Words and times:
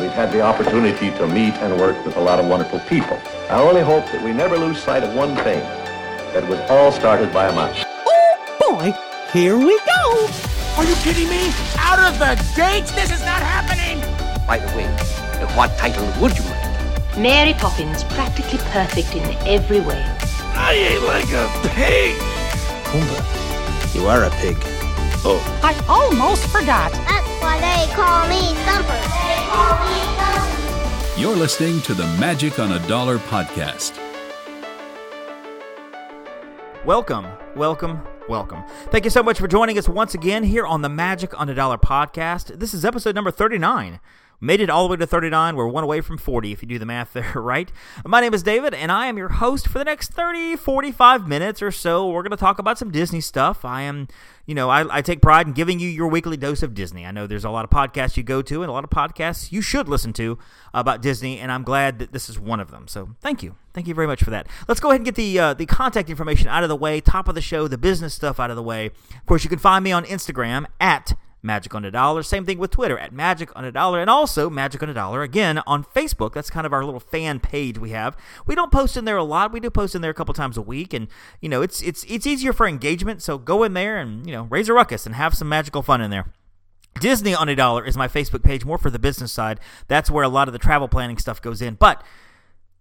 We've 0.00 0.10
had 0.10 0.32
the 0.32 0.40
opportunity 0.40 1.10
to 1.10 1.26
meet 1.26 1.52
and 1.60 1.78
work 1.78 2.02
with 2.06 2.16
a 2.16 2.20
lot 2.20 2.40
of 2.40 2.46
wonderful 2.46 2.80
people. 2.88 3.18
I 3.50 3.60
only 3.60 3.82
hope 3.82 4.06
that 4.06 4.24
we 4.24 4.32
never 4.32 4.56
lose 4.56 4.82
sight 4.82 5.04
of 5.04 5.14
one 5.14 5.36
thing, 5.36 5.60
that 6.32 6.48
was 6.48 6.58
all 6.70 6.90
started 6.90 7.30
by 7.34 7.48
a 7.48 7.52
mouse. 7.52 7.84
Oh 8.06 8.56
boy, 8.58 8.94
here 9.30 9.58
we 9.58 9.78
go. 9.78 10.28
Are 10.78 10.84
you 10.84 10.94
kidding 11.04 11.28
me? 11.28 11.52
Out 11.76 11.98
of 11.98 12.18
the 12.18 12.34
gates? 12.56 12.92
This 12.92 13.12
is 13.12 13.20
not 13.20 13.42
happening! 13.42 14.00
By 14.46 14.58
the 14.58 14.74
way, 14.74 14.86
what 15.54 15.76
title 15.76 16.06
would 16.18 16.36
you 16.38 16.44
like? 16.44 17.18
Mary 17.18 17.52
Poppins, 17.52 18.02
practically 18.04 18.58
perfect 18.72 19.14
in 19.14 19.24
every 19.46 19.80
way. 19.80 20.02
I 20.54 20.72
ain't 20.72 21.04
like 21.04 21.30
a 21.32 21.46
pig! 21.76 22.16
Pumbaa, 22.88 23.94
you 23.94 24.06
are 24.06 24.24
a 24.24 24.30
pig. 24.30 24.56
Oh. 25.22 25.40
I 25.62 25.74
almost 25.86 26.46
forgot. 26.46 26.90
That's 26.92 27.29
why 27.40 27.58
they 27.58 27.92
call 27.94 28.28
me 28.28 28.54
Thumper. 28.64 29.00
They 29.26 29.40
call 29.48 29.74
me 29.88 30.00
Thumper. 30.18 31.20
You're 31.20 31.36
listening 31.36 31.80
to 31.82 31.94
the 31.94 32.06
Magic 32.18 32.58
on 32.58 32.72
a 32.72 32.86
Dollar 32.86 33.18
podcast. 33.18 33.98
Welcome, 36.84 37.26
welcome, 37.56 38.00
welcome. 38.28 38.64
Thank 38.86 39.04
you 39.04 39.10
so 39.10 39.22
much 39.22 39.38
for 39.38 39.46
joining 39.46 39.78
us 39.78 39.88
once 39.88 40.14
again 40.14 40.44
here 40.44 40.66
on 40.66 40.82
the 40.82 40.88
Magic 40.88 41.38
on 41.38 41.48
a 41.48 41.54
Dollar 41.54 41.78
podcast. 41.78 42.58
This 42.58 42.72
is 42.72 42.84
episode 42.84 43.14
number 43.14 43.30
39. 43.30 44.00
Made 44.42 44.62
it 44.62 44.70
all 44.70 44.84
the 44.88 44.92
way 44.92 44.96
to 44.96 45.06
39. 45.06 45.54
We're 45.54 45.68
one 45.68 45.84
away 45.84 46.00
from 46.00 46.16
40 46.16 46.50
if 46.50 46.62
you 46.62 46.68
do 46.68 46.78
the 46.78 46.86
math 46.86 47.12
there, 47.12 47.32
right? 47.34 47.70
My 48.06 48.22
name 48.22 48.32
is 48.32 48.42
David, 48.42 48.72
and 48.72 48.90
I 48.90 49.06
am 49.06 49.18
your 49.18 49.28
host 49.28 49.68
for 49.68 49.78
the 49.78 49.84
next 49.84 50.12
30, 50.12 50.56
45 50.56 51.28
minutes 51.28 51.60
or 51.60 51.70
so. 51.70 52.08
We're 52.08 52.22
going 52.22 52.30
to 52.30 52.38
talk 52.38 52.58
about 52.58 52.78
some 52.78 52.90
Disney 52.90 53.20
stuff. 53.20 53.66
I 53.66 53.82
am, 53.82 54.08
you 54.46 54.54
know, 54.54 54.70
I, 54.70 54.96
I, 54.96 55.02
take 55.02 55.20
pride 55.20 55.46
in 55.46 55.52
giving 55.52 55.78
you 55.78 55.90
your 55.90 56.08
weekly 56.08 56.38
dose 56.38 56.62
of 56.62 56.72
Disney. 56.72 57.04
I 57.04 57.10
know 57.10 57.26
there's 57.26 57.44
a 57.44 57.50
lot 57.50 57.64
of 57.64 57.70
podcasts 57.70 58.16
you 58.16 58.22
go 58.22 58.40
to 58.40 58.62
and 58.62 58.70
a 58.70 58.72
lot 58.72 58.84
of 58.84 58.88
podcasts 58.88 59.52
you 59.52 59.60
should 59.60 59.90
listen 59.90 60.14
to 60.14 60.38
about 60.72 61.02
Disney, 61.02 61.38
and 61.38 61.52
I'm 61.52 61.62
glad 61.62 61.98
that 61.98 62.12
this 62.12 62.30
is 62.30 62.40
one 62.40 62.60
of 62.60 62.70
them. 62.70 62.88
So 62.88 63.10
thank 63.20 63.42
you. 63.42 63.56
Thank 63.74 63.88
you 63.88 63.94
very 63.94 64.06
much 64.06 64.24
for 64.24 64.30
that. 64.30 64.46
Let's 64.68 64.80
go 64.80 64.88
ahead 64.88 65.00
and 65.00 65.04
get 65.04 65.16
the 65.16 65.38
uh, 65.38 65.54
the 65.54 65.66
contact 65.66 66.08
information 66.08 66.48
out 66.48 66.62
of 66.62 66.70
the 66.70 66.76
way, 66.76 67.02
top 67.02 67.28
of 67.28 67.34
the 67.34 67.42
show, 67.42 67.68
the 67.68 67.78
business 67.78 68.14
stuff 68.14 68.40
out 68.40 68.48
of 68.48 68.56
the 68.56 68.62
way. 68.62 68.86
Of 68.86 69.26
course, 69.26 69.44
you 69.44 69.50
can 69.50 69.58
find 69.58 69.84
me 69.84 69.92
on 69.92 70.04
Instagram 70.06 70.64
at 70.80 71.14
Magic 71.42 71.74
on 71.74 71.84
a 71.84 71.90
Dollar. 71.90 72.22
Same 72.22 72.44
thing 72.44 72.58
with 72.58 72.70
Twitter 72.70 72.98
at 72.98 73.12
Magic 73.12 73.50
on 73.56 73.64
a 73.64 73.72
Dollar, 73.72 74.00
and 74.00 74.10
also 74.10 74.50
Magic 74.50 74.82
on 74.82 74.90
a 74.90 74.94
Dollar 74.94 75.22
again 75.22 75.60
on 75.66 75.84
Facebook. 75.84 76.32
That's 76.32 76.50
kind 76.50 76.66
of 76.66 76.72
our 76.72 76.84
little 76.84 77.00
fan 77.00 77.40
page 77.40 77.78
we 77.78 77.90
have. 77.90 78.16
We 78.46 78.54
don't 78.54 78.72
post 78.72 78.96
in 78.96 79.04
there 79.04 79.16
a 79.16 79.24
lot. 79.24 79.52
We 79.52 79.60
do 79.60 79.70
post 79.70 79.94
in 79.94 80.02
there 80.02 80.10
a 80.10 80.14
couple 80.14 80.34
times 80.34 80.56
a 80.56 80.62
week, 80.62 80.92
and 80.92 81.08
you 81.40 81.48
know 81.48 81.62
it's 81.62 81.82
it's 81.82 82.04
it's 82.04 82.26
easier 82.26 82.52
for 82.52 82.66
engagement. 82.66 83.22
So 83.22 83.38
go 83.38 83.62
in 83.62 83.74
there 83.74 83.98
and 83.98 84.26
you 84.26 84.32
know 84.32 84.44
raise 84.44 84.68
a 84.68 84.74
ruckus 84.74 85.06
and 85.06 85.14
have 85.14 85.34
some 85.34 85.48
magical 85.48 85.82
fun 85.82 86.00
in 86.00 86.10
there. 86.10 86.26
Disney 87.00 87.34
on 87.34 87.48
a 87.48 87.54
Dollar 87.54 87.84
is 87.84 87.96
my 87.96 88.08
Facebook 88.08 88.42
page, 88.42 88.64
more 88.64 88.76
for 88.76 88.90
the 88.90 88.98
business 88.98 89.32
side. 89.32 89.60
That's 89.88 90.10
where 90.10 90.24
a 90.24 90.28
lot 90.28 90.48
of 90.48 90.52
the 90.52 90.58
travel 90.58 90.88
planning 90.88 91.18
stuff 91.18 91.40
goes 91.40 91.62
in, 91.62 91.74
but 91.74 92.02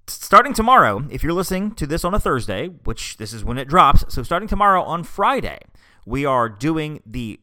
starting 0.08 0.54
tomorrow, 0.54 1.06
if 1.10 1.24
you're 1.24 1.34
listening 1.34 1.72
to 1.76 1.86
this 1.86 2.04
on 2.04 2.14
a 2.14 2.20
Thursday, 2.20 2.68
which 2.68 3.18
this 3.18 3.34
is 3.34 3.44
when 3.44 3.58
it 3.58 3.68
drops, 3.68 4.04
so 4.10 4.24
starting 4.24 4.50
tomorrow 4.50 4.82
on 4.82 5.04
Friday, 5.04 5.60
we 6.06 6.26
are 6.26 6.50
doing 6.50 7.02
the 7.06 7.40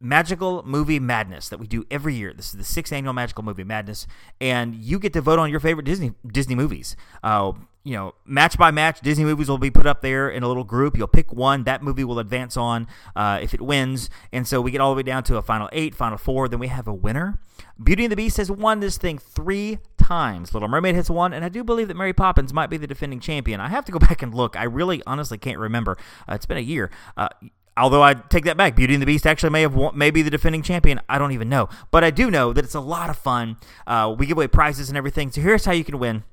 Magical 0.00 0.62
Movie 0.64 1.00
Madness 1.00 1.48
that 1.48 1.58
we 1.58 1.66
do 1.66 1.84
every 1.90 2.14
year. 2.14 2.32
This 2.34 2.46
is 2.46 2.52
the 2.52 2.64
sixth 2.64 2.92
annual 2.92 3.12
Magical 3.12 3.42
Movie 3.44 3.64
Madness, 3.64 4.06
and 4.40 4.74
you 4.74 4.98
get 4.98 5.12
to 5.14 5.20
vote 5.20 5.38
on 5.38 5.50
your 5.50 5.60
favorite 5.60 5.84
Disney 5.84 6.12
Disney 6.26 6.54
movies. 6.54 6.96
Uh, 7.22 7.52
you 7.86 7.92
know, 7.92 8.14
match 8.24 8.58
by 8.58 8.72
match, 8.72 9.00
Disney 9.00 9.24
movies 9.24 9.48
will 9.48 9.58
be 9.58 9.70
put 9.70 9.86
up 9.86 10.02
there 10.02 10.28
in 10.28 10.42
a 10.42 10.48
little 10.48 10.64
group. 10.64 10.98
You'll 10.98 11.06
pick 11.06 11.32
one. 11.32 11.62
That 11.62 11.84
movie 11.84 12.02
will 12.02 12.18
advance 12.18 12.56
on 12.56 12.88
uh, 13.14 13.38
if 13.40 13.54
it 13.54 13.60
wins. 13.60 14.10
And 14.32 14.44
so 14.46 14.60
we 14.60 14.72
get 14.72 14.80
all 14.80 14.90
the 14.90 14.96
way 14.96 15.04
down 15.04 15.22
to 15.24 15.36
a 15.36 15.42
final 15.42 15.68
eight, 15.70 15.94
final 15.94 16.18
four. 16.18 16.48
Then 16.48 16.58
we 16.58 16.66
have 16.66 16.88
a 16.88 16.92
winner. 16.92 17.38
Beauty 17.80 18.04
and 18.04 18.10
the 18.10 18.16
Beast 18.16 18.38
has 18.38 18.50
won 18.50 18.80
this 18.80 18.98
thing 18.98 19.18
three 19.18 19.78
times. 19.96 20.52
Little 20.52 20.68
Mermaid 20.68 20.96
has 20.96 21.08
won, 21.08 21.32
and 21.32 21.44
I 21.44 21.48
do 21.48 21.62
believe 21.62 21.86
that 21.86 21.96
Mary 21.96 22.12
Poppins 22.12 22.52
might 22.52 22.70
be 22.70 22.76
the 22.76 22.88
defending 22.88 23.20
champion. 23.20 23.60
I 23.60 23.68
have 23.68 23.84
to 23.84 23.92
go 23.92 23.98
back 24.00 24.20
and 24.20 24.34
look. 24.34 24.56
I 24.56 24.64
really, 24.64 25.00
honestly 25.06 25.38
can't 25.38 25.58
remember. 25.58 25.96
Uh, 26.28 26.34
it's 26.34 26.46
been 26.46 26.58
a 26.58 26.60
year. 26.60 26.90
Uh, 27.16 27.28
Although 27.76 28.02
I 28.02 28.14
take 28.14 28.44
that 28.44 28.56
back, 28.56 28.74
Beauty 28.74 28.94
and 28.94 29.02
the 29.02 29.06
Beast 29.06 29.26
actually 29.26 29.50
may 29.50 29.62
have 29.62 29.74
won, 29.74 29.98
be 29.98 30.22
the 30.22 30.30
defending 30.30 30.62
champion. 30.62 31.00
I 31.08 31.18
don't 31.18 31.32
even 31.32 31.48
know, 31.48 31.68
but 31.90 32.02
I 32.02 32.10
do 32.10 32.30
know 32.30 32.52
that 32.52 32.64
it's 32.64 32.74
a 32.74 32.80
lot 32.80 33.10
of 33.10 33.18
fun. 33.18 33.58
Uh, 33.86 34.14
we 34.18 34.26
give 34.26 34.38
away 34.38 34.48
prizes 34.48 34.88
and 34.88 34.96
everything. 34.96 35.30
So 35.30 35.42
here's 35.42 35.66
how 35.66 35.72
you 35.72 35.84
can 35.84 35.98
win. 35.98 36.24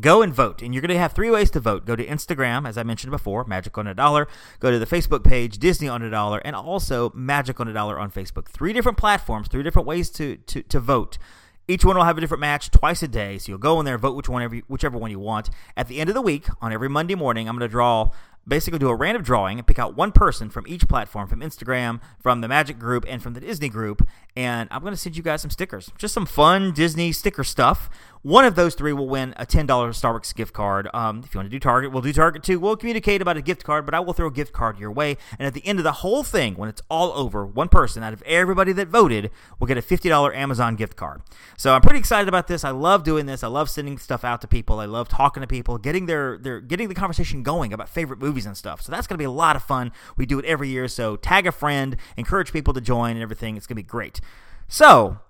Go 0.00 0.22
and 0.22 0.32
vote, 0.32 0.62
and 0.62 0.72
you're 0.72 0.82
going 0.82 0.90
to 0.90 0.98
have 0.98 1.12
three 1.12 1.32
ways 1.32 1.50
to 1.50 1.58
vote. 1.58 1.84
Go 1.84 1.96
to 1.96 2.06
Instagram, 2.06 2.68
as 2.68 2.78
I 2.78 2.84
mentioned 2.84 3.10
before, 3.10 3.44
Magic 3.44 3.76
on 3.76 3.88
a 3.88 3.94
Dollar. 3.94 4.28
Go 4.60 4.70
to 4.70 4.78
the 4.78 4.86
Facebook 4.86 5.24
page, 5.24 5.58
Disney 5.58 5.88
on 5.88 6.00
a 6.02 6.10
Dollar, 6.10 6.38
and 6.44 6.54
also 6.54 7.10
Magic 7.12 7.58
on 7.58 7.66
a 7.66 7.72
Dollar 7.72 7.98
on 7.98 8.12
Facebook. 8.12 8.46
Three 8.46 8.72
different 8.72 8.98
platforms, 8.98 9.48
three 9.48 9.64
different 9.64 9.88
ways 9.88 10.08
to 10.10 10.36
to, 10.36 10.62
to 10.62 10.78
vote. 10.78 11.18
Each 11.66 11.84
one 11.84 11.96
will 11.96 12.04
have 12.04 12.18
a 12.18 12.20
different 12.20 12.40
match 12.40 12.70
twice 12.70 13.02
a 13.02 13.08
day, 13.08 13.38
so 13.38 13.50
you'll 13.50 13.58
go 13.58 13.78
in 13.78 13.86
there, 13.86 13.96
vote 13.96 14.16
which 14.16 14.28
one, 14.28 14.42
every, 14.42 14.64
whichever 14.66 14.98
one 14.98 15.12
you 15.12 15.20
want. 15.20 15.50
At 15.76 15.86
the 15.86 16.00
end 16.00 16.08
of 16.10 16.14
the 16.14 16.22
week, 16.22 16.48
on 16.60 16.72
every 16.72 16.88
Monday 16.88 17.14
morning, 17.14 17.48
I'm 17.48 17.56
going 17.56 17.68
to 17.68 17.70
draw 17.70 18.10
basically 18.46 18.78
do 18.78 18.88
a 18.88 18.94
random 18.94 19.22
drawing 19.22 19.58
and 19.58 19.66
pick 19.66 19.78
out 19.78 19.96
one 19.96 20.12
person 20.12 20.50
from 20.50 20.66
each 20.66 20.88
platform 20.88 21.28
from 21.28 21.40
Instagram, 21.40 22.00
from 22.20 22.40
the 22.40 22.48
Magic 22.48 22.78
Group, 22.78 23.04
and 23.08 23.22
from 23.22 23.34
the 23.34 23.40
Disney 23.40 23.68
Group. 23.68 24.06
And 24.36 24.68
I'm 24.70 24.82
going 24.82 24.92
to 24.92 24.96
send 24.96 25.16
you 25.16 25.22
guys 25.22 25.42
some 25.42 25.50
stickers. 25.50 25.90
Just 25.98 26.14
some 26.14 26.26
fun 26.26 26.72
Disney 26.72 27.12
sticker 27.12 27.44
stuff. 27.44 27.90
One 28.22 28.44
of 28.44 28.54
those 28.54 28.74
three 28.74 28.92
will 28.92 29.08
win 29.08 29.32
a 29.38 29.46
$10 29.46 29.66
Starbucks 29.66 30.34
gift 30.34 30.52
card. 30.52 30.90
Um, 30.92 31.22
if 31.24 31.32
you 31.32 31.38
want 31.38 31.46
to 31.46 31.50
do 31.50 31.58
Target, 31.58 31.90
we'll 31.90 32.02
do 32.02 32.12
Target 32.12 32.42
too. 32.42 32.60
We'll 32.60 32.76
communicate 32.76 33.22
about 33.22 33.38
a 33.38 33.42
gift 33.42 33.64
card, 33.64 33.86
but 33.86 33.94
I 33.94 34.00
will 34.00 34.12
throw 34.12 34.26
a 34.26 34.30
gift 34.30 34.52
card 34.52 34.78
your 34.78 34.92
way. 34.92 35.16
And 35.38 35.46
at 35.46 35.54
the 35.54 35.66
end 35.66 35.78
of 35.78 35.84
the 35.84 35.92
whole 35.92 36.22
thing, 36.22 36.54
when 36.56 36.68
it's 36.68 36.82
all 36.90 37.12
over, 37.12 37.46
one 37.46 37.68
person 37.68 38.02
out 38.02 38.12
of 38.12 38.22
everybody 38.26 38.72
that 38.74 38.88
voted 38.88 39.30
will 39.58 39.66
get 39.66 39.78
a 39.78 39.82
$50 39.82 40.36
Amazon 40.36 40.76
gift 40.76 40.96
card. 40.96 41.22
So 41.56 41.72
I'm 41.74 41.80
pretty 41.80 41.98
excited 41.98 42.28
about 42.28 42.46
this. 42.46 42.62
I 42.62 42.72
love 42.72 43.04
doing 43.04 43.24
this. 43.24 43.42
I 43.42 43.48
love 43.48 43.70
sending 43.70 43.96
stuff 43.96 44.22
out 44.22 44.42
to 44.42 44.48
people. 44.48 44.80
I 44.80 44.84
love 44.84 45.08
talking 45.08 45.40
to 45.40 45.46
people, 45.46 45.78
getting 45.78 46.04
their, 46.04 46.36
their 46.36 46.60
getting 46.60 46.88
the 46.88 46.94
conversation 46.94 47.42
going 47.42 47.72
about 47.72 47.88
favorite 47.88 48.18
movies 48.18 48.44
and 48.44 48.54
stuff. 48.54 48.82
So 48.82 48.92
that's 48.92 49.06
going 49.06 49.14
to 49.14 49.22
be 49.22 49.24
a 49.24 49.30
lot 49.30 49.56
of 49.56 49.62
fun. 49.62 49.92
We 50.18 50.26
do 50.26 50.38
it 50.38 50.44
every 50.44 50.68
year. 50.68 50.88
So 50.88 51.16
tag 51.16 51.46
a 51.46 51.52
friend, 51.52 51.96
encourage 52.18 52.52
people 52.52 52.74
to 52.74 52.82
join 52.82 53.12
and 53.12 53.22
everything. 53.22 53.56
It's 53.56 53.66
going 53.66 53.76
to 53.76 53.82
be 53.82 53.88
great. 53.88 54.20
So, 54.68 55.20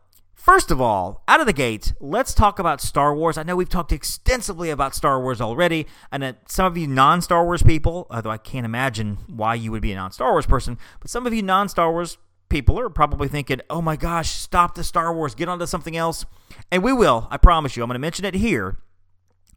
First 0.40 0.70
of 0.70 0.80
all, 0.80 1.22
out 1.28 1.40
of 1.40 1.46
the 1.46 1.52
gate, 1.52 1.92
let's 2.00 2.32
talk 2.32 2.58
about 2.58 2.80
Star 2.80 3.14
Wars. 3.14 3.36
I 3.36 3.42
know 3.42 3.56
we've 3.56 3.68
talked 3.68 3.92
extensively 3.92 4.70
about 4.70 4.94
Star 4.94 5.20
Wars 5.20 5.38
already, 5.38 5.86
and 6.10 6.34
some 6.48 6.64
of 6.64 6.78
you 6.78 6.86
non 6.86 7.20
Star 7.20 7.44
Wars 7.44 7.62
people, 7.62 8.06
although 8.10 8.30
I 8.30 8.38
can't 8.38 8.64
imagine 8.64 9.18
why 9.26 9.54
you 9.54 9.70
would 9.70 9.82
be 9.82 9.92
a 9.92 9.96
non 9.96 10.12
Star 10.12 10.32
Wars 10.32 10.46
person, 10.46 10.78
but 10.98 11.10
some 11.10 11.26
of 11.26 11.34
you 11.34 11.42
non 11.42 11.68
Star 11.68 11.92
Wars 11.92 12.16
people 12.48 12.80
are 12.80 12.88
probably 12.88 13.28
thinking, 13.28 13.60
oh 13.68 13.82
my 13.82 13.96
gosh, 13.96 14.30
stop 14.30 14.76
the 14.76 14.82
Star 14.82 15.14
Wars, 15.14 15.34
get 15.34 15.46
onto 15.46 15.66
something 15.66 15.94
else. 15.94 16.24
And 16.72 16.82
we 16.82 16.94
will, 16.94 17.28
I 17.30 17.36
promise 17.36 17.76
you. 17.76 17.82
I'm 17.82 17.88
going 17.88 17.96
to 17.96 18.00
mention 18.00 18.24
it 18.24 18.32
here 18.32 18.78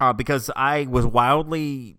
uh, 0.01 0.11
because 0.11 0.51
I 0.53 0.85
was 0.89 1.05
wildly, 1.05 1.95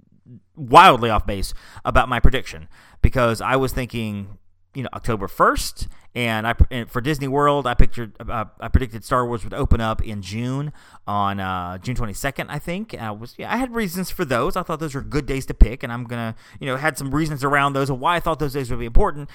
wildly 0.56 1.09
off 1.09 1.27
base 1.27 1.55
about 1.87 2.11
my 2.11 2.21
prediction 2.21 2.69
because 3.01 3.41
I 3.41 3.56
was 3.56 3.72
thinking 3.72 4.37
you 4.75 4.83
know 4.83 4.89
October 4.93 5.27
1st 5.27 5.89
and 6.14 6.47
I 6.47 6.54
and 6.70 6.91
for 6.91 7.00
Disney 7.00 7.28
World 7.28 7.66
I 7.66 7.75
pictured 7.75 8.12
uh, 8.20 8.44
I 8.60 8.69
predicted 8.69 9.04
Star 9.04 9.26
Wars 9.26 9.42
would 9.44 9.54
open 9.54 9.80
up 9.80 10.02
in 10.02 10.22
June 10.22 10.72
on 11.06 11.41
uh, 11.41 11.78
June 11.78 11.97
22nd 11.97 12.47
I 12.48 12.58
think. 12.58 12.94
I 12.94 13.10
was 13.10 13.34
yeah 13.36 13.52
I 13.52 13.56
had 13.56 13.75
reasons 13.75 14.10
for 14.10 14.24
those. 14.24 14.56
I 14.56 14.62
thought 14.62 14.80
those 14.80 14.94
were 14.94 15.03
good 15.03 15.26
days 15.26 15.47
to 15.47 15.54
pick 15.54 15.82
and 15.82 15.92
I'm 15.92 16.04
gonna 16.04 16.36
you 16.60 16.66
know 16.66 16.76
had 16.76 16.97
some 16.97 17.14
reasons 17.14 17.42
around 17.42 17.72
those 17.72 17.91
and 17.91 18.00
why 18.00 18.16
I 18.16 18.20
thought 18.20 18.38
those 18.38 18.53
days 18.53 18.70
would 18.70 18.78
be 18.78 18.86
important. 18.86 19.28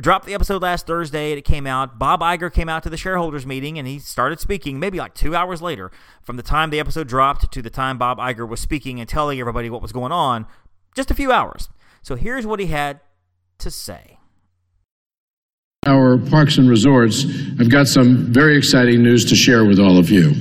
Dropped 0.00 0.26
the 0.26 0.34
episode 0.34 0.62
last 0.62 0.86
Thursday 0.86 1.32
it 1.32 1.42
came 1.42 1.66
out. 1.66 1.98
Bob 1.98 2.20
Iger 2.20 2.52
came 2.52 2.68
out 2.68 2.82
to 2.84 2.90
the 2.90 2.96
shareholders 2.96 3.46
meeting 3.46 3.78
and 3.78 3.86
he 3.88 3.98
started 3.98 4.40
speaking 4.40 4.78
maybe 4.78 4.98
like 4.98 5.14
two 5.14 5.34
hours 5.34 5.62
later. 5.62 5.90
From 6.22 6.36
the 6.36 6.42
time 6.42 6.70
the 6.70 6.80
episode 6.80 7.08
dropped 7.08 7.52
to 7.52 7.62
the 7.62 7.70
time 7.70 7.98
Bob 7.98 8.18
Iger 8.18 8.48
was 8.48 8.60
speaking 8.60 9.00
and 9.00 9.08
telling 9.08 9.40
everybody 9.40 9.68
what 9.68 9.82
was 9.82 9.92
going 9.92 10.12
on 10.12 10.46
just 10.94 11.10
a 11.10 11.14
few 11.14 11.32
hours. 11.32 11.68
So 12.02 12.14
here's 12.14 12.46
what 12.46 12.60
he 12.60 12.66
had 12.66 13.00
to 13.58 13.70
say 13.70 14.13
our 15.86 16.18
parks 16.18 16.58
and 16.58 16.68
resorts, 16.68 17.24
I've 17.60 17.70
got 17.70 17.86
some 17.86 18.32
very 18.32 18.56
exciting 18.56 19.02
news 19.02 19.24
to 19.26 19.36
share 19.36 19.64
with 19.64 19.78
all 19.78 19.98
of 19.98 20.10
you. 20.10 20.32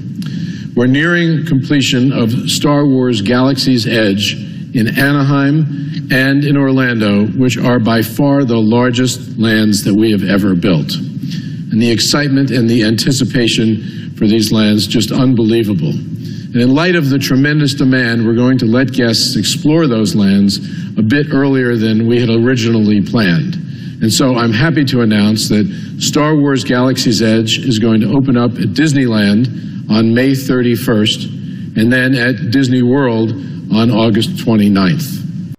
We're 0.75 0.88
nearing 0.88 1.45
completion 1.45 2.12
of 2.12 2.31
Star 2.50 2.86
Wars 2.86 3.22
Galaxy's 3.22 3.88
Edge 3.88 4.34
in 4.74 4.88
Anaheim 4.88 6.10
and 6.12 6.44
in 6.44 6.57
Orlando, 6.57 7.28
which 7.28 7.57
are 7.57 7.80
by 7.80 8.01
far 8.01 8.44
the 8.44 8.57
largest 8.57 9.38
lands 9.38 9.84
that 9.84 9.94
we 9.94 10.12
have 10.12 10.24
ever 10.24 10.56
built. 10.56 10.95
And 10.95 11.81
the 11.81 11.92
excitement 11.92 12.50
and 12.50 12.69
the 12.69 12.84
anticipation 12.84 14.16
for 14.16 14.28
these 14.28 14.51
lands 14.51 14.88
just 14.88 15.12
unbelievable. 15.12 15.89
And 15.89 16.56
in 16.56 16.74
light 16.74 16.96
of 16.96 17.10
the 17.10 17.19
tremendous 17.19 17.74
demand, 17.74 18.25
we're 18.25 18.36
going 18.36 18.57
to 18.60 18.66
let 18.66 18.94
guests 18.94 19.36
explore 19.36 19.88
those 19.88 20.16
lands 20.16 20.57
a 20.98 21.01
bit 21.01 21.28
earlier 21.31 21.75
than 21.75 22.07
we 22.07 22.19
had 22.19 22.30
originally 22.30 23.01
planned. 23.01 23.57
And 24.03 24.11
so 24.11 24.35
I'm 24.35 24.51
happy 24.51 24.83
to 24.83 25.00
announce 25.00 25.47
that 25.47 25.63
Star 25.97 26.35
Wars 26.35 26.65
Galaxy's 26.65 27.21
Edge 27.21 27.59
is 27.59 27.79
going 27.79 28.01
to 28.01 28.13
open 28.13 28.35
up 28.35 28.51
at 28.51 28.73
Disneyland 28.73 29.47
on 29.89 30.13
May 30.13 30.31
31st 30.31 31.77
and 31.77 31.94
then 31.94 32.13
at 32.13 32.51
Disney 32.51 32.81
World 32.81 33.31
on 33.73 33.89
August 33.89 34.31
29th. 34.31 35.55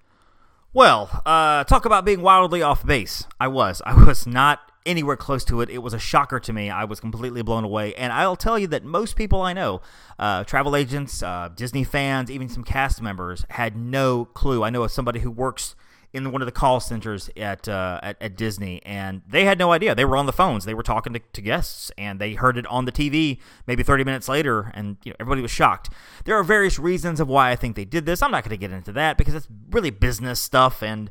Well, 0.74 1.22
uh, 1.24 1.64
talk 1.64 1.86
about 1.86 2.04
being 2.04 2.20
wildly 2.20 2.60
off 2.60 2.84
base. 2.84 3.24
I 3.40 3.48
was. 3.48 3.80
I 3.86 3.94
was 4.04 4.26
not 4.26 4.60
anywhere 4.84 5.16
close 5.16 5.42
to 5.46 5.62
it. 5.62 5.70
It 5.70 5.78
was 5.78 5.94
a 5.94 5.98
shocker 5.98 6.38
to 6.40 6.52
me. 6.52 6.68
I 6.68 6.84
was 6.84 7.00
completely 7.00 7.40
blown 7.40 7.64
away. 7.64 7.94
And 7.94 8.12
I'll 8.12 8.36
tell 8.36 8.58
you 8.58 8.66
that 8.66 8.84
most 8.84 9.16
people 9.16 9.40
I 9.40 9.54
know, 9.54 9.80
uh, 10.18 10.44
travel 10.44 10.76
agents, 10.76 11.22
uh, 11.22 11.48
Disney 11.56 11.82
fans, 11.82 12.30
even 12.30 12.50
some 12.50 12.62
cast 12.62 13.00
members, 13.00 13.46
had 13.48 13.74
no 13.74 14.26
clue. 14.26 14.62
I 14.62 14.68
know 14.68 14.82
of 14.82 14.90
somebody 14.90 15.20
who 15.20 15.30
works 15.30 15.74
in 16.14 16.30
one 16.30 16.40
of 16.40 16.46
the 16.46 16.52
call 16.52 16.78
centers 16.78 17.28
at, 17.36 17.68
uh, 17.68 17.98
at, 18.02 18.16
at 18.20 18.36
Disney, 18.36 18.80
and 18.86 19.22
they 19.28 19.44
had 19.44 19.58
no 19.58 19.72
idea. 19.72 19.96
They 19.96 20.04
were 20.04 20.16
on 20.16 20.26
the 20.26 20.32
phones. 20.32 20.64
They 20.64 20.72
were 20.72 20.84
talking 20.84 21.12
to, 21.12 21.18
to 21.18 21.42
guests, 21.42 21.90
and 21.98 22.20
they 22.20 22.34
heard 22.34 22.56
it 22.56 22.66
on 22.68 22.84
the 22.84 22.92
TV 22.92 23.40
maybe 23.66 23.82
30 23.82 24.04
minutes 24.04 24.28
later, 24.28 24.70
and 24.74 24.96
you 25.04 25.10
know, 25.10 25.16
everybody 25.18 25.42
was 25.42 25.50
shocked. 25.50 25.90
There 26.24 26.38
are 26.38 26.44
various 26.44 26.78
reasons 26.78 27.18
of 27.18 27.26
why 27.26 27.50
I 27.50 27.56
think 27.56 27.74
they 27.74 27.84
did 27.84 28.06
this. 28.06 28.22
I'm 28.22 28.30
not 28.30 28.44
going 28.44 28.50
to 28.50 28.56
get 28.56 28.70
into 28.70 28.92
that 28.92 29.18
because 29.18 29.34
it's 29.34 29.48
really 29.70 29.90
business 29.90 30.40
stuff, 30.40 30.82
and 30.82 31.10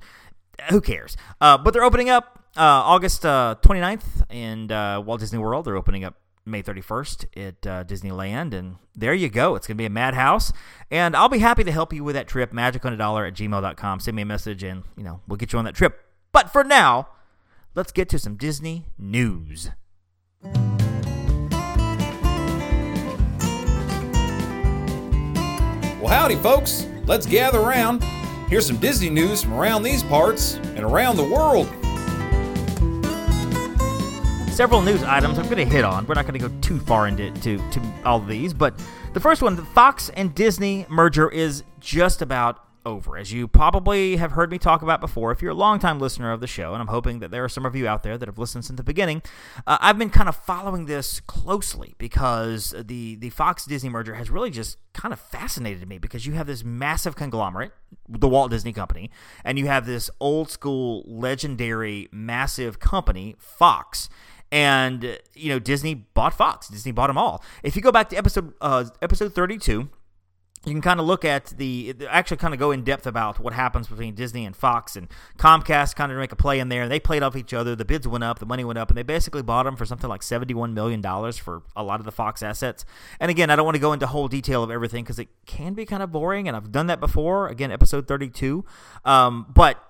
who 0.69 0.79
cares? 0.79 1.17
Uh, 1.41 1.57
but 1.57 1.73
they're 1.73 1.83
opening 1.83 2.09
up 2.09 2.39
uh, 2.55 2.61
August 2.61 3.25
uh, 3.25 3.55
29th 3.61 4.31
in 4.31 4.71
uh, 4.71 5.01
Walt 5.01 5.19
Disney 5.19 5.39
World. 5.39 5.65
They're 5.65 5.75
opening 5.75 6.05
up 6.05 6.15
May 6.45 6.61
31st 6.61 7.25
at 7.47 7.67
uh, 7.67 7.83
Disneyland. 7.83 8.53
And 8.53 8.77
there 8.95 9.13
you 9.13 9.29
go. 9.29 9.55
It's 9.55 9.67
going 9.67 9.77
to 9.77 9.81
be 9.81 9.85
a 9.85 9.89
madhouse. 9.89 10.51
And 10.91 11.15
I'll 11.15 11.29
be 11.29 11.39
happy 11.39 11.63
to 11.63 11.71
help 11.71 11.93
you 11.93 12.03
with 12.03 12.15
that 12.15 12.27
trip. 12.27 12.53
Magic 12.53 12.85
on 12.85 12.93
a 12.93 12.97
dollar 12.97 13.25
at 13.25 13.33
gmail.com. 13.33 13.99
Send 13.99 14.15
me 14.15 14.21
a 14.21 14.25
message 14.25 14.63
and, 14.63 14.83
you 14.97 15.03
know, 15.03 15.21
we'll 15.27 15.37
get 15.37 15.53
you 15.53 15.59
on 15.59 15.65
that 15.65 15.75
trip. 15.75 15.99
But 16.31 16.51
for 16.51 16.63
now, 16.63 17.07
let's 17.75 17.91
get 17.91 18.09
to 18.09 18.19
some 18.19 18.35
Disney 18.35 18.87
news. 18.97 19.69
Well, 26.01 26.11
howdy, 26.11 26.35
folks. 26.35 26.87
Let's 27.05 27.25
gather 27.25 27.59
around. 27.59 28.03
Here's 28.49 28.67
some 28.67 28.77
Disney 28.77 29.09
news 29.09 29.41
from 29.43 29.53
around 29.53 29.83
these 29.83 30.03
parts 30.03 30.55
and 30.55 30.81
around 30.81 31.15
the 31.15 31.23
world 31.23 31.69
several 34.53 34.83
news 34.83 35.01
items 35.01 35.39
I'm 35.39 35.45
going 35.45 35.57
to 35.57 35.65
hit 35.65 35.83
on. 35.83 36.05
We're 36.05 36.13
not 36.13 36.27
going 36.27 36.39
to 36.39 36.47
go 36.47 36.55
too 36.61 36.77
far 36.79 37.07
into 37.07 37.31
to, 37.31 37.57
to 37.57 37.93
all 38.05 38.19
of 38.19 38.27
these, 38.27 38.53
but 38.53 38.79
the 39.13 39.19
first 39.19 39.41
one, 39.41 39.55
the 39.55 39.65
Fox 39.65 40.09
and 40.09 40.35
Disney 40.35 40.85
merger 40.89 41.27
is 41.27 41.63
just 41.79 42.21
about 42.21 42.59
over. 42.85 43.17
As 43.17 43.31
you 43.31 43.47
probably 43.47 44.17
have 44.17 44.33
heard 44.33 44.51
me 44.51 44.59
talk 44.59 44.83
about 44.83 45.01
before, 45.01 45.31
if 45.31 45.41
you're 45.41 45.51
a 45.51 45.55
longtime 45.55 45.99
listener 45.99 46.31
of 46.31 46.39
the 46.39 46.45
show, 46.45 46.73
and 46.73 46.81
I'm 46.81 46.87
hoping 46.87 47.17
that 47.19 47.31
there 47.31 47.43
are 47.43 47.49
some 47.49 47.65
of 47.65 47.75
you 47.75 47.87
out 47.87 48.03
there 48.03 48.15
that 48.15 48.27
have 48.27 48.37
listened 48.37 48.63
since 48.63 48.77
the 48.77 48.83
beginning, 48.83 49.23
uh, 49.65 49.79
I've 49.81 49.97
been 49.97 50.11
kind 50.11 50.29
of 50.29 50.35
following 50.35 50.85
this 50.85 51.19
closely 51.21 51.95
because 51.97 52.75
the 52.77 53.15
the 53.15 53.31
Fox 53.31 53.65
Disney 53.65 53.89
merger 53.89 54.13
has 54.13 54.29
really 54.29 54.51
just 54.51 54.77
kind 54.93 55.13
of 55.13 55.19
fascinated 55.19 55.87
me 55.89 55.97
because 55.97 56.27
you 56.27 56.33
have 56.33 56.45
this 56.45 56.63
massive 56.63 57.15
conglomerate, 57.15 57.71
the 58.07 58.27
Walt 58.27 58.51
Disney 58.51 58.73
Company, 58.73 59.09
and 59.43 59.57
you 59.57 59.65
have 59.65 59.87
this 59.87 60.11
old 60.19 60.51
school, 60.51 61.03
legendary, 61.07 62.07
massive 62.11 62.79
company, 62.79 63.35
Fox 63.39 64.09
and 64.53 65.17
you 65.33 65.49
know 65.49 65.57
Disney 65.57 65.95
bought 65.95 66.35
Fox. 66.35 66.67
Disney 66.67 66.91
bought 66.91 67.07
them 67.07 67.17
all. 67.17 67.43
If 67.63 67.75
you 67.75 67.81
go 67.81 67.91
back 67.91 68.09
to 68.09 68.15
episode 68.15 68.53
uh, 68.61 68.85
episode 69.01 69.33
32, 69.33 69.89
you 70.65 70.71
can 70.71 70.79
kind 70.79 70.99
of 70.99 71.07
look 71.07 71.25
at 71.25 71.47
the 71.57 71.95
actually 72.07 72.37
kind 72.37 72.53
of 72.53 72.59
go 72.59 72.69
in 72.69 72.83
depth 72.83 73.07
about 73.07 73.39
what 73.39 73.53
happens 73.53 73.87
between 73.87 74.13
Disney 74.13 74.45
and 74.45 74.55
Fox 74.55 74.95
and 74.95 75.07
Comcast 75.39 75.95
kind 75.95 76.11
of 76.11 76.19
make 76.19 76.31
a 76.31 76.35
play 76.35 76.59
in 76.59 76.69
there. 76.69 76.83
And 76.83 76.91
they 76.91 76.99
played 76.99 77.23
off 77.23 77.35
each 77.35 77.51
other. 77.51 77.75
The 77.75 77.83
bids 77.83 78.07
went 78.07 78.23
up, 78.23 78.37
the 78.37 78.45
money 78.45 78.63
went 78.63 78.77
up, 78.77 78.89
and 78.89 78.97
they 78.97 79.01
basically 79.03 79.41
bought 79.41 79.63
them 79.63 79.75
for 79.75 79.87
something 79.87 80.07
like 80.07 80.21
$71 80.21 80.73
million 80.73 81.01
for 81.33 81.63
a 81.75 81.83
lot 81.83 81.99
of 81.99 82.05
the 82.05 82.11
Fox 82.11 82.43
assets. 82.43 82.85
And 83.19 83.31
again, 83.31 83.49
I 83.49 83.55
don't 83.55 83.65
want 83.65 83.75
to 83.75 83.81
go 83.81 83.91
into 83.91 84.05
whole 84.05 84.27
detail 84.27 84.61
of 84.61 84.69
everything 84.69 85.03
because 85.03 85.17
it 85.17 85.29
can 85.47 85.73
be 85.73 85.87
kind 85.87 86.03
of 86.03 86.11
boring, 86.11 86.47
and 86.47 86.55
I've 86.55 86.71
done 86.71 86.85
that 86.87 86.99
before. 86.99 87.47
Again, 87.47 87.71
episode 87.71 88.07
32. 88.07 88.63
Um, 89.03 89.47
but 89.51 89.83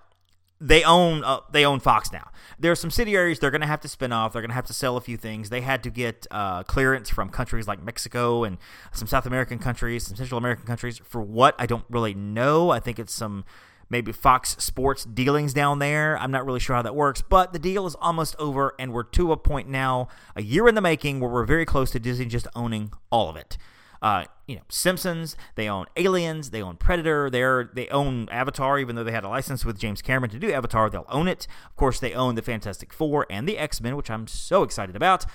they 0.63 0.83
own 0.83 1.23
uh, 1.25 1.41
they 1.51 1.65
own 1.65 1.79
Fox 1.81 2.11
now. 2.11 2.31
There 2.57 2.71
are 2.71 2.75
some 2.75 2.89
subsidiaries 2.89 3.39
they're 3.39 3.51
going 3.51 3.61
to 3.61 3.67
have 3.67 3.81
to 3.81 3.89
spin 3.89 4.13
off. 4.13 4.31
They're 4.31 4.41
going 4.41 4.49
to 4.49 4.55
have 4.55 4.67
to 4.67 4.73
sell 4.73 4.95
a 4.95 5.01
few 5.01 5.17
things. 5.17 5.49
They 5.49 5.59
had 5.59 5.83
to 5.83 5.89
get 5.89 6.25
uh, 6.31 6.63
clearance 6.63 7.09
from 7.09 7.29
countries 7.29 7.67
like 7.67 7.83
Mexico 7.83 8.45
and 8.45 8.57
some 8.93 9.07
South 9.07 9.25
American 9.25 9.59
countries, 9.59 10.07
some 10.07 10.15
Central 10.15 10.37
American 10.37 10.65
countries. 10.65 10.99
For 10.99 11.21
what 11.21 11.55
I 11.59 11.65
don't 11.65 11.83
really 11.89 12.13
know. 12.13 12.69
I 12.69 12.79
think 12.79 12.97
it's 12.97 13.13
some 13.13 13.43
maybe 13.89 14.13
Fox 14.13 14.55
Sports 14.57 15.03
dealings 15.03 15.53
down 15.53 15.79
there. 15.79 16.17
I'm 16.17 16.31
not 16.31 16.45
really 16.45 16.61
sure 16.61 16.77
how 16.77 16.81
that 16.81 16.95
works, 16.95 17.21
but 17.21 17.51
the 17.51 17.59
deal 17.59 17.85
is 17.85 17.95
almost 17.95 18.35
over, 18.39 18.73
and 18.79 18.93
we're 18.93 19.03
to 19.03 19.33
a 19.33 19.37
point 19.37 19.67
now, 19.67 20.07
a 20.35 20.41
year 20.41 20.67
in 20.69 20.75
the 20.75 20.81
making, 20.81 21.19
where 21.19 21.29
we're 21.29 21.45
very 21.45 21.65
close 21.65 21.91
to 21.91 21.99
Disney 21.99 22.25
just 22.25 22.47
owning 22.55 22.91
all 23.11 23.29
of 23.29 23.35
it. 23.35 23.57
Uh, 24.03 24.25
you 24.47 24.57
know, 24.57 24.61
Simpsons. 24.67 25.37
They 25.55 25.69
own 25.69 25.85
Aliens. 25.95 26.49
They 26.49 26.61
own 26.61 26.75
Predator. 26.75 27.29
They're 27.29 27.71
they 27.73 27.87
own 27.87 28.27
Avatar, 28.29 28.77
even 28.77 28.97
though 28.97 29.03
they 29.05 29.13
had 29.13 29.23
a 29.23 29.29
license 29.29 29.63
with 29.63 29.79
James 29.79 30.01
Cameron 30.01 30.29
to 30.31 30.39
do 30.39 30.51
Avatar. 30.51 30.89
They'll 30.89 31.05
own 31.07 31.29
it. 31.29 31.47
Of 31.69 31.77
course, 31.77 32.01
they 32.01 32.13
own 32.13 32.35
the 32.35 32.41
Fantastic 32.41 32.91
Four 32.91 33.25
and 33.29 33.47
the 33.47 33.57
X 33.57 33.79
Men, 33.79 33.95
which 33.95 34.11
I'm 34.11 34.27
so 34.27 34.63
excited 34.63 34.97
about. 34.97 35.25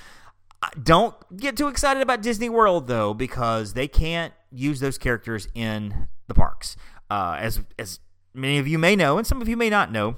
Don't 0.82 1.14
get 1.36 1.56
too 1.56 1.68
excited 1.68 2.02
about 2.02 2.20
Disney 2.20 2.50
World 2.50 2.88
though, 2.88 3.14
because 3.14 3.72
they 3.72 3.88
can't 3.88 4.34
use 4.50 4.80
those 4.80 4.98
characters 4.98 5.48
in 5.54 6.08
the 6.26 6.34
parks. 6.34 6.76
Uh, 7.10 7.36
as 7.40 7.60
as 7.78 8.00
many 8.34 8.58
of 8.58 8.68
you 8.68 8.78
may 8.78 8.94
know, 8.94 9.16
and 9.16 9.26
some 9.26 9.40
of 9.40 9.48
you 9.48 9.56
may 9.56 9.70
not 9.70 9.90
know, 9.90 10.16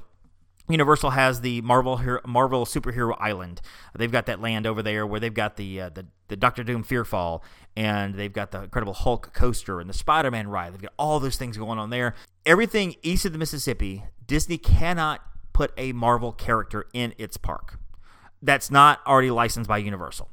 Universal 0.70 1.10
has 1.10 1.40
the 1.40 1.60
Marvel 1.62 2.00
Marvel 2.26 2.64
Superhero 2.64 3.16
Island. 3.18 3.60
They've 3.94 4.10
got 4.10 4.26
that 4.26 4.40
land 4.40 4.66
over 4.66 4.82
there 4.82 5.06
where 5.06 5.20
they've 5.20 5.32
got 5.32 5.56
the 5.56 5.80
uh, 5.80 5.88
the, 5.90 6.06
the 6.28 6.36
Doctor 6.36 6.62
Doom 6.62 6.84
Fearfall, 6.84 7.42
and 7.76 8.14
they've 8.14 8.32
got 8.32 8.50
the 8.50 8.62
Incredible 8.62 8.94
Hulk 8.94 9.32
coaster 9.32 9.80
and 9.80 9.88
the 9.88 9.94
Spider 9.94 10.30
Man 10.30 10.48
ride. 10.48 10.72
They've 10.72 10.82
got 10.82 10.92
all 10.98 11.20
those 11.20 11.36
things 11.36 11.56
going 11.56 11.78
on 11.78 11.90
there. 11.90 12.14
Everything 12.46 12.96
east 13.02 13.24
of 13.24 13.32
the 13.32 13.38
Mississippi, 13.38 14.04
Disney 14.26 14.58
cannot 14.58 15.20
put 15.52 15.72
a 15.76 15.92
Marvel 15.92 16.32
character 16.32 16.86
in 16.92 17.14
its 17.18 17.36
park. 17.36 17.78
That's 18.42 18.70
not 18.70 19.00
already 19.06 19.30
licensed 19.30 19.68
by 19.68 19.78
Universal. 19.78 20.30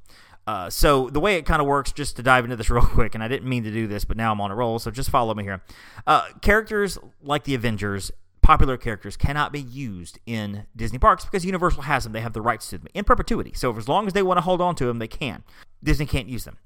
Uh, 0.47 0.69
so 0.69 1.09
the 1.09 1.19
way 1.19 1.35
it 1.35 1.45
kind 1.45 1.61
of 1.61 1.67
works, 1.67 1.91
just 1.91 2.15
to 2.15 2.23
dive 2.23 2.45
into 2.45 2.55
this 2.55 2.69
real 2.71 2.81
quick, 2.85 3.13
and 3.13 3.23
I 3.23 3.27
didn't 3.27 3.49
mean 3.49 3.63
to 3.65 3.71
do 3.71 3.85
this, 3.87 4.05
but 4.05 4.15
now 4.15 4.31
I'm 4.31 4.39
on 4.39 4.49
a 4.49 4.55
roll, 4.55 4.79
so 4.79 4.89
just 4.89 5.09
follow 5.09 5.33
me 5.33 5.43
here. 5.43 5.61
Uh, 6.07 6.27
characters 6.41 6.97
like 7.21 7.43
the 7.43 7.53
Avengers 7.53 8.11
popular 8.47 8.77
characters 8.77 9.17
cannot 9.17 9.51
be 9.51 9.59
used 9.59 10.19
in 10.25 10.65
Disney 10.73 10.97
parks 10.97 11.25
because 11.25 11.45
Universal 11.45 11.81
has 11.81 12.05
them. 12.05 12.13
They 12.13 12.21
have 12.21 12.31
the 12.31 12.41
rights 12.41 12.69
to 12.69 12.77
them 12.77 12.87
in 12.93 13.03
perpetuity. 13.03 13.51
So 13.53 13.75
as 13.75 13.89
long 13.89 14.07
as 14.07 14.13
they 14.13 14.23
want 14.23 14.37
to 14.37 14.41
hold 14.41 14.61
on 14.61 14.73
to 14.75 14.85
them, 14.85 14.99
they 14.99 15.07
can. 15.09 15.43
Disney 15.83 16.05
can't 16.05 16.29
use 16.29 16.45
them. 16.45 16.57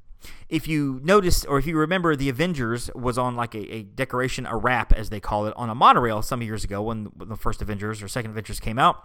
If 0.47 0.67
you 0.67 0.99
notice, 1.03 1.43
or 1.43 1.57
if 1.57 1.65
you 1.65 1.75
remember, 1.75 2.15
the 2.15 2.29
Avengers 2.29 2.91
was 2.93 3.17
on 3.17 3.35
like 3.35 3.55
a, 3.55 3.73
a 3.73 3.81
decoration, 3.81 4.45
a 4.45 4.55
wrap, 4.57 4.93
as 4.93 5.09
they 5.09 5.19
call 5.19 5.47
it, 5.47 5.55
on 5.57 5.71
a 5.71 5.75
monorail 5.75 6.21
some 6.21 6.43
years 6.43 6.63
ago 6.63 6.83
when 6.83 7.09
the 7.17 7.35
first 7.35 7.63
Avengers 7.63 8.03
or 8.03 8.07
second 8.07 8.29
Avengers 8.29 8.59
came 8.59 8.77
out 8.77 9.03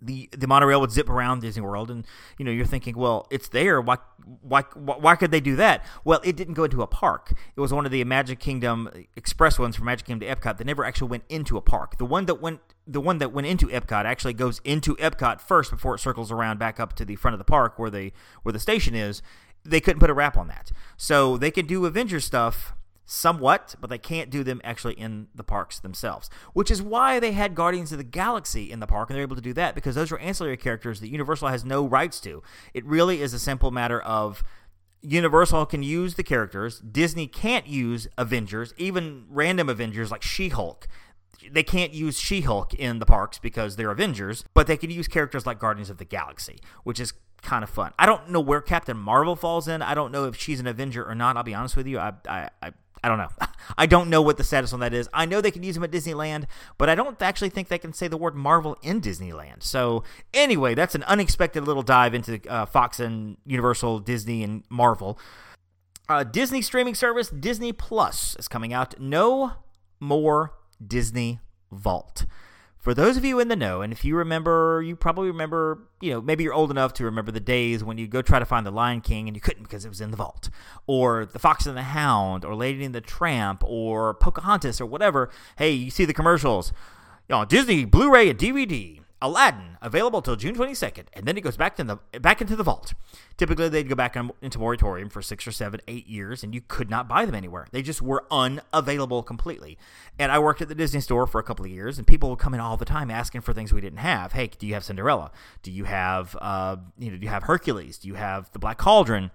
the 0.00 0.28
the 0.32 0.46
monorail 0.46 0.80
would 0.80 0.90
zip 0.90 1.08
around 1.08 1.40
Disney 1.40 1.62
World, 1.62 1.90
and 1.90 2.06
you 2.38 2.44
know 2.44 2.50
you're 2.50 2.66
thinking, 2.66 2.96
well, 2.96 3.26
it's 3.30 3.48
there. 3.48 3.80
Why 3.80 3.96
why 4.42 4.62
why 4.74 5.16
could 5.16 5.30
they 5.30 5.40
do 5.40 5.56
that? 5.56 5.84
Well, 6.04 6.20
it 6.24 6.36
didn't 6.36 6.54
go 6.54 6.64
into 6.64 6.82
a 6.82 6.86
park. 6.86 7.32
It 7.54 7.60
was 7.60 7.72
one 7.72 7.86
of 7.86 7.92
the 7.92 8.02
Magic 8.04 8.38
Kingdom 8.38 8.90
Express 9.16 9.58
ones 9.58 9.76
from 9.76 9.86
Magic 9.86 10.06
Kingdom 10.06 10.28
to 10.28 10.34
Epcot 10.34 10.58
that 10.58 10.66
never 10.66 10.84
actually 10.84 11.08
went 11.08 11.24
into 11.28 11.56
a 11.56 11.62
park. 11.62 11.98
The 11.98 12.04
one 12.04 12.26
that 12.26 12.40
went 12.40 12.60
the 12.86 13.00
one 13.00 13.18
that 13.18 13.32
went 13.32 13.46
into 13.46 13.66
Epcot 13.68 14.04
actually 14.04 14.34
goes 14.34 14.60
into 14.64 14.96
Epcot 14.96 15.40
first 15.40 15.70
before 15.70 15.94
it 15.94 16.00
circles 16.00 16.30
around 16.30 16.58
back 16.58 16.78
up 16.78 16.94
to 16.94 17.04
the 17.04 17.16
front 17.16 17.34
of 17.34 17.38
the 17.38 17.44
park 17.44 17.78
where 17.78 17.90
the 17.90 18.12
where 18.42 18.52
the 18.52 18.60
station 18.60 18.94
is. 18.94 19.22
They 19.64 19.80
couldn't 19.80 19.98
put 19.98 20.10
a 20.10 20.14
wrap 20.14 20.36
on 20.36 20.46
that, 20.48 20.70
so 20.96 21.36
they 21.36 21.50
could 21.50 21.66
do 21.66 21.86
Avengers 21.86 22.24
stuff 22.24 22.74
somewhat, 23.06 23.76
but 23.80 23.88
they 23.88 23.98
can't 23.98 24.30
do 24.30 24.42
them 24.42 24.60
actually 24.64 24.94
in 24.94 25.28
the 25.34 25.44
parks 25.44 25.78
themselves. 25.78 26.28
Which 26.52 26.70
is 26.70 26.82
why 26.82 27.20
they 27.20 27.32
had 27.32 27.54
Guardians 27.54 27.92
of 27.92 27.98
the 27.98 28.04
Galaxy 28.04 28.70
in 28.70 28.80
the 28.80 28.86
park, 28.86 29.08
and 29.08 29.16
they're 29.16 29.22
able 29.22 29.36
to 29.36 29.42
do 29.42 29.54
that 29.54 29.74
because 29.74 29.94
those 29.94 30.12
are 30.12 30.18
ancillary 30.18 30.56
characters 30.56 31.00
that 31.00 31.08
Universal 31.08 31.48
has 31.48 31.64
no 31.64 31.86
rights 31.86 32.20
to. 32.20 32.42
It 32.74 32.84
really 32.84 33.22
is 33.22 33.32
a 33.32 33.38
simple 33.38 33.70
matter 33.70 34.00
of 34.00 34.42
Universal 35.02 35.66
can 35.66 35.82
use 35.82 36.14
the 36.16 36.24
characters, 36.24 36.80
Disney 36.80 37.28
can't 37.28 37.66
use 37.68 38.08
Avengers, 38.18 38.74
even 38.76 39.26
random 39.28 39.68
Avengers 39.68 40.10
like 40.10 40.22
She 40.22 40.48
Hulk. 40.48 40.88
They 41.48 41.62
can't 41.62 41.92
use 41.92 42.18
She 42.18 42.40
Hulk 42.40 42.74
in 42.74 42.98
the 42.98 43.06
parks 43.06 43.38
because 43.38 43.76
they're 43.76 43.90
Avengers, 43.90 44.44
but 44.52 44.66
they 44.66 44.76
can 44.76 44.90
use 44.90 45.06
characters 45.06 45.46
like 45.46 45.60
Guardians 45.60 45.90
of 45.90 45.98
the 45.98 46.04
Galaxy, 46.04 46.58
which 46.82 46.98
is 46.98 47.12
kind 47.42 47.62
of 47.62 47.70
fun. 47.70 47.92
I 47.98 48.06
don't 48.06 48.30
know 48.30 48.40
where 48.40 48.60
Captain 48.60 48.96
Marvel 48.96 49.36
falls 49.36 49.68
in. 49.68 49.80
I 49.80 49.94
don't 49.94 50.10
know 50.10 50.24
if 50.24 50.34
she's 50.34 50.58
an 50.58 50.66
Avenger 50.66 51.08
or 51.08 51.14
not. 51.14 51.36
I'll 51.36 51.44
be 51.44 51.54
honest 51.54 51.76
with 51.76 51.86
you. 51.86 51.98
I, 51.98 52.14
I, 52.28 52.48
I 52.60 52.72
I 53.06 53.08
don't 53.08 53.18
know. 53.18 53.28
I 53.78 53.86
don't 53.86 54.10
know 54.10 54.20
what 54.20 54.36
the 54.36 54.42
status 54.42 54.72
on 54.72 54.80
that 54.80 54.92
is. 54.92 55.08
I 55.14 55.26
know 55.26 55.40
they 55.40 55.52
can 55.52 55.62
use 55.62 55.76
them 55.76 55.84
at 55.84 55.92
Disneyland, 55.92 56.46
but 56.76 56.88
I 56.88 56.96
don't 56.96 57.22
actually 57.22 57.50
think 57.50 57.68
they 57.68 57.78
can 57.78 57.92
say 57.92 58.08
the 58.08 58.16
word 58.16 58.34
Marvel 58.34 58.76
in 58.82 59.00
Disneyland. 59.00 59.62
So, 59.62 60.02
anyway, 60.34 60.74
that's 60.74 60.96
an 60.96 61.04
unexpected 61.04 61.68
little 61.68 61.84
dive 61.84 62.14
into 62.14 62.40
uh, 62.50 62.66
Fox 62.66 62.98
and 62.98 63.36
Universal, 63.46 64.00
Disney, 64.00 64.42
and 64.42 64.64
Marvel. 64.68 65.20
Uh, 66.08 66.24
Disney 66.24 66.60
streaming 66.60 66.96
service 66.96 67.28
Disney 67.28 67.72
Plus 67.72 68.34
is 68.40 68.48
coming 68.48 68.72
out. 68.72 68.98
No 68.98 69.52
more 70.00 70.54
Disney 70.84 71.38
Vault 71.70 72.26
for 72.86 72.94
those 72.94 73.16
of 73.16 73.24
you 73.24 73.40
in 73.40 73.48
the 73.48 73.56
know, 73.56 73.82
and 73.82 73.92
if 73.92 74.04
you 74.04 74.14
remember, 74.14 74.80
you 74.80 74.94
probably 74.94 75.26
remember, 75.26 75.88
you 76.00 76.12
know, 76.12 76.20
maybe 76.20 76.44
you're 76.44 76.54
old 76.54 76.70
enough 76.70 76.92
to 76.92 77.04
remember 77.04 77.32
the 77.32 77.40
days 77.40 77.82
when 77.82 77.98
you 77.98 78.06
go 78.06 78.22
try 78.22 78.38
to 78.38 78.44
find 78.44 78.64
the 78.64 78.70
Lion 78.70 79.00
King 79.00 79.26
and 79.26 79.36
you 79.36 79.40
couldn't 79.40 79.64
because 79.64 79.84
it 79.84 79.88
was 79.88 80.00
in 80.00 80.12
the 80.12 80.16
vault, 80.16 80.50
or 80.86 81.26
the 81.26 81.40
Fox 81.40 81.66
and 81.66 81.76
the 81.76 81.82
Hound, 81.82 82.44
or 82.44 82.54
Lady 82.54 82.84
and 82.84 82.94
the 82.94 83.00
Tramp, 83.00 83.64
or 83.66 84.14
Pocahontas, 84.14 84.80
or 84.80 84.86
whatever. 84.86 85.30
Hey, 85.58 85.72
you 85.72 85.90
see 85.90 86.04
the 86.04 86.14
commercials, 86.14 86.72
you 87.28 87.34
know, 87.34 87.44
Disney 87.44 87.84
Blu-ray 87.84 88.30
and 88.30 88.38
DVD. 88.38 89.00
Aladdin 89.22 89.78
available 89.80 90.20
till 90.20 90.36
June 90.36 90.54
22nd, 90.54 91.06
and 91.14 91.26
then 91.26 91.38
it 91.38 91.40
goes 91.40 91.56
back 91.56 91.76
to 91.76 91.84
the 91.84 91.98
back 92.20 92.40
into 92.40 92.54
the 92.54 92.62
vault. 92.62 92.92
Typically, 93.36 93.68
they'd 93.68 93.88
go 93.88 93.94
back 93.94 94.16
into 94.42 94.58
moratorium 94.58 95.08
for 95.08 95.22
six 95.22 95.46
or 95.46 95.52
seven, 95.52 95.80
eight 95.88 96.06
years, 96.06 96.42
and 96.42 96.54
you 96.54 96.60
could 96.66 96.90
not 96.90 97.08
buy 97.08 97.24
them 97.24 97.34
anywhere. 97.34 97.66
They 97.70 97.82
just 97.82 98.02
were 98.02 98.24
unavailable 98.30 99.22
completely. 99.22 99.78
And 100.18 100.30
I 100.30 100.38
worked 100.38 100.60
at 100.60 100.68
the 100.68 100.74
Disney 100.74 101.00
store 101.00 101.26
for 101.26 101.38
a 101.38 101.42
couple 101.42 101.64
of 101.64 101.70
years, 101.70 101.96
and 101.98 102.06
people 102.06 102.30
would 102.30 102.38
come 102.38 102.54
in 102.54 102.60
all 102.60 102.76
the 102.76 102.84
time 102.84 103.10
asking 103.10 103.40
for 103.40 103.52
things 103.52 103.72
we 103.72 103.80
didn't 103.80 103.98
have. 103.98 104.32
Hey, 104.32 104.48
do 104.48 104.66
you 104.66 104.74
have 104.74 104.84
Cinderella? 104.84 105.30
Do 105.62 105.70
you 105.70 105.84
have 105.84 106.36
uh, 106.40 106.76
you 106.98 107.10
know, 107.10 107.16
do 107.16 107.22
you 107.22 107.30
have 107.30 107.44
Hercules? 107.44 107.98
Do 107.98 108.08
you 108.08 108.14
have 108.14 108.50
the 108.52 108.58
Black 108.58 108.78
Cauldron? 108.78 109.30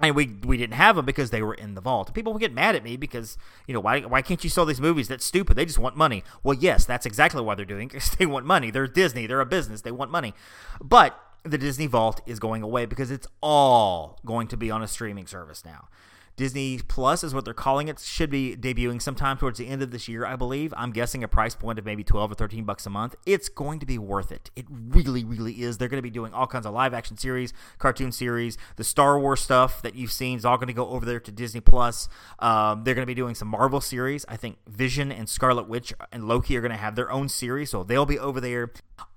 And 0.00 0.14
we 0.14 0.26
we 0.44 0.56
didn't 0.56 0.74
have 0.74 0.96
them 0.96 1.06
because 1.06 1.30
they 1.30 1.42
were 1.42 1.54
in 1.54 1.74
the 1.74 1.80
vault. 1.80 2.12
People 2.12 2.32
would 2.32 2.40
get 2.40 2.52
mad 2.52 2.74
at 2.76 2.84
me 2.84 2.96
because 2.96 3.38
you 3.66 3.74
know 3.74 3.80
why 3.80 4.00
why 4.00 4.22
can't 4.22 4.42
you 4.44 4.50
sell 4.50 4.64
these 4.64 4.80
movies? 4.80 5.08
That's 5.08 5.24
stupid. 5.24 5.56
They 5.56 5.64
just 5.64 5.78
want 5.78 5.96
money. 5.96 6.22
Well, 6.42 6.56
yes, 6.56 6.84
that's 6.84 7.06
exactly 7.06 7.42
why 7.42 7.54
they're 7.54 7.64
doing 7.64 7.88
because 7.88 8.10
they 8.18 8.26
want 8.26 8.46
money. 8.46 8.70
They're 8.70 8.86
Disney. 8.86 9.26
They're 9.26 9.40
a 9.40 9.46
business. 9.46 9.82
They 9.82 9.90
want 9.90 10.10
money. 10.10 10.34
But 10.80 11.18
the 11.44 11.58
Disney 11.58 11.86
Vault 11.86 12.20
is 12.26 12.38
going 12.38 12.62
away 12.62 12.86
because 12.86 13.10
it's 13.10 13.26
all 13.40 14.18
going 14.26 14.48
to 14.48 14.56
be 14.56 14.70
on 14.70 14.82
a 14.82 14.88
streaming 14.88 15.26
service 15.26 15.64
now. 15.64 15.88
Disney 16.36 16.78
Plus 16.78 17.24
is 17.24 17.34
what 17.34 17.44
they're 17.44 17.54
calling 17.54 17.88
it. 17.88 17.98
Should 17.98 18.30
be 18.30 18.54
debuting 18.56 19.00
sometime 19.00 19.38
towards 19.38 19.58
the 19.58 19.66
end 19.66 19.82
of 19.82 19.90
this 19.90 20.06
year, 20.06 20.26
I 20.26 20.36
believe. 20.36 20.74
I'm 20.76 20.92
guessing 20.92 21.24
a 21.24 21.28
price 21.28 21.54
point 21.54 21.78
of 21.78 21.84
maybe 21.84 22.04
12 22.04 22.32
or 22.32 22.34
13 22.34 22.64
bucks 22.64 22.84
a 22.86 22.90
month. 22.90 23.14
It's 23.24 23.48
going 23.48 23.78
to 23.80 23.86
be 23.86 23.96
worth 23.96 24.30
it. 24.30 24.50
It 24.54 24.66
really, 24.68 25.24
really 25.24 25.62
is. 25.62 25.78
They're 25.78 25.88
going 25.88 25.98
to 25.98 26.02
be 26.02 26.10
doing 26.10 26.34
all 26.34 26.46
kinds 26.46 26.66
of 26.66 26.74
live 26.74 26.92
action 26.92 27.16
series, 27.16 27.52
cartoon 27.78 28.12
series, 28.12 28.58
the 28.76 28.84
Star 28.84 29.18
Wars 29.18 29.40
stuff 29.40 29.82
that 29.82 29.94
you've 29.94 30.12
seen 30.12 30.36
is 30.36 30.44
all 30.44 30.58
going 30.58 30.68
to 30.68 30.74
go 30.74 30.88
over 30.88 31.06
there 31.06 31.20
to 31.20 31.32
Disney 31.32 31.60
Plus. 31.60 32.08
Um, 32.38 32.84
they're 32.84 32.94
going 32.94 33.02
to 33.02 33.06
be 33.06 33.14
doing 33.14 33.34
some 33.34 33.48
Marvel 33.48 33.80
series. 33.80 34.26
I 34.28 34.36
think 34.36 34.58
Vision 34.68 35.10
and 35.10 35.28
Scarlet 35.28 35.68
Witch 35.68 35.94
and 36.12 36.28
Loki 36.28 36.56
are 36.56 36.60
going 36.60 36.70
to 36.70 36.76
have 36.76 36.96
their 36.96 37.10
own 37.10 37.28
series, 37.28 37.70
so 37.70 37.82
they'll 37.82 38.06
be 38.06 38.18
over 38.18 38.40
there 38.40 38.72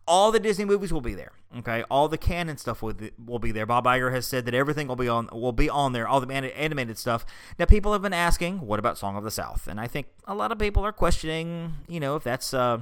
all 0.09 0.31
the 0.31 0.39
Disney 0.39 0.65
movies 0.65 0.91
will 0.91 1.01
be 1.01 1.13
there. 1.13 1.31
Okay, 1.59 1.83
all 1.89 2.07
the 2.07 2.17
canon 2.17 2.57
stuff 2.57 2.81
will, 2.81 2.93
will 3.23 3.39
be 3.39 3.51
there. 3.51 3.65
Bob 3.65 3.85
Iger 3.85 4.11
has 4.11 4.27
said 4.27 4.45
that 4.45 4.53
everything 4.53 4.87
will 4.87 4.95
be 4.95 5.07
on 5.07 5.29
will 5.31 5.51
be 5.51 5.69
on 5.69 5.93
there. 5.93 6.07
All 6.07 6.19
the 6.19 6.33
animated 6.33 6.97
stuff. 6.97 7.25
Now, 7.57 7.65
people 7.65 7.93
have 7.93 8.01
been 8.01 8.13
asking, 8.13 8.61
what 8.61 8.79
about 8.79 8.97
Song 8.97 9.15
of 9.15 9.23
the 9.23 9.31
South? 9.31 9.67
And 9.67 9.79
I 9.79 9.87
think 9.87 10.07
a 10.25 10.35
lot 10.35 10.51
of 10.51 10.57
people 10.57 10.83
are 10.83 10.91
questioning, 10.91 11.75
you 11.87 11.99
know, 11.99 12.15
if 12.15 12.23
that's 12.23 12.53
uh, 12.53 12.79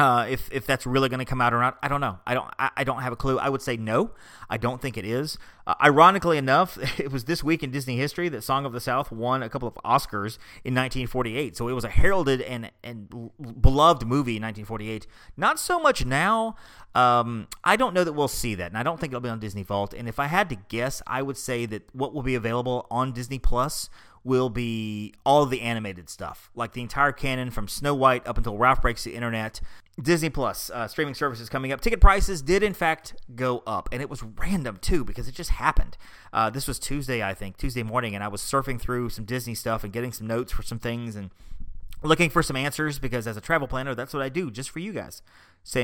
uh, 0.00 0.26
if 0.28 0.50
if 0.50 0.66
that's 0.66 0.86
really 0.86 1.10
going 1.10 1.18
to 1.18 1.26
come 1.26 1.42
out 1.42 1.52
or 1.52 1.60
not, 1.60 1.78
I 1.82 1.88
don't 1.88 2.00
know. 2.00 2.18
I 2.26 2.32
don't 2.32 2.50
I, 2.58 2.70
I, 2.78 2.84
don't 2.84 3.02
have 3.02 3.12
a 3.12 3.16
clue. 3.16 3.38
I 3.38 3.50
would 3.50 3.60
say 3.60 3.76
no. 3.76 4.12
I 4.48 4.56
don't 4.56 4.80
think 4.80 4.96
it 4.96 5.04
is. 5.04 5.36
Uh, 5.66 5.74
ironically 5.82 6.38
enough, 6.38 6.78
it 6.98 7.12
was 7.12 7.24
this 7.24 7.44
week 7.44 7.62
in 7.62 7.70
Disney 7.70 7.96
history 7.98 8.30
that 8.30 8.42
Song 8.42 8.64
of 8.64 8.72
the 8.72 8.80
South 8.80 9.12
won 9.12 9.42
a 9.42 9.50
couple 9.50 9.68
of 9.68 9.74
Oscars 9.84 10.38
in 10.64 10.74
1948. 10.74 11.54
So 11.54 11.68
it 11.68 11.74
was 11.74 11.84
a 11.84 11.90
heralded 11.90 12.40
and 12.40 12.70
and 12.82 13.30
beloved 13.60 14.06
movie 14.06 14.36
in 14.36 14.42
1948. 14.42 15.06
Not 15.36 15.58
so 15.60 15.78
much 15.78 16.06
now. 16.06 16.56
Um, 16.94 17.48
I 17.62 17.76
don't 17.76 17.92
know 17.92 18.02
that 18.02 18.14
we'll 18.14 18.26
see 18.26 18.54
that, 18.54 18.70
and 18.70 18.78
I 18.78 18.82
don't 18.82 18.98
think 18.98 19.12
it'll 19.12 19.20
be 19.20 19.28
on 19.28 19.38
Disney 19.38 19.62
Vault. 19.62 19.92
And 19.92 20.08
if 20.08 20.18
I 20.18 20.26
had 20.26 20.48
to 20.48 20.56
guess, 20.56 21.02
I 21.06 21.20
would 21.20 21.36
say 21.36 21.66
that 21.66 21.94
what 21.94 22.14
will 22.14 22.22
be 22.22 22.34
available 22.34 22.86
on 22.90 23.12
Disney 23.12 23.38
Plus 23.38 23.90
will 24.24 24.50
be 24.50 25.14
all 25.24 25.46
the 25.46 25.62
animated 25.62 26.10
stuff, 26.10 26.50
like 26.54 26.72
the 26.72 26.82
entire 26.82 27.12
canon 27.12 27.50
from 27.50 27.68
Snow 27.68 27.94
White 27.94 28.26
up 28.26 28.36
until 28.36 28.58
Ralph 28.58 28.82
Breaks 28.82 29.04
the 29.04 29.14
Internet. 29.14 29.60
Disney 30.02 30.30
Plus 30.30 30.70
uh, 30.70 30.88
streaming 30.88 31.14
services 31.14 31.48
coming 31.48 31.72
up. 31.72 31.80
Ticket 31.80 32.00
prices 32.00 32.42
did 32.42 32.62
in 32.62 32.74
fact 32.74 33.14
go 33.34 33.62
up, 33.66 33.88
and 33.92 34.00
it 34.00 34.08
was 34.08 34.22
random 34.22 34.78
too 34.80 35.04
because 35.04 35.28
it 35.28 35.34
just 35.34 35.50
happened. 35.50 35.96
Uh, 36.32 36.50
this 36.50 36.66
was 36.66 36.78
Tuesday, 36.78 37.22
I 37.22 37.34
think, 37.34 37.56
Tuesday 37.56 37.82
morning, 37.82 38.14
and 38.14 38.24
I 38.24 38.28
was 38.28 38.40
surfing 38.40 38.80
through 38.80 39.10
some 39.10 39.24
Disney 39.24 39.54
stuff 39.54 39.84
and 39.84 39.92
getting 39.92 40.12
some 40.12 40.26
notes 40.26 40.52
for 40.52 40.62
some 40.62 40.78
things 40.78 41.16
and 41.16 41.30
looking 42.02 42.30
for 42.30 42.42
some 42.42 42.56
answers 42.56 42.98
because 42.98 43.26
as 43.26 43.36
a 43.36 43.40
travel 43.40 43.68
planner, 43.68 43.94
that's 43.94 44.14
what 44.14 44.22
I 44.22 44.28
do 44.28 44.50
just 44.50 44.70
for 44.70 44.78
you 44.78 44.92
guys. 44.92 45.22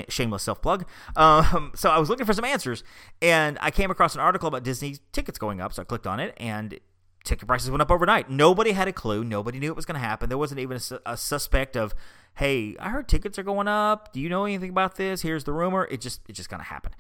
Shameless 0.08 0.42
self 0.42 0.62
plug. 0.62 0.87
Um, 1.14 1.73
so 1.76 1.90
I 1.90 1.99
was 1.99 2.08
looking 2.08 2.26
for 2.26 2.32
some 2.32 2.44
answers, 2.44 2.82
and 3.20 3.58
I 3.61 3.70
came 3.70 3.90
across 3.90 4.14
an 4.14 4.20
article 4.20 4.49
about 4.49 4.62
Disney 4.62 4.96
tickets 5.12 5.38
going 5.38 5.61
up. 5.61 5.73
So 5.73 5.82
I 5.82 5.85
clicked 5.85 6.06
on 6.06 6.20
it, 6.20 6.35
and 6.38 6.78
ticket 7.26 7.47
prices 7.47 7.71
went 7.71 7.83
up 7.83 7.90
overnight. 7.90 8.30
Nobody 8.30 8.73
had 8.73 8.88
a 8.88 8.92
clue. 8.92 9.25
Nobody 9.25 9.59
knew 9.59 9.68
it 9.68 9.76
was 9.76 9.85
going 9.85 10.00
to 10.00 10.06
happen. 10.06 10.28
There 10.28 10.38
wasn't 10.38 10.61
even 10.61 10.78
a, 10.78 11.12
a, 11.12 11.16
suspect 11.16 11.76
of, 11.76 11.95
hey, 12.37 12.76
I 12.80 12.90
heard 12.90 13.09
tickets 13.09 13.38
are 13.38 13.42
going 13.42 13.68
up. 13.68 14.12
Do 14.12 14.21
you 14.21 14.28
know 14.28 14.45
anything 14.45 14.71
about 14.71 14.97
this? 14.97 15.23
Here's 15.23 15.45
the 15.45 15.52
rumor. 15.52 15.87
It 15.90 16.00
just 16.00 16.21
it 16.28 16.33
just 16.33 16.49
kind 16.49 16.61
of 16.61 16.68
happened. 16.68 16.97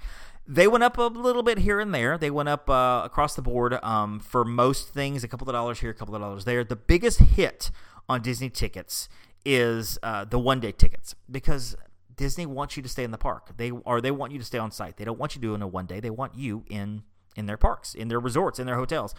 They 0.46 0.68
went 0.68 0.84
up 0.84 0.98
a 0.98 1.02
little 1.02 1.42
bit 1.42 1.58
here 1.58 1.80
and 1.80 1.94
there. 1.94 2.18
They 2.18 2.30
went 2.30 2.48
up 2.48 2.68
uh, 2.70 3.02
across 3.04 3.34
the 3.34 3.42
board 3.42 3.74
um, 3.82 4.20
for 4.20 4.44
most 4.44 4.90
things. 4.90 5.24
A 5.24 5.28
couple 5.28 5.48
of 5.48 5.54
dollars 5.54 5.80
here, 5.80 5.90
a 5.90 5.94
couple 5.94 6.14
of 6.14 6.20
dollars 6.20 6.44
there. 6.44 6.62
The 6.62 6.76
biggest 6.76 7.18
hit 7.18 7.70
on 8.08 8.22
Disney 8.22 8.50
tickets 8.50 9.08
is 9.44 9.98
uh, 10.02 10.24
the 10.24 10.38
one 10.38 10.60
day 10.60 10.72
tickets 10.72 11.14
because 11.30 11.76
Disney 12.16 12.46
wants 12.46 12.76
you 12.76 12.82
to 12.82 12.88
stay 12.88 13.04
in 13.04 13.10
the 13.10 13.18
park. 13.18 13.56
They 13.56 13.70
or 13.70 14.00
they 14.00 14.10
want 14.10 14.32
you 14.32 14.38
to 14.38 14.44
stay 14.44 14.58
on 14.58 14.70
site. 14.70 14.96
They 14.96 15.04
don't 15.04 15.18
want 15.18 15.34
you 15.34 15.40
doing 15.40 15.62
a 15.62 15.66
one 15.66 15.86
day. 15.86 16.00
They 16.00 16.10
want 16.10 16.34
you 16.36 16.64
in 16.68 17.02
in 17.36 17.46
their 17.46 17.56
parks, 17.56 17.94
in 17.94 18.08
their 18.08 18.18
resorts, 18.18 18.58
in 18.58 18.66
their 18.66 18.76
hotels. 18.76 19.14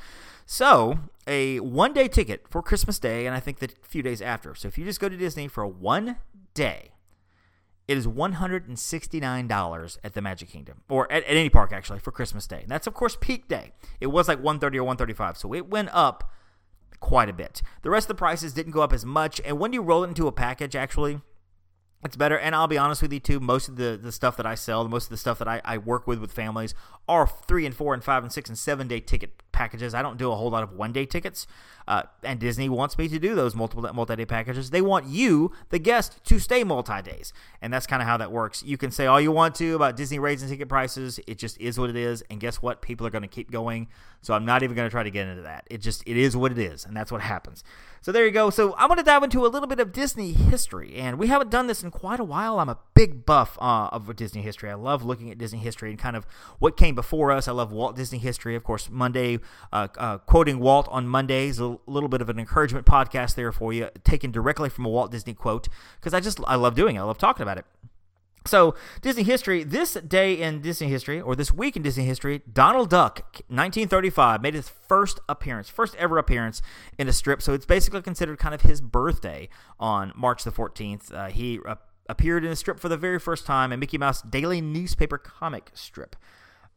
So, 0.45 0.99
a 1.25 1.59
one 1.59 1.93
day 1.93 2.07
ticket 2.07 2.47
for 2.49 2.61
Christmas 2.61 2.99
Day, 2.99 3.25
and 3.25 3.35
I 3.35 3.39
think 3.39 3.59
the 3.59 3.69
few 3.81 4.01
days 4.01 4.21
after. 4.21 4.55
So, 4.55 4.67
if 4.67 4.77
you 4.77 4.85
just 4.85 4.99
go 4.99 5.07
to 5.09 5.17
Disney 5.17 5.47
for 5.47 5.65
one 5.65 6.17
day, 6.53 6.91
it 7.87 7.97
is 7.97 8.05
$169 8.05 9.97
at 10.03 10.13
the 10.13 10.21
Magic 10.21 10.49
Kingdom, 10.49 10.81
or 10.89 11.09
at, 11.11 11.23
at 11.23 11.37
any 11.37 11.49
park 11.49 11.71
actually, 11.71 11.99
for 11.99 12.11
Christmas 12.11 12.45
Day. 12.47 12.61
And 12.61 12.69
that's, 12.69 12.87
of 12.87 12.93
course, 12.93 13.17
peak 13.19 13.47
day. 13.47 13.71
It 14.01 14.07
was 14.07 14.27
like 14.27 14.39
130 14.39 14.79
or 14.79 14.83
135 14.83 15.37
so 15.37 15.53
it 15.53 15.69
went 15.69 15.89
up 15.93 16.29
quite 16.99 17.29
a 17.29 17.33
bit. 17.33 17.61
The 17.83 17.89
rest 17.89 18.05
of 18.05 18.09
the 18.09 18.15
prices 18.15 18.53
didn't 18.53 18.73
go 18.73 18.81
up 18.81 18.91
as 18.91 19.05
much, 19.05 19.39
and 19.45 19.59
when 19.59 19.71
you 19.71 19.81
roll 19.81 20.03
it 20.03 20.09
into 20.09 20.27
a 20.27 20.31
package, 20.31 20.75
actually, 20.75 21.21
it's 22.07 22.15
better. 22.15 22.39
And 22.39 22.55
I'll 22.55 22.67
be 22.67 22.77
honest 22.77 23.01
with 23.01 23.13
you 23.13 23.19
too. 23.19 23.39
Most 23.39 23.67
of 23.67 23.75
the, 23.75 23.99
the 24.01 24.11
stuff 24.11 24.37
that 24.37 24.45
I 24.45 24.55
sell, 24.55 24.87
most 24.87 25.05
of 25.05 25.09
the 25.09 25.17
stuff 25.17 25.37
that 25.39 25.47
I, 25.47 25.61
I 25.63 25.77
work 25.77 26.07
with 26.07 26.19
with 26.19 26.31
families 26.31 26.73
are 27.07 27.27
three 27.27 27.65
and 27.65 27.75
four 27.75 27.93
and 27.93 28.03
five 28.03 28.23
and 28.23 28.31
six 28.31 28.49
and 28.49 28.57
seven 28.57 28.87
day 28.87 28.99
ticket 28.99 29.43
packages. 29.51 29.93
I 29.93 30.01
don't 30.01 30.17
do 30.17 30.31
a 30.31 30.35
whole 30.35 30.49
lot 30.49 30.63
of 30.63 30.71
one 30.73 30.91
day 30.93 31.05
tickets. 31.05 31.45
Uh, 31.87 32.03
and 32.23 32.39
Disney 32.39 32.67
wants 32.67 32.97
me 32.97 33.07
to 33.07 33.17
do 33.17 33.33
those 33.33 33.55
multiple 33.55 33.87
multi 33.93 34.15
day 34.15 34.25
packages. 34.25 34.69
They 34.69 34.81
want 34.81 35.05
you, 35.05 35.51
the 35.69 35.79
guest, 35.79 36.23
to 36.25 36.39
stay 36.39 36.63
multi 36.63 37.01
days. 37.01 37.33
And 37.61 37.71
that's 37.73 37.87
kind 37.87 38.01
of 38.01 38.07
how 38.07 38.17
that 38.17 38.31
works. 38.31 38.63
You 38.63 38.77
can 38.77 38.91
say 38.91 39.05
all 39.05 39.21
you 39.21 39.31
want 39.31 39.55
to 39.55 39.75
about 39.75 39.95
Disney 39.95 40.19
raising 40.19 40.49
ticket 40.49 40.69
prices. 40.69 41.19
It 41.27 41.37
just 41.37 41.59
is 41.59 41.79
what 41.79 41.89
it 41.89 41.95
is. 41.95 42.23
And 42.29 42.39
guess 42.39 42.61
what? 42.61 42.81
People 42.81 43.05
are 43.07 43.09
going 43.09 43.21
to 43.21 43.27
keep 43.27 43.51
going. 43.51 43.87
So 44.21 44.33
I'm 44.33 44.45
not 44.45 44.63
even 44.63 44.75
going 44.75 44.87
to 44.87 44.91
try 44.91 45.03
to 45.03 45.11
get 45.11 45.27
into 45.27 45.43
that. 45.43 45.65
It 45.69 45.77
just, 45.81 46.03
it 46.05 46.17
is 46.17 46.35
what 46.35 46.51
it 46.51 46.57
is. 46.57 46.85
And 46.85 46.95
that's 46.95 47.11
what 47.11 47.21
happens. 47.21 47.63
So 48.01 48.11
there 48.11 48.25
you 48.25 48.31
go. 48.31 48.49
So 48.49 48.75
I'm 48.77 48.87
going 48.87 48.97
to 48.97 49.03
dive 49.03 49.23
into 49.23 49.45
a 49.45 49.47
little 49.47 49.67
bit 49.67 49.79
of 49.79 49.91
Disney 49.91 50.33
history, 50.33 50.95
and 50.95 51.17
we 51.17 51.27
haven't 51.27 51.49
done 51.49 51.67
this 51.67 51.83
in 51.83 51.91
quite 51.91 52.19
a 52.19 52.23
while. 52.23 52.59
I'm 52.59 52.69
a 52.69 52.77
big 52.93 53.25
buff 53.25 53.57
uh, 53.59 53.89
of 53.91 54.15
Disney 54.15 54.41
history. 54.41 54.69
I 54.69 54.75
love 54.75 55.03
looking 55.03 55.29
at 55.31 55.37
Disney 55.37 55.59
history 55.59 55.89
and 55.89 55.99
kind 55.99 56.15
of 56.15 56.25
what 56.59 56.77
came 56.77 56.95
before 56.95 57.31
us. 57.31 57.47
I 57.47 57.51
love 57.51 57.71
Walt 57.71 57.95
Disney 57.95 58.17
history, 58.17 58.55
of 58.55 58.63
course. 58.63 58.89
Monday, 58.89 59.39
uh, 59.71 59.87
uh, 59.97 60.17
quoting 60.19 60.59
Walt 60.59 60.87
on 60.89 61.07
Mondays, 61.07 61.59
a 61.59 61.77
little 61.85 62.09
bit 62.09 62.21
of 62.21 62.29
an 62.29 62.39
encouragement 62.39 62.85
podcast 62.85 63.35
there 63.35 63.51
for 63.51 63.73
you, 63.73 63.89
taken 64.03 64.31
directly 64.31 64.69
from 64.69 64.85
a 64.85 64.89
Walt 64.89 65.11
Disney 65.11 65.33
quote 65.33 65.67
because 65.99 66.13
I 66.13 66.19
just 66.19 66.39
I 66.47 66.55
love 66.55 66.75
doing 66.75 66.95
it. 66.95 66.99
I 66.99 67.03
love 67.03 67.17
talking 67.17 67.43
about 67.43 67.57
it. 67.57 67.65
So, 68.47 68.75
Disney 69.01 69.23
history, 69.23 69.63
this 69.63 69.93
day 69.93 70.33
in 70.33 70.61
Disney 70.61 70.87
history, 70.87 71.21
or 71.21 71.35
this 71.35 71.51
week 71.51 71.75
in 71.75 71.83
Disney 71.83 72.05
history, 72.05 72.41
Donald 72.51 72.89
Duck, 72.89 73.21
1935, 73.47 74.41
made 74.41 74.53
his 74.53 74.69
first 74.69 75.19
appearance, 75.29 75.69
first 75.69 75.95
ever 75.95 76.17
appearance 76.17 76.61
in 76.97 77.07
a 77.07 77.13
strip. 77.13 77.41
So, 77.41 77.53
it's 77.53 77.65
basically 77.65 78.01
considered 78.01 78.39
kind 78.39 78.55
of 78.55 78.61
his 78.61 78.81
birthday 78.81 79.49
on 79.79 80.13
March 80.15 80.43
the 80.43 80.51
14th. 80.51 81.13
Uh, 81.13 81.27
he 81.27 81.59
uh, 81.65 81.75
appeared 82.09 82.45
in 82.45 82.51
a 82.51 82.55
strip 82.55 82.79
for 82.79 82.89
the 82.89 82.97
very 82.97 83.19
first 83.19 83.45
time, 83.45 83.71
a 83.71 83.77
Mickey 83.77 83.97
Mouse 83.97 84.21
daily 84.21 84.61
newspaper 84.61 85.17
comic 85.17 85.71
strip. 85.73 86.15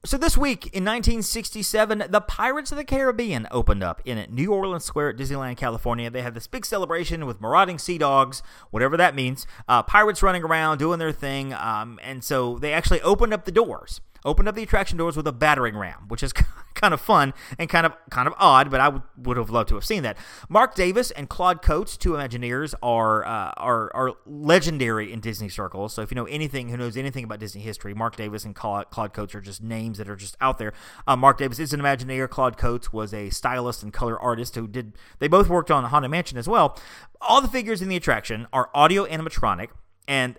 So 0.02 0.16
this 0.16 0.34
week 0.34 0.64
in 0.68 0.82
1967, 0.82 2.04
the 2.08 2.22
Pirates 2.22 2.72
of 2.72 2.78
the 2.78 2.84
Caribbean 2.84 3.46
opened 3.50 3.82
up 3.82 4.00
in 4.06 4.26
New 4.30 4.50
Orleans 4.50 4.82
Square 4.82 5.10
at 5.10 5.16
Disneyland, 5.18 5.58
California. 5.58 6.08
They 6.08 6.22
had 6.22 6.32
this 6.32 6.46
big 6.46 6.64
celebration 6.64 7.26
with 7.26 7.38
marauding 7.38 7.78
sea 7.78 7.98
dogs, 7.98 8.42
whatever 8.70 8.96
that 8.96 9.14
means, 9.14 9.46
uh, 9.68 9.82
pirates 9.82 10.22
running 10.22 10.42
around 10.42 10.78
doing 10.78 10.98
their 10.98 11.12
thing, 11.12 11.52
um, 11.52 12.00
and 12.02 12.24
so 12.24 12.56
they 12.56 12.72
actually 12.72 13.02
opened 13.02 13.34
up 13.34 13.44
the 13.44 13.52
doors 13.52 14.00
opened 14.24 14.48
up 14.48 14.54
the 14.54 14.62
attraction 14.62 14.98
doors 14.98 15.16
with 15.16 15.26
a 15.26 15.32
battering 15.32 15.76
ram, 15.76 16.06
which 16.08 16.22
is 16.22 16.32
kind 16.74 16.94
of 16.94 17.00
fun 17.00 17.34
and 17.58 17.68
kind 17.68 17.86
of 17.86 17.92
kind 18.10 18.26
of 18.26 18.34
odd, 18.38 18.70
but 18.70 18.80
I 18.80 18.88
would, 18.88 19.02
would 19.16 19.36
have 19.36 19.50
loved 19.50 19.68
to 19.70 19.74
have 19.74 19.84
seen 19.84 20.02
that. 20.02 20.16
Marc 20.48 20.74
Davis 20.74 21.10
and 21.10 21.28
Claude 21.28 21.62
Coats, 21.62 21.96
two 21.96 22.12
Imagineers, 22.12 22.74
are 22.82 23.24
uh, 23.24 23.52
are 23.56 23.90
are 23.94 24.12
legendary 24.26 25.12
in 25.12 25.20
Disney 25.20 25.48
circles. 25.48 25.94
So 25.94 26.02
if 26.02 26.10
you 26.10 26.14
know 26.14 26.26
anything, 26.26 26.68
who 26.68 26.76
knows 26.76 26.96
anything 26.96 27.24
about 27.24 27.40
Disney 27.40 27.60
history, 27.60 27.94
Marc 27.94 28.16
Davis 28.16 28.44
and 28.44 28.54
Claude, 28.54 28.90
Coats 28.90 29.34
are 29.34 29.40
just 29.40 29.62
names 29.62 29.98
that 29.98 30.08
are 30.08 30.16
just 30.16 30.36
out 30.40 30.58
there. 30.58 30.72
Uh, 31.06 31.16
Marc 31.16 31.38
Davis 31.38 31.58
is 31.58 31.72
an 31.72 31.80
Imagineer. 31.80 32.28
Claude 32.28 32.56
Coats 32.56 32.92
was 32.92 33.12
a 33.12 33.30
stylist 33.30 33.82
and 33.82 33.92
color 33.92 34.18
artist 34.18 34.54
who 34.54 34.66
did. 34.66 34.96
They 35.18 35.28
both 35.28 35.48
worked 35.48 35.70
on 35.70 35.84
Haunted 35.84 36.10
Mansion 36.10 36.38
as 36.38 36.48
well. 36.48 36.78
All 37.20 37.40
the 37.40 37.48
figures 37.48 37.82
in 37.82 37.88
the 37.88 37.96
attraction 37.96 38.46
are 38.52 38.70
audio 38.74 39.06
animatronic. 39.06 39.68
And 40.08 40.38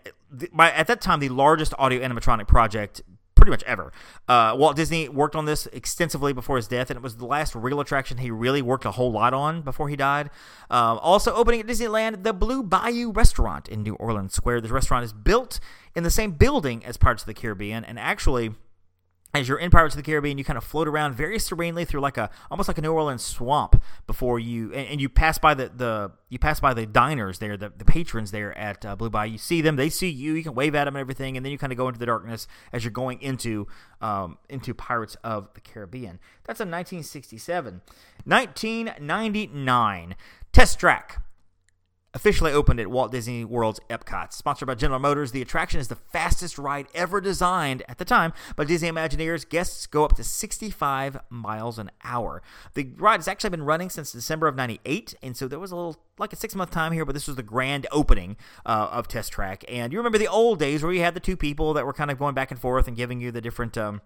by, 0.52 0.72
at 0.72 0.88
that 0.88 1.02
time, 1.02 1.20
the 1.20 1.30
largest 1.30 1.74
audio 1.78 2.02
animatronic 2.02 2.48
project 2.48 3.02
pretty 3.42 3.50
much 3.50 3.64
ever. 3.64 3.92
Uh, 4.28 4.56
Walt 4.56 4.76
Disney 4.76 5.10
worked 5.10 5.36
on 5.36 5.46
this 5.46 5.66
extensively 5.74 6.32
before 6.32 6.58
his 6.58 6.68
death, 6.68 6.92
and 6.92 6.98
it 6.98 7.02
was 7.02 7.18
the 7.18 7.26
last 7.26 7.56
real 7.56 7.80
attraction 7.80 8.20
he 8.20 8.30
really 8.30 8.62
worked 8.62 8.86
a 8.86 8.92
whole 8.92 9.12
lot 9.12 9.34
on 9.34 9.64
before 9.64 9.90
he 9.90 9.96
died. 9.96 10.30
Um, 10.70 11.00
also 11.02 11.34
opening 11.34 11.60
at 11.60 11.66
Disneyland, 11.66 12.22
the 12.22 12.34
Blue 12.34 12.62
Bayou 12.62 13.12
Restaurant 13.12 13.68
in 13.68 13.82
New 13.82 13.96
Orleans 13.96 14.36
Square. 14.36 14.62
This 14.62 14.70
restaurant 14.70 15.04
is 15.04 15.12
built 15.12 15.60
in 15.96 16.04
the 16.04 16.12
same 16.12 16.34
building 16.34 16.86
as 16.86 16.98
Pirates 16.98 17.24
of 17.24 17.28
the 17.28 17.34
Caribbean, 17.34 17.84
and 17.84 17.98
actually 17.98 18.54
as 19.34 19.48
you're 19.48 19.58
in 19.58 19.72
Pirates 19.72 19.96
of 19.96 19.98
the 19.98 20.04
Caribbean, 20.04 20.38
you 20.38 20.44
kind 20.44 20.58
of 20.58 20.64
float 20.64 20.88
around 20.88 21.16
very 21.16 21.40
serenely 21.40 21.86
through 21.86 22.02
like 22.02 22.18
a 22.18 22.30
almost 22.50 22.68
like 22.68 22.78
a 22.78 22.82
New 22.82 22.92
Orleans 22.92 23.24
swamp 23.24 23.82
before 24.06 24.40
you 24.40 24.74
and, 24.74 24.88
and 24.88 25.02
you 25.02 25.08
pass 25.10 25.38
by 25.38 25.54
the, 25.54 25.72
the 25.74 26.12
you 26.30 26.38
pass 26.38 26.60
by 26.60 26.74
the 26.74 26.86
diners 26.86 27.40
there, 27.40 27.56
the, 27.56 27.72
the 27.76 27.86
patrons 27.86 28.32
there 28.32 28.58
at 28.58 28.86
uh, 28.86 28.96
Blue 28.96 29.10
Bayou. 29.10 29.32
You 29.32 29.38
see 29.38 29.62
them, 29.62 29.76
they 29.78 29.90
see 29.90 30.10
you, 30.10 30.34
you 30.34 30.44
can 30.44 30.54
wave 30.54 30.76
at 30.76 30.86
them 30.86 30.96
and 30.96 31.02
everything, 31.02 31.38
and 31.38 31.46
then 31.46 31.52
you 31.52 31.58
kind 31.58 31.72
of 31.72 31.78
go 31.78 31.88
into 31.88 32.00
the 32.00 32.06
darkness 32.06 32.48
as 32.74 32.84
you're 32.84 32.92
going 32.92 33.22
into 33.22 33.68
um, 34.02 34.38
into 34.50 34.74
Pirates 34.74 35.16
of 35.24 35.54
the 35.54 35.62
Caribbean. 35.62 36.20
That's 36.44 36.60
in 36.60 36.70
1967, 36.70 37.82
1999. 38.26 40.16
Test 40.52 40.80
Track 40.80 41.22
officially 42.14 42.52
opened 42.52 42.80
at 42.80 42.90
Walt 42.90 43.12
Disney 43.12 43.46
World's 43.46 43.80
Epcot. 43.90 44.34
Sponsored 44.34 44.68
by 44.68 44.76
General 44.76 45.00
Motors, 45.00 45.32
the 45.32 45.42
attraction 45.42 45.80
is 45.80 45.88
the 45.88 45.96
fastest 45.96 46.58
ride 46.58 46.88
ever 46.94 47.22
designed 47.22 47.84
at 47.88 47.98
the 47.98 48.06
time 48.06 48.34
by 48.56 48.66
Disney 48.66 48.90
Imagineers. 48.90 49.48
Guests 49.48 49.88
go 49.88 50.04
up 50.04 50.16
to 50.18 50.24
65 50.24 51.18
miles 51.30 51.80
an 51.80 51.92
hour. 52.04 52.42
The 52.74 52.90
ride 52.98 53.20
has 53.20 53.28
actually 53.28 53.52
been 53.52 53.64
running 53.64 53.90
since 53.90 54.12
December 54.12 54.48
of 54.48 54.56
98, 54.56 55.16
and 55.24 55.38
so 55.38 55.48
there 55.48 55.60
was 55.60 55.72
a 55.72 55.76
little, 55.76 55.98
like 56.18 56.34
a 56.34 56.36
six 56.36 56.56
month 56.56 56.72
time 56.72 56.92
here, 56.92 57.06
but 57.06 57.14
this 57.14 57.28
was 57.28 57.38
the 57.38 57.44
grand 57.44 57.88
opening 57.92 58.36
uh, 58.66 58.90
of 58.92 59.08
Test 59.08 59.32
Track. 59.32 59.64
And 59.70 59.94
you 59.94 60.00
remember 60.00 60.18
the 60.18 60.28
old 60.28 60.60
days 60.60 60.84
where 60.84 60.92
you 60.92 61.02
had 61.02 61.14
the 61.14 61.20
two 61.20 61.38
people 61.38 61.74
that 61.74 61.86
were 61.86 61.94
kind 61.94 62.12
of 62.12 62.20
going 62.20 62.36
back 62.36 62.52
and 62.52 62.60
forth 62.60 62.88
and 62.88 62.98
giving 62.98 63.22
you 63.22 63.32
the 63.32 63.42
different. 63.42 63.78
Um, 63.78 64.02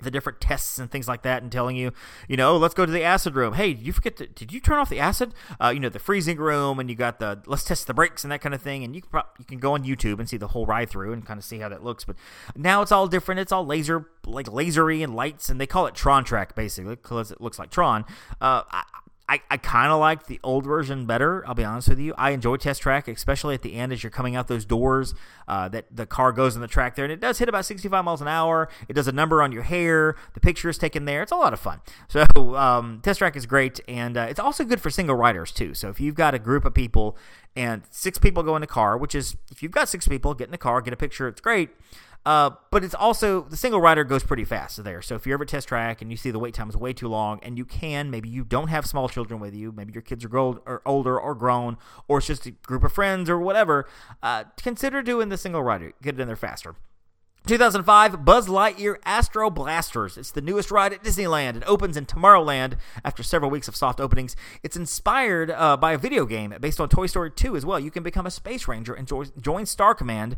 the 0.00 0.10
different 0.10 0.40
tests 0.40 0.78
and 0.78 0.90
things 0.90 1.08
like 1.08 1.22
that 1.22 1.42
and 1.42 1.50
telling 1.50 1.76
you, 1.76 1.92
you 2.28 2.36
know, 2.36 2.56
let's 2.56 2.74
go 2.74 2.86
to 2.86 2.92
the 2.92 3.02
acid 3.02 3.34
room. 3.34 3.54
Hey, 3.54 3.68
you 3.68 3.92
forget 3.92 4.16
to, 4.16 4.26
did 4.26 4.52
you 4.52 4.60
turn 4.60 4.78
off 4.78 4.88
the 4.88 5.00
acid? 5.00 5.34
Uh, 5.60 5.70
you 5.74 5.80
know, 5.80 5.88
the 5.88 5.98
freezing 5.98 6.38
room 6.38 6.78
and 6.78 6.88
you 6.88 6.96
got 6.96 7.18
the, 7.18 7.42
let's 7.46 7.64
test 7.64 7.86
the 7.86 7.94
brakes 7.94 8.24
and 8.24 8.32
that 8.32 8.40
kind 8.40 8.54
of 8.54 8.62
thing. 8.62 8.84
And 8.84 8.94
you 8.94 9.02
can, 9.02 9.22
you 9.38 9.44
can 9.44 9.58
go 9.58 9.72
on 9.72 9.84
YouTube 9.84 10.18
and 10.18 10.28
see 10.28 10.36
the 10.36 10.48
whole 10.48 10.66
ride 10.66 10.88
through 10.88 11.12
and 11.12 11.24
kind 11.26 11.38
of 11.38 11.44
see 11.44 11.58
how 11.58 11.68
that 11.68 11.82
looks. 11.82 12.04
But 12.04 12.16
now 12.56 12.82
it's 12.82 12.92
all 12.92 13.08
different. 13.08 13.40
It's 13.40 13.52
all 13.52 13.66
laser, 13.66 14.08
like 14.24 14.46
lasery 14.46 15.02
and 15.02 15.14
lights 15.14 15.48
and 15.48 15.60
they 15.60 15.66
call 15.66 15.86
it 15.86 15.94
Tron 15.94 16.24
track 16.24 16.54
basically 16.54 16.96
because 16.96 17.30
it 17.30 17.40
looks 17.40 17.58
like 17.58 17.70
Tron. 17.70 18.04
Uh, 18.40 18.62
I, 18.70 18.84
I, 19.28 19.42
I 19.50 19.58
kind 19.58 19.92
of 19.92 20.00
like 20.00 20.26
the 20.26 20.40
old 20.42 20.64
version 20.64 21.04
better. 21.04 21.46
I'll 21.46 21.54
be 21.54 21.64
honest 21.64 21.88
with 21.90 21.98
you. 21.98 22.14
I 22.16 22.30
enjoy 22.30 22.56
Test 22.56 22.80
Track, 22.80 23.08
especially 23.08 23.54
at 23.54 23.62
the 23.62 23.74
end 23.74 23.92
as 23.92 24.02
you're 24.02 24.10
coming 24.10 24.34
out 24.34 24.48
those 24.48 24.64
doors. 24.64 25.14
Uh, 25.46 25.68
that 25.68 25.84
the 25.94 26.06
car 26.06 26.32
goes 26.32 26.54
in 26.54 26.60
the 26.60 26.68
track 26.68 26.94
there, 26.94 27.04
and 27.04 27.12
it 27.12 27.20
does 27.20 27.38
hit 27.38 27.48
about 27.48 27.64
65 27.64 28.04
miles 28.04 28.20
an 28.20 28.28
hour. 28.28 28.68
It 28.88 28.94
does 28.94 29.08
a 29.08 29.12
number 29.12 29.42
on 29.42 29.52
your 29.52 29.62
hair. 29.62 30.16
The 30.34 30.40
picture 30.40 30.68
is 30.68 30.78
taken 30.78 31.04
there. 31.04 31.22
It's 31.22 31.32
a 31.32 31.36
lot 31.36 31.52
of 31.52 31.60
fun. 31.60 31.80
So 32.08 32.24
um, 32.56 33.00
Test 33.02 33.18
Track 33.18 33.36
is 33.36 33.46
great, 33.46 33.80
and 33.86 34.16
uh, 34.16 34.26
it's 34.28 34.40
also 34.40 34.64
good 34.64 34.80
for 34.80 34.90
single 34.90 35.14
riders 35.14 35.52
too. 35.52 35.74
So 35.74 35.88
if 35.88 36.00
you've 36.00 36.14
got 36.14 36.34
a 36.34 36.38
group 36.38 36.64
of 36.64 36.74
people 36.74 37.16
and 37.56 37.82
six 37.90 38.18
people 38.18 38.42
go 38.42 38.56
in 38.56 38.60
the 38.60 38.66
car, 38.66 38.96
which 38.96 39.14
is 39.14 39.36
if 39.50 39.62
you've 39.62 39.72
got 39.72 39.88
six 39.88 40.06
people, 40.06 40.32
get 40.32 40.44
in 40.44 40.52
the 40.52 40.58
car, 40.58 40.80
get 40.80 40.92
a 40.92 40.96
picture. 40.96 41.28
It's 41.28 41.40
great. 41.40 41.70
Uh, 42.26 42.50
but 42.70 42.84
it's 42.84 42.94
also 42.94 43.42
the 43.42 43.56
single 43.56 43.80
rider 43.80 44.04
goes 44.04 44.22
pretty 44.22 44.44
fast 44.44 44.82
there. 44.84 45.00
So 45.00 45.14
if 45.14 45.26
you're 45.26 45.34
ever 45.34 45.44
test 45.44 45.68
track 45.68 46.02
and 46.02 46.10
you 46.10 46.16
see 46.16 46.30
the 46.30 46.38
wait 46.38 46.52
time 46.52 46.68
is 46.68 46.76
way 46.76 46.92
too 46.92 47.08
long, 47.08 47.40
and 47.42 47.56
you 47.56 47.64
can 47.64 48.10
maybe 48.10 48.28
you 48.28 48.44
don't 48.44 48.68
have 48.68 48.84
small 48.86 49.08
children 49.08 49.40
with 49.40 49.54
you, 49.54 49.72
maybe 49.72 49.92
your 49.92 50.02
kids 50.02 50.24
are, 50.24 50.28
grown, 50.28 50.60
or 50.66 50.82
older 50.84 51.18
or 51.18 51.34
grown, 51.34 51.78
or 52.06 52.18
it's 52.18 52.26
just 52.26 52.46
a 52.46 52.50
group 52.50 52.84
of 52.84 52.92
friends 52.92 53.30
or 53.30 53.38
whatever, 53.38 53.88
uh, 54.22 54.44
consider 54.56 55.02
doing 55.02 55.30
the 55.30 55.38
single 55.38 55.62
rider. 55.62 55.92
Get 56.02 56.14
it 56.16 56.20
in 56.20 56.26
there 56.26 56.36
faster. 56.36 56.74
2005 57.46 58.26
Buzz 58.26 58.46
Lightyear 58.46 58.96
Astro 59.06 59.48
Blasters. 59.48 60.18
It's 60.18 60.30
the 60.30 60.42
newest 60.42 60.70
ride 60.70 60.92
at 60.92 61.02
Disneyland. 61.02 61.56
It 61.56 61.62
opens 61.66 61.96
in 61.96 62.04
Tomorrowland 62.04 62.74
after 63.02 63.22
several 63.22 63.50
weeks 63.50 63.68
of 63.68 63.76
soft 63.76 64.00
openings. 64.00 64.36
It's 64.62 64.76
inspired 64.76 65.50
uh, 65.50 65.78
by 65.78 65.92
a 65.92 65.98
video 65.98 66.26
game 66.26 66.54
based 66.60 66.78
on 66.78 66.90
Toy 66.90 67.06
Story 67.06 67.30
2 67.30 67.56
as 67.56 67.64
well. 67.64 67.80
You 67.80 67.90
can 67.90 68.02
become 68.02 68.26
a 68.26 68.30
space 68.30 68.68
ranger 68.68 68.92
and 68.92 69.10
join 69.40 69.64
Star 69.64 69.94
Command 69.94 70.36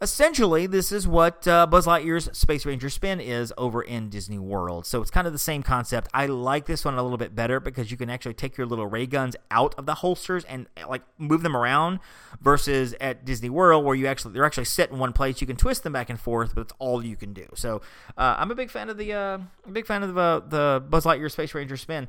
essentially, 0.00 0.66
this 0.66 0.92
is 0.92 1.08
what 1.08 1.46
uh, 1.48 1.66
Buzz 1.66 1.86
Lightyear's 1.86 2.36
Space 2.36 2.64
Ranger 2.64 2.88
spin 2.88 3.20
is 3.20 3.52
over 3.58 3.82
in 3.82 4.08
Disney 4.08 4.38
World. 4.38 4.86
So 4.86 5.02
it's 5.02 5.10
kind 5.10 5.26
of 5.26 5.32
the 5.32 5.38
same 5.38 5.62
concept. 5.62 6.08
I 6.14 6.26
like 6.26 6.66
this 6.66 6.84
one 6.84 6.94
a 6.94 7.02
little 7.02 7.18
bit 7.18 7.34
better 7.34 7.58
because 7.58 7.90
you 7.90 7.96
can 7.96 8.08
actually 8.08 8.34
take 8.34 8.56
your 8.56 8.66
little 8.66 8.86
ray 8.86 9.06
guns 9.06 9.34
out 9.50 9.74
of 9.76 9.86
the 9.86 9.94
holsters 9.96 10.44
and 10.44 10.66
like 10.88 11.02
move 11.18 11.42
them 11.42 11.56
around 11.56 11.98
versus 12.40 12.94
at 13.00 13.24
Disney 13.24 13.50
World 13.50 13.84
where 13.84 13.94
you 13.94 14.06
actually 14.06 14.34
they're 14.34 14.44
actually 14.44 14.66
set 14.66 14.90
in 14.90 14.98
one 14.98 15.12
place. 15.12 15.40
You 15.40 15.46
can 15.46 15.56
twist 15.56 15.82
them 15.82 15.92
back 15.92 16.10
and 16.10 16.20
forth, 16.20 16.54
but 16.54 16.62
it's 16.62 16.74
all 16.78 17.04
you 17.04 17.16
can 17.16 17.32
do. 17.32 17.46
So 17.54 17.82
uh, 18.16 18.36
I'm 18.38 18.50
a 18.50 18.54
big 18.54 18.70
fan 18.70 18.88
of 18.88 18.98
the 18.98 19.12
uh, 19.12 19.38
big 19.72 19.86
fan 19.86 20.02
of 20.02 20.14
the, 20.14 20.20
uh, 20.20 20.40
the 20.40 20.84
Buzz 20.88 21.04
Lightyear 21.04 21.30
Space 21.30 21.54
Ranger 21.54 21.76
spin. 21.76 22.08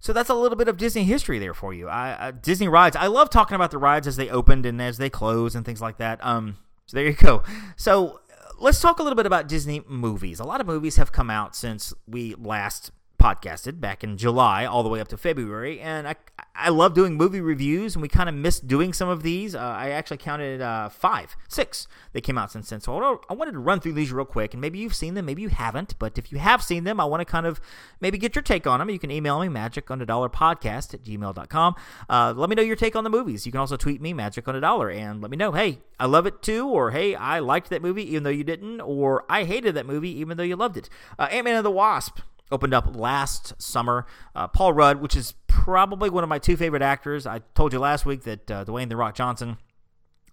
So 0.00 0.12
that's 0.12 0.30
a 0.30 0.34
little 0.34 0.56
bit 0.56 0.68
of 0.68 0.76
Disney 0.76 1.02
history 1.02 1.40
there 1.40 1.54
for 1.54 1.74
you. 1.74 1.88
I, 1.88 2.30
Disney 2.30 2.68
rides. 2.68 2.94
I 2.94 3.08
love 3.08 3.30
talking 3.30 3.56
about 3.56 3.72
the 3.72 3.78
rides 3.78 4.06
as 4.06 4.16
they 4.16 4.30
opened 4.30 4.64
and 4.64 4.80
as 4.80 4.96
they 4.96 5.10
close 5.10 5.56
and 5.56 5.66
things 5.66 5.80
like 5.80 5.96
that. 5.98 6.24
Um, 6.24 6.56
so 6.88 6.96
there 6.96 7.06
you 7.06 7.12
go. 7.12 7.42
So 7.76 8.20
uh, 8.32 8.52
let's 8.58 8.80
talk 8.80 8.98
a 8.98 9.02
little 9.02 9.16
bit 9.16 9.26
about 9.26 9.46
Disney 9.46 9.82
movies. 9.86 10.40
A 10.40 10.44
lot 10.44 10.60
of 10.60 10.66
movies 10.66 10.96
have 10.96 11.12
come 11.12 11.28
out 11.28 11.54
since 11.54 11.92
we 12.06 12.34
last 12.34 12.90
podcasted 13.18 13.80
back 13.80 14.04
in 14.04 14.16
July 14.16 14.64
all 14.64 14.82
the 14.82 14.88
way 14.88 15.00
up 15.00 15.08
to 15.08 15.16
February, 15.16 15.80
and 15.80 16.08
I 16.08 16.16
I 16.60 16.70
love 16.70 16.92
doing 16.92 17.14
movie 17.14 17.40
reviews, 17.40 17.94
and 17.94 18.02
we 18.02 18.08
kind 18.08 18.28
of 18.28 18.34
missed 18.34 18.66
doing 18.66 18.92
some 18.92 19.08
of 19.08 19.22
these. 19.22 19.54
Uh, 19.54 19.60
I 19.60 19.90
actually 19.90 20.16
counted 20.16 20.60
uh, 20.60 20.88
five, 20.88 21.36
six 21.48 21.86
that 22.12 22.22
came 22.22 22.36
out 22.36 22.50
since 22.50 22.68
then. 22.70 22.80
So 22.80 23.20
I 23.28 23.32
wanted 23.34 23.52
to 23.52 23.60
run 23.60 23.78
through 23.78 23.92
these 23.92 24.10
real 24.10 24.24
quick, 24.24 24.54
and 24.54 24.60
maybe 24.60 24.80
you've 24.80 24.94
seen 24.94 25.14
them, 25.14 25.26
maybe 25.26 25.40
you 25.40 25.50
haven't, 25.50 25.96
but 26.00 26.18
if 26.18 26.32
you 26.32 26.38
have 26.38 26.62
seen 26.62 26.82
them, 26.82 26.98
I 26.98 27.04
want 27.04 27.20
to 27.20 27.24
kind 27.24 27.46
of 27.46 27.60
maybe 28.00 28.18
get 28.18 28.34
your 28.34 28.42
take 28.42 28.66
on 28.66 28.80
them. 28.80 28.90
You 28.90 28.98
can 28.98 29.12
email 29.12 29.38
me 29.40 29.48
magic 29.48 29.88
on 29.88 30.02
a 30.02 30.06
dollar 30.06 30.28
podcast 30.28 30.94
at 30.94 31.04
gmail.com. 31.04 31.76
Uh, 32.10 32.34
let 32.36 32.50
me 32.50 32.56
know 32.56 32.62
your 32.62 32.76
take 32.76 32.96
on 32.96 33.04
the 33.04 33.10
movies. 33.10 33.46
You 33.46 33.52
can 33.52 33.60
also 33.60 33.76
tweet 33.76 34.00
me 34.00 34.12
magic 34.12 34.48
on 34.48 34.56
a 34.56 34.60
dollar 34.60 34.90
and 34.90 35.20
let 35.20 35.30
me 35.30 35.36
know, 35.36 35.52
hey, 35.52 35.78
I 36.00 36.06
love 36.06 36.26
it 36.26 36.42
too, 36.42 36.68
or 36.68 36.90
hey, 36.90 37.14
I 37.14 37.38
liked 37.38 37.70
that 37.70 37.82
movie 37.82 38.10
even 38.10 38.24
though 38.24 38.30
you 38.30 38.44
didn't, 38.44 38.80
or 38.80 39.24
I 39.28 39.44
hated 39.44 39.76
that 39.76 39.86
movie 39.86 40.10
even 40.18 40.36
though 40.36 40.42
you 40.42 40.56
loved 40.56 40.76
it. 40.76 40.90
Uh, 41.18 41.28
Ant 41.30 41.44
Man 41.44 41.54
and 41.54 41.64
the 41.64 41.70
Wasp 41.70 42.18
opened 42.50 42.74
up 42.74 42.96
last 42.96 43.60
summer. 43.60 44.06
Uh, 44.34 44.48
Paul 44.48 44.72
Rudd, 44.72 45.00
which 45.00 45.16
is 45.16 45.34
probably 45.46 46.10
one 46.10 46.22
of 46.22 46.28
my 46.28 46.38
two 46.38 46.56
favorite 46.56 46.82
actors. 46.82 47.26
I 47.26 47.40
told 47.54 47.72
you 47.72 47.78
last 47.78 48.06
week 48.06 48.22
that 48.22 48.50
uh, 48.50 48.64
Dwayne 48.64 48.88
the 48.88 48.96
Rock 48.96 49.14
Johnson 49.14 49.58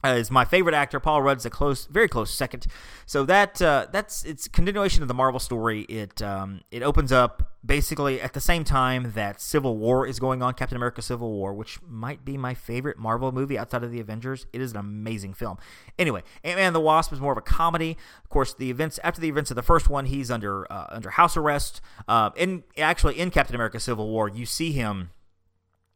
uh, 0.03 0.09
is 0.09 0.29
my 0.29 0.45
favorite 0.45 0.75
actor. 0.75 0.99
Paul 0.99 1.21
Rudd's 1.21 1.45
a 1.45 1.49
close, 1.49 1.85
very 1.85 2.07
close 2.07 2.31
second. 2.31 2.67
So 3.05 3.25
that 3.25 3.61
uh, 3.61 3.87
that's 3.91 4.23
it's 4.23 4.47
continuation 4.47 5.01
of 5.01 5.07
the 5.07 5.13
Marvel 5.13 5.39
story. 5.39 5.81
It 5.83 6.21
um, 6.21 6.61
it 6.71 6.83
opens 6.83 7.11
up 7.11 7.54
basically 7.65 8.21
at 8.21 8.33
the 8.33 8.41
same 8.41 8.63
time 8.63 9.13
that 9.15 9.41
Civil 9.41 9.77
War 9.77 10.05
is 10.05 10.19
going 10.19 10.41
on, 10.41 10.53
Captain 10.53 10.75
America: 10.75 11.01
Civil 11.01 11.31
War, 11.31 11.53
which 11.53 11.79
might 11.87 12.23
be 12.23 12.37
my 12.37 12.53
favorite 12.53 12.97
Marvel 12.97 13.31
movie 13.31 13.57
outside 13.57 13.83
of 13.83 13.91
the 13.91 13.99
Avengers. 13.99 14.45
It 14.53 14.61
is 14.61 14.71
an 14.71 14.77
amazing 14.77 15.33
film. 15.33 15.57
Anyway, 15.97 16.23
Ant 16.43 16.57
Man 16.57 16.73
the 16.73 16.79
Wasp 16.79 17.11
is 17.11 17.19
more 17.19 17.31
of 17.31 17.37
a 17.37 17.41
comedy. 17.41 17.97
Of 18.23 18.29
course, 18.29 18.53
the 18.53 18.69
events 18.69 18.99
after 19.03 19.21
the 19.21 19.29
events 19.29 19.51
of 19.51 19.55
the 19.55 19.63
first 19.63 19.89
one, 19.89 20.05
he's 20.05 20.29
under 20.29 20.71
uh, 20.71 20.87
under 20.89 21.11
house 21.11 21.37
arrest. 21.37 21.81
Uh, 22.07 22.31
in 22.35 22.63
actually 22.77 23.19
in 23.19 23.31
Captain 23.31 23.55
America: 23.55 23.79
Civil 23.79 24.07
War, 24.09 24.29
you 24.29 24.45
see 24.45 24.71
him. 24.71 25.11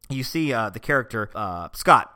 You 0.10 0.24
see 0.24 0.52
uh, 0.54 0.72
the 0.72 0.80
character 0.80 1.30
uh, 1.36 1.70
Scott 1.74 2.12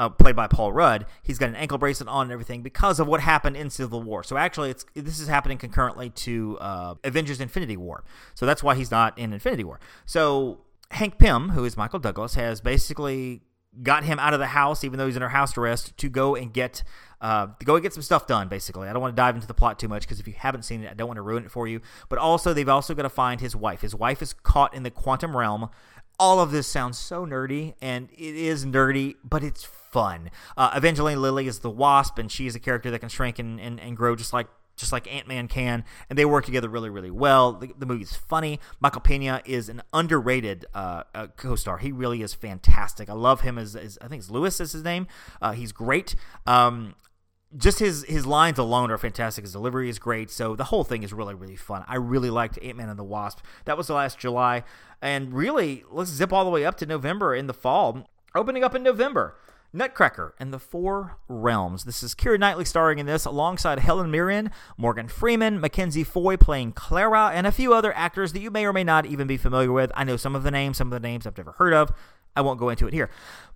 uh, 0.00 0.08
played 0.08 0.34
by 0.34 0.46
Paul 0.46 0.72
Rudd, 0.72 1.04
he's 1.22 1.38
got 1.38 1.50
an 1.50 1.56
ankle 1.56 1.76
bracelet 1.76 2.08
on 2.08 2.22
and 2.22 2.32
everything 2.32 2.62
because 2.62 2.98
of 2.98 3.06
what 3.06 3.20
happened 3.20 3.54
in 3.54 3.68
Civil 3.68 4.02
War. 4.02 4.24
So 4.24 4.38
actually, 4.38 4.70
it's 4.70 4.86
this 4.94 5.20
is 5.20 5.28
happening 5.28 5.58
concurrently 5.58 6.08
to 6.10 6.56
uh, 6.58 6.94
Avengers: 7.04 7.38
Infinity 7.38 7.76
War. 7.76 8.02
So 8.34 8.46
that's 8.46 8.62
why 8.62 8.76
he's 8.76 8.90
not 8.90 9.18
in 9.18 9.34
Infinity 9.34 9.62
War. 9.62 9.78
So 10.06 10.60
Hank 10.92 11.18
Pym, 11.18 11.50
who 11.50 11.66
is 11.66 11.76
Michael 11.76 11.98
Douglas, 11.98 12.34
has 12.34 12.62
basically 12.62 13.42
got 13.82 14.02
him 14.04 14.18
out 14.18 14.32
of 14.32 14.40
the 14.40 14.46
house, 14.46 14.84
even 14.84 14.98
though 14.98 15.06
he's 15.06 15.16
under 15.16 15.28
house 15.28 15.56
arrest, 15.58 15.96
to 15.98 16.08
go 16.08 16.34
and 16.34 16.50
get 16.50 16.82
uh, 17.20 17.48
go 17.62 17.74
and 17.74 17.82
get 17.82 17.92
some 17.92 18.02
stuff 18.02 18.26
done. 18.26 18.48
Basically, 18.48 18.88
I 18.88 18.94
don't 18.94 19.02
want 19.02 19.14
to 19.14 19.20
dive 19.20 19.34
into 19.34 19.46
the 19.46 19.52
plot 19.52 19.78
too 19.78 19.88
much 19.88 20.04
because 20.04 20.18
if 20.18 20.26
you 20.26 20.34
haven't 20.34 20.62
seen 20.62 20.82
it, 20.82 20.90
I 20.90 20.94
don't 20.94 21.08
want 21.08 21.18
to 21.18 21.22
ruin 21.22 21.44
it 21.44 21.50
for 21.50 21.68
you. 21.68 21.82
But 22.08 22.18
also, 22.18 22.54
they've 22.54 22.66
also 22.66 22.94
got 22.94 23.02
to 23.02 23.10
find 23.10 23.38
his 23.38 23.54
wife. 23.54 23.82
His 23.82 23.94
wife 23.94 24.22
is 24.22 24.32
caught 24.32 24.72
in 24.72 24.82
the 24.82 24.90
quantum 24.90 25.36
realm. 25.36 25.68
All 26.18 26.40
of 26.40 26.52
this 26.52 26.66
sounds 26.66 26.98
so 26.98 27.26
nerdy, 27.26 27.74
and 27.82 28.08
it 28.12 28.34
is 28.34 28.64
nerdy, 28.64 29.16
but 29.22 29.42
it's 29.42 29.68
fun. 29.90 30.30
Uh, 30.56 30.72
Evangeline 30.74 31.20
Lilly 31.20 31.46
is 31.46 31.60
the 31.60 31.70
Wasp, 31.70 32.18
and 32.18 32.30
she's 32.30 32.54
a 32.54 32.60
character 32.60 32.90
that 32.90 32.98
can 33.00 33.08
shrink 33.08 33.38
and, 33.38 33.60
and, 33.60 33.80
and 33.80 33.96
grow 33.96 34.16
just 34.16 34.32
like 34.32 34.48
just 34.76 34.92
like 34.92 35.12
Ant 35.12 35.28
Man 35.28 35.46
can, 35.46 35.84
and 36.08 36.18
they 36.18 36.24
work 36.24 36.46
together 36.46 36.68
really, 36.68 36.88
really 36.88 37.10
well. 37.10 37.52
The, 37.52 37.70
the 37.78 37.86
movie's 37.86 38.16
funny. 38.16 38.58
Michael 38.80 39.02
Pena 39.02 39.42
is 39.44 39.68
an 39.68 39.82
underrated 39.92 40.64
uh, 40.74 41.02
uh, 41.14 41.26
co-star. 41.36 41.78
He 41.78 41.92
really 41.92 42.22
is 42.22 42.32
fantastic. 42.32 43.10
I 43.10 43.12
love 43.12 43.42
him 43.42 43.58
as, 43.58 43.76
as 43.76 43.98
I 44.00 44.08
think 44.08 44.20
it's 44.20 44.30
Lewis 44.30 44.58
is 44.58 44.72
his 44.72 44.82
name. 44.82 45.06
Uh, 45.42 45.52
he's 45.52 45.72
great. 45.72 46.14
Um, 46.46 46.94
just 47.56 47.78
his 47.80 48.04
his 48.04 48.26
lines 48.26 48.58
alone 48.58 48.90
are 48.90 48.98
fantastic. 48.98 49.44
His 49.44 49.52
delivery 49.52 49.88
is 49.88 49.98
great. 49.98 50.30
So 50.30 50.56
the 50.56 50.64
whole 50.64 50.84
thing 50.84 51.02
is 51.02 51.12
really 51.12 51.34
really 51.34 51.56
fun. 51.56 51.84
I 51.86 51.96
really 51.96 52.30
liked 52.30 52.58
Ant 52.62 52.76
Man 52.76 52.88
and 52.88 52.98
the 52.98 53.04
Wasp. 53.04 53.40
That 53.66 53.76
was 53.76 53.90
last 53.90 54.18
July, 54.18 54.64
and 55.02 55.34
really 55.34 55.84
let's 55.90 56.10
zip 56.10 56.32
all 56.32 56.44
the 56.44 56.50
way 56.50 56.64
up 56.64 56.76
to 56.78 56.86
November 56.86 57.34
in 57.34 57.48
the 57.48 57.54
fall. 57.54 58.08
Opening 58.34 58.62
up 58.62 58.74
in 58.76 58.82
November. 58.84 59.36
Nutcracker 59.72 60.34
and 60.38 60.52
the 60.52 60.58
Four 60.58 61.18
Realms. 61.28 61.84
This 61.84 62.02
is 62.02 62.14
Keira 62.14 62.38
Knightley 62.38 62.64
starring 62.64 62.98
in 62.98 63.06
this 63.06 63.24
alongside 63.24 63.78
Helen 63.78 64.10
Mirren, 64.10 64.50
Morgan 64.76 65.06
Freeman, 65.06 65.60
Mackenzie 65.60 66.02
Foy 66.02 66.36
playing 66.36 66.72
Clara, 66.72 67.30
and 67.32 67.46
a 67.46 67.52
few 67.52 67.72
other 67.72 67.92
actors 67.94 68.32
that 68.32 68.40
you 68.40 68.50
may 68.50 68.66
or 68.66 68.72
may 68.72 68.82
not 68.82 69.06
even 69.06 69.26
be 69.26 69.36
familiar 69.36 69.70
with. 69.70 69.92
I 69.94 70.04
know 70.04 70.16
some 70.16 70.34
of 70.34 70.42
the 70.42 70.50
names, 70.50 70.76
some 70.76 70.88
of 70.88 71.00
the 71.00 71.06
names 71.06 71.26
I've 71.26 71.38
never 71.38 71.52
heard 71.52 71.72
of. 71.72 71.92
I 72.34 72.40
won't 72.40 72.58
go 72.58 72.68
into 72.68 72.88
it 72.88 72.92
here. 72.92 73.10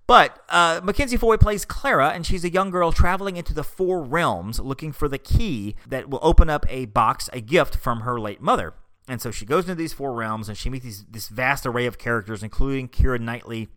But 0.06 0.44
uh, 0.50 0.80
Mackenzie 0.84 1.16
Foy 1.16 1.36
plays 1.36 1.64
Clara, 1.64 2.10
and 2.10 2.24
she's 2.24 2.44
a 2.44 2.50
young 2.50 2.70
girl 2.70 2.92
traveling 2.92 3.36
into 3.36 3.54
the 3.54 3.64
Four 3.64 4.02
Realms 4.02 4.60
looking 4.60 4.92
for 4.92 5.08
the 5.08 5.18
key 5.18 5.74
that 5.86 6.08
will 6.08 6.20
open 6.22 6.48
up 6.48 6.64
a 6.68 6.84
box, 6.86 7.28
a 7.32 7.40
gift 7.40 7.76
from 7.76 8.00
her 8.00 8.20
late 8.20 8.40
mother. 8.40 8.74
And 9.08 9.20
so 9.20 9.30
she 9.30 9.44
goes 9.44 9.64
into 9.64 9.74
these 9.74 9.92
four 9.92 10.14
realms 10.14 10.48
and 10.48 10.56
she 10.56 10.70
meets 10.70 10.84
these, 10.84 11.04
this 11.04 11.28
vast 11.28 11.66
array 11.66 11.86
of 11.86 11.98
characters, 11.98 12.42
including 12.42 12.88
Keira 12.88 13.20
Knightley. 13.20 13.68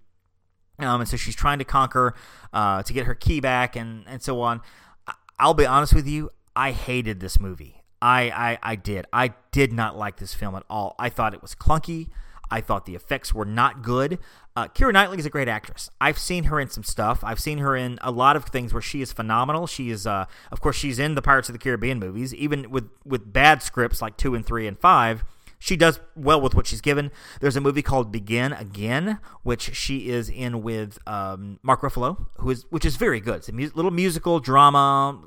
Um, 0.79 1.01
and 1.01 1.09
so 1.09 1.17
she's 1.17 1.35
trying 1.35 1.59
to 1.59 1.65
conquer 1.65 2.13
uh, 2.53 2.83
to 2.83 2.93
get 2.93 3.05
her 3.05 3.15
key 3.15 3.39
back 3.39 3.75
and, 3.75 4.03
and 4.07 4.21
so 4.21 4.41
on. 4.41 4.61
I'll 5.39 5.53
be 5.53 5.65
honest 5.65 5.93
with 5.93 6.07
you, 6.07 6.31
I 6.55 6.71
hated 6.71 7.19
this 7.19 7.39
movie. 7.39 7.83
I, 8.01 8.29
I, 8.29 8.59
I 8.61 8.75
did. 8.75 9.05
I 9.11 9.33
did 9.51 9.73
not 9.73 9.97
like 9.97 10.17
this 10.17 10.33
film 10.33 10.55
at 10.55 10.63
all. 10.69 10.95
I 10.99 11.09
thought 11.09 11.33
it 11.33 11.41
was 11.41 11.55
clunky. 11.55 12.09
I 12.49 12.61
thought 12.61 12.85
the 12.85 12.95
effects 12.95 13.33
were 13.33 13.45
not 13.45 13.81
good. 13.81 14.19
Uh, 14.55 14.67
Keira 14.67 14.93
Knightley 14.93 15.17
is 15.17 15.25
a 15.25 15.29
great 15.29 15.47
actress. 15.47 15.89
I've 15.99 16.17
seen 16.17 16.45
her 16.45 16.59
in 16.59 16.69
some 16.69 16.83
stuff. 16.83 17.23
I've 17.23 17.39
seen 17.39 17.57
her 17.57 17.75
in 17.75 17.99
a 18.01 18.11
lot 18.11 18.35
of 18.35 18.45
things 18.45 18.73
where 18.73 18.81
she 18.81 19.01
is 19.01 19.11
phenomenal. 19.11 19.67
She 19.67 19.89
is, 19.89 20.07
uh, 20.07 20.25
of 20.51 20.61
course, 20.61 20.75
she's 20.75 20.97
in 20.97 21.15
the 21.15 21.21
Pirates 21.21 21.49
of 21.49 21.53
the 21.53 21.59
Caribbean 21.59 21.99
movies, 21.99 22.33
even 22.33 22.71
with 22.71 22.89
with 23.05 23.31
bad 23.31 23.61
scripts 23.61 24.01
like 24.01 24.15
two 24.17 24.33
and 24.33 24.45
three 24.45 24.65
and 24.65 24.79
five 24.79 25.23
she 25.59 25.75
does 25.75 25.99
well 26.15 26.39
with 26.39 26.55
what 26.55 26.67
she's 26.67 26.81
given. 26.81 27.11
There's 27.41 27.55
a 27.55 27.61
movie 27.61 27.81
called 27.81 28.11
Begin 28.11 28.53
Again, 28.53 29.19
which 29.43 29.75
she 29.75 30.09
is 30.09 30.29
in 30.29 30.61
with 30.61 30.99
um, 31.07 31.59
Mark 31.63 31.81
Ruffalo, 31.81 32.27
who 32.37 32.49
is 32.51 32.65
which 32.69 32.85
is 32.85 32.95
very 32.95 33.19
good. 33.19 33.37
It's 33.37 33.49
a 33.49 33.53
mu- 33.53 33.71
little 33.73 33.91
musical 33.91 34.39
drama. 34.39 35.19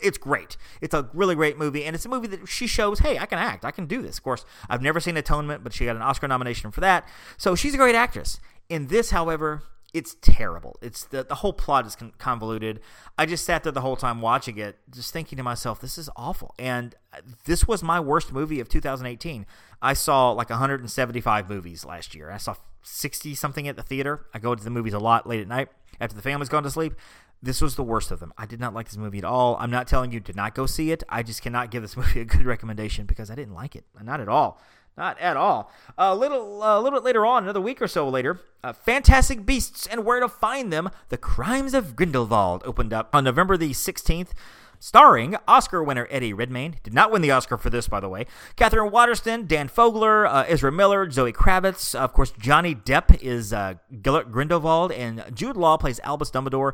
It's 0.00 0.18
great. 0.18 0.56
It's 0.80 0.94
a 0.94 1.08
really 1.12 1.34
great 1.34 1.58
movie, 1.58 1.84
and 1.84 1.94
it's 1.94 2.04
a 2.04 2.08
movie 2.08 2.28
that 2.28 2.48
she 2.48 2.66
shows, 2.66 3.00
hey, 3.00 3.18
I 3.18 3.26
can 3.26 3.38
act, 3.38 3.64
I 3.64 3.70
can 3.70 3.86
do 3.86 4.02
this. 4.02 4.18
Of 4.18 4.24
course, 4.24 4.44
I've 4.68 4.82
never 4.82 5.00
seen 5.00 5.16
Atonement, 5.16 5.62
but 5.62 5.72
she 5.72 5.84
got 5.84 5.96
an 5.96 6.02
Oscar 6.02 6.28
nomination 6.28 6.70
for 6.70 6.80
that, 6.80 7.06
so 7.36 7.54
she's 7.54 7.74
a 7.74 7.78
great 7.78 7.94
actress. 7.94 8.40
In 8.68 8.88
this, 8.88 9.10
however, 9.10 9.62
it's 9.96 10.14
terrible. 10.20 10.76
It's 10.82 11.04
the 11.04 11.24
the 11.24 11.36
whole 11.36 11.54
plot 11.54 11.86
is 11.86 11.96
convoluted. 12.18 12.80
I 13.16 13.24
just 13.24 13.46
sat 13.46 13.62
there 13.62 13.72
the 13.72 13.80
whole 13.80 13.96
time 13.96 14.20
watching 14.20 14.58
it, 14.58 14.76
just 14.90 15.10
thinking 15.10 15.38
to 15.38 15.42
myself, 15.42 15.80
this 15.80 15.96
is 15.96 16.10
awful. 16.16 16.54
And 16.58 16.94
uh, 17.14 17.22
this 17.46 17.66
was 17.66 17.82
my 17.82 17.98
worst 17.98 18.30
movie 18.30 18.60
of 18.60 18.68
2018. 18.68 19.46
I 19.80 19.94
saw 19.94 20.32
like 20.32 20.50
175 20.50 21.48
movies 21.48 21.86
last 21.86 22.14
year. 22.14 22.30
I 22.30 22.36
saw 22.36 22.56
60 22.82 23.34
something 23.34 23.66
at 23.66 23.76
the 23.76 23.82
theater. 23.82 24.26
I 24.34 24.38
go 24.38 24.54
to 24.54 24.62
the 24.62 24.68
movies 24.68 24.92
a 24.92 24.98
lot 24.98 25.26
late 25.26 25.40
at 25.40 25.48
night 25.48 25.68
after 25.98 26.14
the 26.14 26.22
family's 26.22 26.50
gone 26.50 26.62
to 26.64 26.70
sleep. 26.70 26.94
This 27.42 27.60
was 27.60 27.76
the 27.76 27.82
worst 27.82 28.10
of 28.10 28.20
them. 28.20 28.32
I 28.38 28.46
did 28.46 28.60
not 28.60 28.74
like 28.74 28.86
this 28.86 28.96
movie 28.96 29.18
at 29.18 29.24
all. 29.24 29.56
I'm 29.60 29.70
not 29.70 29.86
telling 29.86 30.10
you 30.10 30.20
to 30.20 30.32
not 30.32 30.54
go 30.54 30.66
see 30.66 30.90
it. 30.90 31.02
I 31.08 31.22
just 31.22 31.42
cannot 31.42 31.70
give 31.70 31.82
this 31.82 31.96
movie 31.96 32.20
a 32.20 32.24
good 32.24 32.44
recommendation 32.44 33.06
because 33.06 33.30
I 33.30 33.34
didn't 33.34 33.54
like 33.54 33.76
it. 33.76 33.84
Not 34.02 34.20
at 34.20 34.28
all. 34.28 34.60
Not 34.96 35.18
at 35.18 35.36
all. 35.36 35.70
A 35.98 36.14
little, 36.14 36.62
a 36.62 36.80
little 36.80 36.98
bit 36.98 37.04
later 37.04 37.26
on, 37.26 37.42
another 37.42 37.60
week 37.60 37.82
or 37.82 37.88
so 37.88 38.08
later, 38.08 38.40
uh, 38.64 38.72
Fantastic 38.72 39.44
Beasts 39.44 39.86
and 39.86 40.06
Where 40.06 40.20
to 40.20 40.28
Find 40.28 40.72
Them: 40.72 40.88
The 41.10 41.18
Crimes 41.18 41.74
of 41.74 41.94
Grindelwald 41.94 42.62
opened 42.64 42.94
up 42.94 43.14
on 43.14 43.24
November 43.24 43.58
the 43.58 43.72
16th 43.72 44.30
starring 44.78 45.36
Oscar 45.46 45.82
winner 45.82 46.06
Eddie 46.10 46.32
Redmayne. 46.32 46.76
Did 46.82 46.94
not 46.94 47.10
win 47.10 47.22
the 47.22 47.30
Oscar 47.30 47.56
for 47.56 47.70
this, 47.70 47.88
by 47.88 48.00
the 48.00 48.08
way. 48.08 48.26
Katherine 48.56 48.90
Waterston, 48.90 49.46
Dan 49.46 49.68
Fogler, 49.68 50.26
uh, 50.28 50.44
Ezra 50.48 50.72
Miller, 50.72 51.10
Zoe 51.10 51.32
Kravitz. 51.32 51.94
Of 51.94 52.12
course, 52.12 52.32
Johnny 52.38 52.74
Depp 52.74 53.20
is 53.22 53.52
uh, 53.52 53.74
Gellert 54.02 54.30
Grindelwald, 54.30 54.92
and 54.92 55.24
Jude 55.34 55.56
Law 55.56 55.76
plays 55.76 56.00
Albus 56.00 56.30
Dumbledore. 56.30 56.72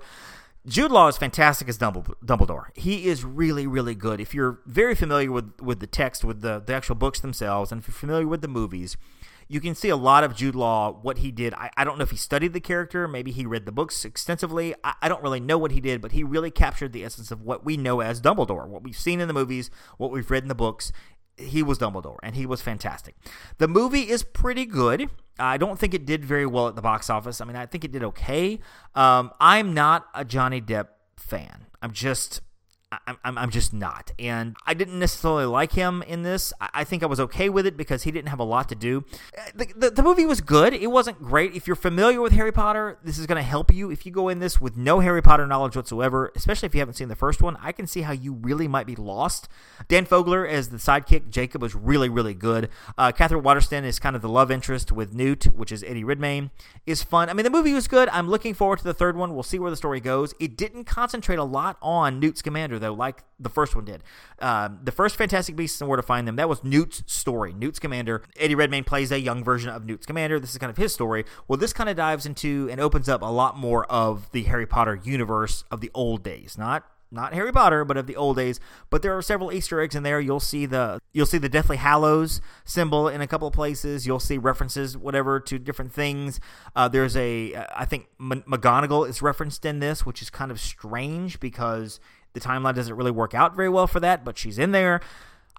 Jude 0.64 0.92
Law 0.92 1.09
is 1.09 1.18
fantastic 1.18 1.68
as 1.68 1.77
Dumbledore. 1.77 2.66
He 2.75 3.07
is 3.07 3.25
really, 3.25 3.66
really 3.66 3.96
good. 3.96 4.20
If 4.20 4.33
you're 4.33 4.61
very 4.64 4.94
familiar 4.94 5.33
with, 5.33 5.61
with 5.61 5.81
the 5.81 5.88
text, 5.88 6.25
with 6.25 6.40
the, 6.40 6.62
the 6.64 6.72
actual 6.72 6.94
books 6.94 7.18
themselves, 7.18 7.72
and 7.72 7.81
if 7.81 7.88
you're 7.88 7.94
familiar 7.94 8.29
with 8.29 8.42
the 8.42 8.48
movies, 8.48 8.96
you 9.48 9.61
can 9.61 9.75
see 9.75 9.88
a 9.88 9.96
lot 9.96 10.22
of 10.22 10.37
Jude 10.37 10.55
Law, 10.55 10.92
what 11.03 11.18
he 11.18 11.33
did. 11.33 11.53
I, 11.55 11.70
I 11.77 11.83
don't 11.83 11.98
know 11.98 12.05
if 12.05 12.12
he 12.12 12.16
studied 12.16 12.53
the 12.53 12.61
character. 12.61 13.09
Maybe 13.09 13.33
he 13.33 13.44
read 13.44 13.66
the 13.66 13.72
books 13.72 14.05
extensively. 14.05 14.72
I, 14.85 14.94
I 15.03 15.09
don't 15.09 15.22
really 15.22 15.40
know 15.40 15.59
what 15.59 15.72
he 15.72 15.81
did, 15.81 16.01
but 16.01 16.12
he 16.12 16.22
really 16.22 16.53
captured 16.53 16.92
the 16.92 17.05
essence 17.05 17.33
of 17.33 17.42
what 17.42 17.64
we 17.64 17.77
know 17.77 18.01
as 18.01 18.20
Dumbledore, 18.20 18.68
what 18.68 18.85
we've 18.85 18.96
seen 18.96 19.20
in 19.20 19.27
the 19.27 19.35
movies, 19.35 19.68
what 19.98 20.12
we've 20.12 20.31
read 20.31 20.44
in 20.44 20.48
the 20.48 20.55
books. 20.55 20.92
He 21.43 21.63
was 21.63 21.79
Dumbledore, 21.79 22.19
and 22.23 22.35
he 22.35 22.47
was 22.47 22.63
fantastic. 22.63 23.15
The 23.59 23.69
movie 23.69 24.11
is 24.11 24.23
pretty 24.23 24.67
good. 24.67 25.11
I 25.39 25.57
don't 25.57 25.79
think 25.79 25.95
it 25.95 26.05
did 26.05 26.25
very 26.25 26.47
well 26.47 26.69
at 26.69 26.77
the 26.77 26.83
box 26.83 27.09
office. 27.11 27.41
I 27.41 27.45
mean, 27.45 27.57
I 27.57 27.67
think 27.67 27.85
it 27.85 27.93
did 27.93 28.05
okay. 28.05 28.61
Um, 28.95 29.33
I'm 29.41 29.75
not 29.75 30.07
a 30.15 30.25
Johnny 30.25 30.61
Depp 30.61 30.89
fan. 31.17 31.67
I'm 31.81 31.93
just 31.93 32.41
I'm, 33.07 33.39
I'm 33.39 33.51
just 33.51 33.73
not. 33.73 34.13
And 34.19 34.57
I 34.67 34.75
didn't 34.75 34.99
necessarily 34.99 35.45
like 35.47 35.73
him 35.73 36.03
in 36.03 36.23
this. 36.23 36.53
I 36.61 36.85
think 36.85 37.03
I 37.03 37.07
was 37.07 37.21
okay 37.21 37.49
with 37.49 37.67
it 37.67 37.77
because 37.77 38.03
he 38.03 38.11
didn't 38.11 38.29
have 38.29 38.39
a 38.39 38.45
lot 38.45 38.69
to 38.69 38.75
do. 38.75 39.05
Uh, 39.37 39.43
the, 39.55 39.67
the, 39.77 39.91
the 39.91 40.03
movie 40.03 40.27
was 40.27 40.41
good. 40.41 40.75
It 40.75 40.89
wasn't 40.89 41.21
great. 41.23 41.55
If 41.55 41.67
you're 41.67 41.77
familiar 41.77 42.21
with 42.21 42.33
Harry 42.33 42.53
Potter, 42.53 42.99
this 43.03 43.19
is 43.19 43.27
going 43.27 43.37
to 43.37 43.43
help 43.43 43.73
you. 43.73 43.91
If 43.91 44.05
you 44.05 44.13
go 44.13 44.29
in 44.29 44.41
this 44.41 44.61
with 44.61 44.77
no 44.77 45.01
Harry 45.01 45.23
Potter 45.23 45.47
knowledge 45.47 45.77
whatsoever, 45.77 46.33
especially 46.37 46.67
if 46.67 46.75
you 46.75 46.81
haven't 46.81 46.95
seen 46.95 47.09
the 47.09 47.17
first 47.17 47.43
one, 47.43 47.57
I 47.61 47.73
can 47.73 47.87
see 47.87 48.03
how 48.03 48.13
you 48.13 48.33
really 48.33 48.69
might 48.69 48.87
be 48.87 48.97
lost. 48.97 49.49
Dan 49.89 50.07
Fogler 50.07 50.49
as 50.49 50.69
the 50.69 50.77
sidekick, 50.77 51.31
Jacob, 51.31 51.63
was 51.63 51.75
really, 51.75 52.09
really 52.09 52.35
good. 52.35 52.69
Uh, 52.99 53.13
Katherine 53.13 53.43
Waterston 53.43 53.85
is 53.85 53.99
kind 53.99 54.17
of 54.17 54.23
the 54.23 54.29
love 54.29 54.51
interest 54.51 54.93
with 54.93 55.15
Newt, 55.15 55.45
which 55.45 55.73
is 55.73 55.83
Eddie 55.83 56.05
Redmayne, 56.05 56.51
is 56.87 57.03
fun. 57.03 57.29
I 57.31 57.33
mean, 57.33 57.45
the 57.45 57.51
movie 57.51 57.73
was 57.73 57.89
good. 57.89 58.09
I'm 58.11 58.29
looking 58.29 58.55
forward 58.55 58.79
to 58.79 58.85
the 58.85 58.95
third 58.95 59.17
one. 59.17 59.35
We'll 59.35 59.43
see 59.43 59.59
where 59.59 59.71
the 59.71 59.77
story 59.77 60.01
goes. 60.01 60.35
It 60.39 60.57
didn't 60.57 60.85
concentrate 60.85 61.39
a 61.39 61.45
lot 61.45 61.79
on 61.81 62.21
Newt 62.21 62.39
Scamander, 62.39 62.79
though, 62.83 62.92
like 62.92 63.25
the 63.40 63.49
first 63.49 63.75
one 63.75 63.85
did. 63.85 64.03
Um, 64.38 64.81
the 64.83 64.92
first 64.92 65.16
Fantastic 65.16 65.57
Beasts 65.57 65.81
and 65.81 65.88
Where 65.88 65.97
to 65.97 66.03
Find 66.03 66.29
Them, 66.29 66.37
that 66.37 66.49
was 66.49 66.62
Newt's 66.62 67.03
story. 67.07 67.53
Newt 67.53 67.77
Scamander. 67.77 68.23
Eddie 68.37 68.55
Redmayne 68.55 68.85
plays 68.85 69.11
a 69.11 69.18
young 69.18 69.42
version 69.42 69.71
of 69.71 69.87
Newt 69.87 70.03
Scamander. 70.03 70.38
This 70.38 70.51
is 70.53 70.59
kind 70.59 70.71
of 70.71 70.77
his 70.77 70.92
story. 70.92 71.25
Well, 71.49 71.57
this 71.57 71.73
kind 71.73 71.88
of 71.88 71.97
dives 71.97 72.27
into 72.27 72.68
and 72.71 72.81
opens 72.81 73.09
up 73.09 73.23
a 73.23 73.27
lot 73.27 73.57
more 73.57 73.87
of 73.87 74.31
the 74.33 74.42
Harry 74.45 74.66
Potter 74.66 75.01
universe 75.03 75.64
of 75.71 75.81
the 75.81 75.90
old 75.95 76.23
days. 76.23 76.59
Not 76.59 76.85
not 77.12 77.35
Harry 77.35 77.53
Potter, 77.53 77.85
but 77.85 77.99
of 77.99 78.07
the 78.07 78.16
old 78.16 78.37
days. 78.37 78.59
But 78.88 79.03
there 79.03 79.16
are 79.16 79.23
several 79.23 79.53
Easter 79.53 79.81
eggs 79.81 79.95
in 79.95 80.03
there. 80.03 80.18
You'll 80.18 80.40
see 80.40 80.64
the 80.64 80.99
you'll 81.12 81.27
see 81.27 81.38
the 81.38 81.49
Deathly 81.49 81.77
Hallows 81.77 82.40
symbol 82.64 83.07
in 83.07 83.21
a 83.21 83.27
couple 83.27 83.47
of 83.47 83.55
places. 83.55 84.07
You'll 84.07 84.18
see 84.18 84.38
references, 84.38 84.97
whatever, 84.97 85.38
to 85.38 85.59
different 85.59 85.92
things. 85.92 86.40
Uh, 86.75 86.88
there's 86.88 87.16
a 87.16 87.55
I 87.77 87.85
think 87.85 88.09
McGonagall 88.18 89.09
is 89.09 89.21
referenced 89.21 89.64
in 89.66 89.81
this, 89.81 90.07
which 90.07 90.23
is 90.23 90.31
kind 90.31 90.51
of 90.51 90.59
strange 90.59 91.38
because 91.38 92.01
the 92.33 92.40
timeline 92.40 92.75
doesn't 92.75 92.95
really 92.95 93.11
work 93.11 93.35
out 93.35 93.55
very 93.55 93.68
well 93.68 93.87
for 93.87 94.01
that, 94.01 94.25
but 94.25 94.38
she's 94.38 94.59
in 94.59 94.73
there. 94.73 95.01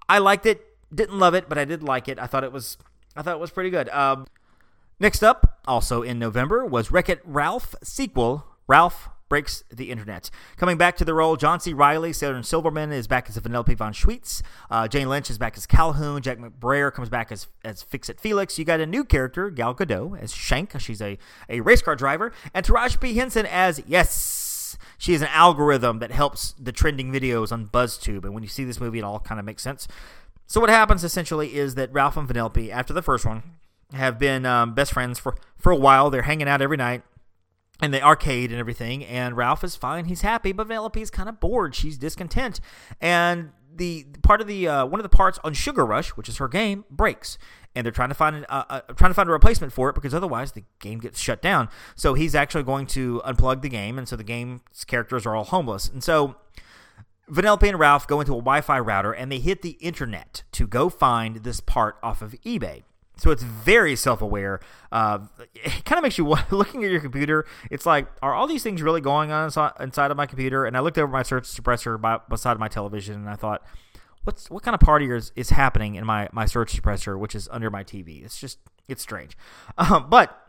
I 0.10 0.18
liked 0.18 0.46
it. 0.46 0.66
Didn't 0.94 1.18
love 1.18 1.34
it, 1.34 1.50
but 1.50 1.58
I 1.58 1.66
did 1.66 1.84
like 1.84 2.08
it. 2.08 2.20
I 2.20 2.28
thought 2.28 2.44
it 2.44 2.52
was 2.52 2.78
I 3.16 3.22
thought 3.22 3.36
it 3.36 3.40
was 3.40 3.52
pretty 3.52 3.70
good. 3.70 3.90
Um, 3.90 4.28
next 5.00 5.24
up, 5.24 5.60
also 5.66 6.02
in 6.02 6.20
November, 6.20 6.66
was 6.66 6.92
Wreck 6.92 7.10
It 7.10 7.22
Ralph 7.24 7.76
sequel. 7.84 8.46
Ralph 8.68 9.10
breaks 9.30 9.64
the 9.72 9.90
internet. 9.90 10.30
Coming 10.58 10.78
back 10.78 10.96
to 10.98 11.06
the 11.06 11.14
role, 11.14 11.36
John 11.36 11.60
C. 11.60 11.74
Reilly, 11.74 12.14
Sarah 12.14 12.44
Silverman 12.44 12.92
is 12.92 13.08
back 13.08 13.28
as 13.30 13.38
Vanellope 13.38 13.76
von 13.76 13.92
Schweetz. 13.92 14.44
Uh, 14.70 14.88
Jane 14.88 15.10
Lynch 15.10 15.30
is 15.30 15.40
back 15.40 15.58
as 15.58 15.66
Calhoun. 15.66 16.22
Jack 16.22 16.38
McBrayer 16.38 16.94
comes 16.94 17.10
back 17.10 17.32
as 17.32 17.48
as 17.64 17.82
Fix 17.82 18.10
It 18.10 18.20
Felix. 18.20 18.60
You 18.60 18.66
got 18.66 18.80
a 18.80 18.86
new 18.86 19.04
character, 19.04 19.50
Gal 19.50 19.74
Gadot 19.74 20.20
as 20.22 20.34
Shank. 20.34 20.80
She's 20.80 21.02
a 21.02 21.18
a 21.50 21.62
race 21.62 21.82
car 21.82 21.96
driver, 21.96 22.32
and 22.54 22.66
Taraji 22.66 23.00
P 23.00 23.16
Henson 23.16 23.46
as 23.46 23.82
yes 23.88 24.14
she 25.04 25.14
is 25.14 25.22
an 25.22 25.28
algorithm 25.34 26.00
that 26.00 26.12
helps 26.12 26.54
the 26.54 26.72
trending 26.72 27.12
videos 27.12 27.52
on 27.52 27.68
BuzzTube. 27.68 28.24
And 28.24 28.34
when 28.34 28.42
you 28.42 28.48
see 28.48 28.64
this 28.64 28.80
movie, 28.80 29.00
it 29.00 29.04
all 29.04 29.20
kind 29.20 29.38
of 29.38 29.46
makes 29.46 29.62
sense. 29.62 29.86
So 30.48 30.62
what 30.62 30.70
happens 30.70 31.04
essentially 31.04 31.56
is 31.58 31.76
that 31.76 31.92
Ralph 31.92 32.16
and 32.16 32.26
Vanellope, 32.26 32.72
after 32.72 32.94
the 32.94 33.02
first 33.02 33.26
one, 33.26 33.44
have 33.92 34.18
been 34.18 34.46
um, 34.46 34.74
best 34.74 34.94
friends 34.94 35.20
for 35.20 35.36
for 35.58 35.74
a 35.74 35.76
while. 35.76 36.10
They're 36.10 36.22
hanging 36.22 36.48
out 36.48 36.62
every 36.62 36.78
night 36.78 37.04
in 37.82 37.92
the 37.92 38.02
arcade 38.02 38.52
and 38.52 38.60
everything. 38.62 39.04
And 39.04 39.36
Ralph 39.36 39.62
is 39.66 39.76
fine; 39.76 40.06
he's 40.06 40.22
happy, 40.22 40.54
but 40.54 40.70
Vanellope 40.70 40.96
is 40.96 41.10
kind 41.10 41.28
of 41.28 41.42
bored. 41.42 41.76
She's 41.76 41.98
discontent, 41.98 42.62
and 43.02 43.52
the 43.76 44.06
part 44.22 44.42
of 44.42 44.48
the 44.48 44.68
uh, 44.68 44.86
one 44.86 45.00
of 45.00 45.04
the 45.04 45.10
parts 45.10 45.40
on 45.44 45.54
Sugar 45.54 45.86
Rush, 45.86 46.10
which 46.10 46.30
is 46.30 46.38
her 46.38 46.48
game, 46.48 46.86
breaks, 46.90 47.38
and 47.76 47.86
they're 47.86 47.92
trying 47.92 48.10
to 48.10 48.16
find 48.16 48.46
uh, 48.50 48.64
uh, 48.70 48.82
trying 48.96 49.12
to 49.12 49.16
find 49.16 49.30
a 49.30 49.32
replacement 49.32 49.74
for 49.74 49.90
it 49.90 49.96
because 49.96 50.14
otherwise 50.14 50.52
the 50.52 50.64
game 50.80 51.00
gets 51.00 51.20
shut 51.20 51.42
down. 51.42 51.70
So 51.96 52.14
he's 52.14 52.36
actually 52.36 52.64
going 52.64 52.88
to 52.88 53.22
unplug 53.26 53.62
the 53.62 53.70
game, 53.70 53.98
and 53.98 54.08
so 54.08 54.16
the 54.16 54.24
game's 54.24 54.86
characters 54.86 55.26
are 55.26 55.36
all 55.36 55.46
homeless. 55.46 55.90
And 55.90 56.04
so 56.04 56.36
Vanellope 57.32 57.68
and 57.68 57.80
Ralph 57.80 58.08
go 58.08 58.20
into 58.20 58.34
a 58.34 58.38
Wi-Fi 58.38 58.80
router 58.80 59.12
and 59.14 59.32
they 59.32 59.40
hit 59.40 59.62
the 59.62 59.78
internet 59.80 60.44
to 60.52 60.68
go 60.68 60.90
find 60.90 61.38
this 61.38 61.62
part 61.62 61.98
off 62.04 62.22
of 62.22 62.32
eBay. 62.42 62.84
So 63.16 63.30
it's 63.32 63.44
very 63.44 63.96
self-aware. 63.96 64.60
Uh, 64.92 65.20
it 65.54 65.86
kind 65.86 65.98
of 65.98 66.04
makes 66.04 66.18
you 66.18 66.26
looking 66.52 66.84
at 66.84 66.92
your 66.92 67.00
computer. 67.00 67.46
It's 67.70 67.86
like, 67.86 68.08
are 68.22 68.34
all 68.34 68.48
these 68.48 68.64
things 68.64 68.82
really 68.82 69.02
going 69.02 69.32
on 69.32 69.46
inside 69.80 70.12
of 70.12 70.18
my 70.18 70.26
computer? 70.26 70.66
And 70.66 70.76
I 70.76 70.80
looked 70.80 70.98
over 70.98 71.12
my 71.12 71.24
surge 71.24 71.46
suppressor 71.46 72.00
by, 72.00 72.20
beside 72.28 72.58
my 72.58 72.68
television, 72.68 73.16
and 73.16 73.30
I 73.30 73.36
thought, 73.36 73.64
what's 74.24 74.50
what 74.50 74.64
kind 74.64 74.74
of 74.74 74.82
party 74.82 75.10
is, 75.10 75.32
is 75.36 75.52
happening 75.52 75.96
in 75.96 76.06
my 76.06 76.30
my 76.32 76.46
surge 76.46 76.74
suppressor, 76.74 77.18
which 77.20 77.36
is 77.36 77.48
under 77.52 77.70
my 77.70 77.84
TV? 77.84 78.24
It's 78.24 78.40
just 78.40 78.60
it's 78.88 79.02
strange. 79.02 79.38
Um, 79.78 80.08
but 80.10 80.43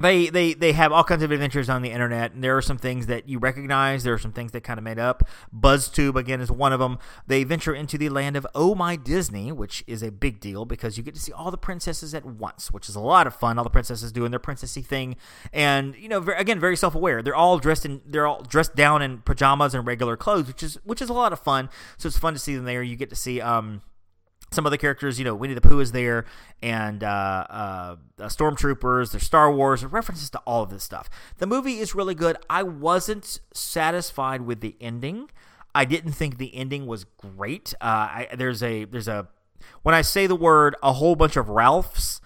they 0.00 0.28
they 0.28 0.54
they 0.54 0.72
have 0.72 0.92
all 0.92 1.04
kinds 1.04 1.22
of 1.22 1.30
adventures 1.30 1.68
on 1.68 1.82
the 1.82 1.90
internet 1.90 2.32
and 2.32 2.42
there 2.42 2.56
are 2.56 2.62
some 2.62 2.78
things 2.78 3.06
that 3.06 3.28
you 3.28 3.38
recognize 3.38 4.04
there 4.04 4.14
are 4.14 4.18
some 4.18 4.32
things 4.32 4.52
that 4.52 4.62
kind 4.62 4.78
of 4.78 4.84
made 4.84 4.98
up. 4.98 5.22
Buzztube 5.54 6.16
again 6.16 6.40
is 6.40 6.50
one 6.50 6.72
of 6.72 6.80
them 6.80 6.98
they 7.26 7.44
venture 7.44 7.74
into 7.74 7.96
the 7.98 8.08
land 8.08 8.36
of 8.36 8.46
oh 8.54 8.74
my 8.74 8.96
disney 8.96 9.52
which 9.52 9.84
is 9.86 10.02
a 10.02 10.10
big 10.10 10.40
deal 10.40 10.64
because 10.64 10.96
you 10.96 11.02
get 11.02 11.14
to 11.14 11.20
see 11.20 11.32
all 11.32 11.50
the 11.50 11.58
princesses 11.58 12.14
at 12.14 12.24
once 12.24 12.70
which 12.70 12.88
is 12.88 12.94
a 12.94 13.00
lot 13.00 13.26
of 13.26 13.34
fun 13.34 13.58
all 13.58 13.64
the 13.64 13.70
princesses 13.70 14.12
doing 14.12 14.30
their 14.30 14.40
princessy 14.40 14.84
thing. 14.84 15.16
And 15.52 15.94
you 15.96 16.08
know 16.08 16.18
again 16.36 16.60
very 16.60 16.76
self-aware. 16.76 17.22
They're 17.22 17.34
all 17.34 17.58
dressed 17.58 17.84
in 17.84 18.02
they're 18.06 18.26
all 18.26 18.42
dressed 18.42 18.74
down 18.74 19.02
in 19.02 19.18
pajamas 19.18 19.74
and 19.74 19.86
regular 19.86 20.16
clothes 20.16 20.46
which 20.46 20.62
is 20.62 20.78
which 20.84 21.00
is 21.00 21.08
a 21.08 21.14
lot 21.14 21.32
of 21.32 21.40
fun. 21.40 21.70
So 21.98 22.06
it's 22.06 22.18
fun 22.18 22.34
to 22.34 22.38
see 22.38 22.54
them 22.54 22.64
there. 22.64 22.82
You 22.82 22.96
get 22.96 23.10
to 23.10 23.16
see 23.16 23.40
um 23.40 23.82
some 24.56 24.66
other 24.66 24.76
characters, 24.76 25.20
you 25.20 25.24
know, 25.24 25.36
Winnie 25.36 25.54
the 25.54 25.60
Pooh 25.60 25.78
is 25.78 25.92
there, 25.92 26.24
and 26.60 27.04
uh, 27.04 27.46
uh, 27.48 27.96
stormtroopers. 28.22 29.12
There's 29.12 29.22
Star 29.22 29.52
Wars, 29.52 29.84
references 29.84 30.30
to 30.30 30.38
all 30.40 30.64
of 30.64 30.70
this 30.70 30.82
stuff. 30.82 31.08
The 31.38 31.46
movie 31.46 31.78
is 31.78 31.94
really 31.94 32.16
good. 32.16 32.36
I 32.50 32.64
wasn't 32.64 33.38
satisfied 33.54 34.42
with 34.42 34.60
the 34.60 34.74
ending. 34.80 35.30
I 35.74 35.84
didn't 35.84 36.12
think 36.12 36.38
the 36.38 36.52
ending 36.54 36.86
was 36.86 37.04
great. 37.04 37.74
Uh, 37.80 37.84
I, 37.84 38.28
there's 38.36 38.62
a 38.62 38.84
there's 38.84 39.08
a 39.08 39.28
when 39.82 39.94
I 39.94 40.02
say 40.02 40.26
the 40.26 40.34
word 40.34 40.74
a 40.82 40.94
whole 40.94 41.14
bunch 41.14 41.36
of 41.36 41.48
Ralphs 41.48 42.20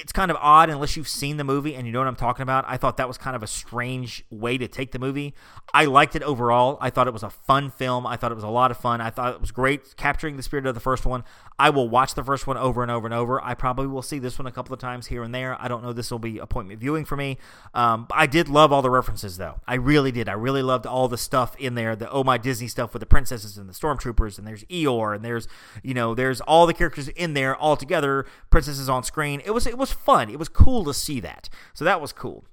it's 0.00 0.12
kind 0.12 0.30
of 0.30 0.36
odd 0.40 0.70
unless 0.70 0.96
you've 0.96 1.08
seen 1.08 1.36
the 1.36 1.44
movie 1.44 1.74
and 1.74 1.86
you 1.86 1.92
know 1.92 1.98
what 1.98 2.08
I'm 2.08 2.16
talking 2.16 2.42
about. 2.42 2.64
I 2.66 2.76
thought 2.76 2.96
that 2.96 3.08
was 3.08 3.18
kind 3.18 3.34
of 3.34 3.42
a 3.42 3.46
strange 3.46 4.24
way 4.30 4.56
to 4.58 4.68
take 4.68 4.92
the 4.92 4.98
movie. 4.98 5.34
I 5.74 5.84
liked 5.84 6.16
it 6.16 6.22
overall. 6.22 6.78
I 6.80 6.90
thought 6.90 7.06
it 7.06 7.12
was 7.12 7.22
a 7.22 7.30
fun 7.30 7.70
film. 7.70 8.06
I 8.06 8.16
thought 8.16 8.32
it 8.32 8.36
was 8.36 8.44
a 8.44 8.48
lot 8.48 8.70
of 8.70 8.76
fun. 8.76 9.00
I 9.00 9.10
thought 9.10 9.34
it 9.34 9.40
was 9.40 9.50
great 9.50 9.96
capturing 9.96 10.36
the 10.36 10.42
spirit 10.42 10.66
of 10.66 10.74
the 10.74 10.80
first 10.80 11.04
one. 11.04 11.24
I 11.58 11.70
will 11.70 11.88
watch 11.88 12.14
the 12.14 12.22
first 12.22 12.46
one 12.46 12.56
over 12.56 12.82
and 12.82 12.90
over 12.90 13.06
and 13.06 13.14
over. 13.14 13.42
I 13.42 13.54
probably 13.54 13.88
will 13.88 14.02
see 14.02 14.20
this 14.20 14.38
one 14.38 14.46
a 14.46 14.52
couple 14.52 14.72
of 14.72 14.78
times 14.78 15.08
here 15.08 15.24
and 15.24 15.34
there. 15.34 15.60
I 15.60 15.66
don't 15.66 15.82
know. 15.82 15.92
This 15.92 16.10
will 16.10 16.20
be 16.20 16.38
appointment 16.38 16.78
viewing 16.78 17.04
for 17.04 17.16
me. 17.16 17.36
Um, 17.74 18.06
I 18.12 18.26
did 18.26 18.48
love 18.48 18.72
all 18.72 18.80
the 18.80 18.90
references 18.90 19.38
though. 19.38 19.60
I 19.66 19.74
really 19.74 20.12
did. 20.12 20.28
I 20.28 20.34
really 20.34 20.62
loved 20.62 20.86
all 20.86 21.08
the 21.08 21.18
stuff 21.18 21.56
in 21.56 21.74
there. 21.74 21.96
The 21.96 22.08
Oh 22.10 22.22
My 22.22 22.38
Disney 22.38 22.68
stuff 22.68 22.92
with 22.92 23.00
the 23.00 23.06
princesses 23.06 23.58
and 23.58 23.68
the 23.68 23.72
stormtroopers, 23.72 24.38
and 24.38 24.46
there's 24.46 24.64
Eeyore, 24.64 25.16
and 25.16 25.24
there's 25.24 25.48
you 25.82 25.94
know 25.94 26.14
there's 26.14 26.40
all 26.42 26.66
the 26.66 26.74
characters 26.74 27.08
in 27.08 27.34
there 27.34 27.56
all 27.56 27.76
together. 27.76 28.24
Princesses 28.50 28.88
on 28.88 29.02
screen. 29.02 29.42
It 29.44 29.50
was 29.50 29.66
it 29.66 29.76
was 29.76 29.87
fun. 29.92 30.30
It 30.30 30.38
was 30.38 30.48
cool 30.48 30.84
to 30.84 30.94
see 30.94 31.20
that. 31.20 31.48
So 31.74 31.84
that 31.84 32.00
was 32.00 32.12
cool. 32.12 32.44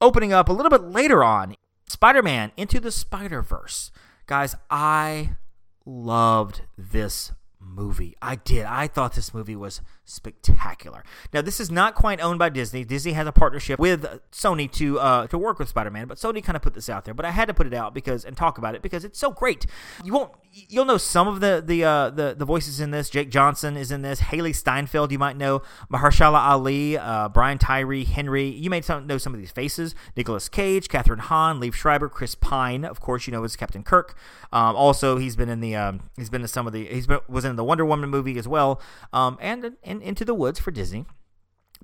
Opening 0.00 0.32
up 0.32 0.48
a 0.48 0.52
little 0.52 0.70
bit 0.70 0.82
later 0.82 1.22
on, 1.22 1.56
Spider 1.86 2.22
Man 2.22 2.52
Into 2.56 2.80
the 2.80 2.90
Spider 2.90 3.42
Verse. 3.42 3.90
Guys, 4.26 4.56
I 4.70 5.36
loved 5.84 6.62
this 6.76 7.32
movie. 7.60 8.16
I 8.20 8.36
did. 8.36 8.64
I 8.64 8.86
thought 8.86 9.14
this 9.14 9.32
movie 9.32 9.56
was 9.56 9.80
spectacular. 10.04 11.04
Now, 11.32 11.40
this 11.40 11.60
is 11.60 11.70
not 11.70 11.94
quite 11.94 12.20
owned 12.20 12.38
by 12.38 12.48
Disney. 12.48 12.84
Disney 12.84 13.12
has 13.12 13.26
a 13.26 13.32
partnership 13.32 13.78
with 13.78 14.04
Sony 14.30 14.70
to 14.72 15.00
uh, 15.00 15.26
to 15.28 15.38
work 15.38 15.58
with 15.58 15.68
Spider-Man, 15.68 16.06
but 16.06 16.18
Sony 16.18 16.42
kind 16.42 16.56
of 16.56 16.62
put 16.62 16.74
this 16.74 16.88
out 16.88 17.04
there. 17.04 17.14
But 17.14 17.24
I 17.24 17.30
had 17.30 17.48
to 17.48 17.54
put 17.54 17.66
it 17.66 17.74
out 17.74 17.94
because 17.94 18.24
and 18.24 18.36
talk 18.36 18.58
about 18.58 18.74
it 18.74 18.82
because 18.82 19.04
it's 19.04 19.18
so 19.18 19.30
great. 19.30 19.66
You 20.04 20.12
won't 20.12 20.32
you'll 20.54 20.84
know 20.84 20.96
some 20.96 21.28
of 21.28 21.40
the 21.40 21.62
the 21.64 21.84
uh, 21.84 22.10
the 22.10 22.34
the 22.36 22.44
voices 22.44 22.80
in 22.80 22.90
this. 22.90 23.10
Jake 23.10 23.30
Johnson 23.30 23.76
is 23.76 23.90
in 23.90 24.02
this. 24.02 24.20
Hailee 24.20 24.54
Steinfeld, 24.54 25.12
you 25.12 25.18
might 25.18 25.36
know. 25.36 25.62
Mahershala 25.92 26.38
Ali, 26.38 26.96
uh, 26.96 27.28
Brian 27.28 27.58
Tyree, 27.58 28.04
Henry. 28.04 28.48
You 28.48 28.70
may 28.70 28.82
know 28.88 29.18
some 29.18 29.34
of 29.34 29.40
these 29.40 29.50
faces. 29.50 29.94
Nicolas 30.16 30.48
Cage, 30.48 30.88
Kathryn 30.88 31.20
Hahn, 31.20 31.60
Liev 31.60 31.74
Schreiber, 31.74 32.08
Chris 32.08 32.34
Pine. 32.34 32.84
Of 32.84 33.00
course, 33.00 33.26
you 33.26 33.32
know 33.32 33.44
as 33.44 33.56
Captain 33.56 33.82
Kirk. 33.82 34.16
Um, 34.52 34.76
also, 34.76 35.18
he's 35.18 35.36
been 35.36 35.48
in 35.48 35.60
the 35.60 35.74
um, 35.76 36.10
he's 36.16 36.30
been 36.30 36.42
in 36.42 36.48
some 36.48 36.66
of 36.66 36.72
the 36.72 36.86
he's 36.86 37.06
been 37.06 37.20
was 37.28 37.44
in 37.44 37.56
the 37.56 37.64
Wonder 37.64 37.84
Woman 37.84 38.10
movie 38.10 38.38
as 38.38 38.48
well. 38.48 38.80
Um, 39.12 39.38
and, 39.40 39.76
and 39.82 40.02
Into 40.02 40.24
the 40.24 40.34
Woods 40.34 40.58
for 40.58 40.70
Disney. 40.70 41.06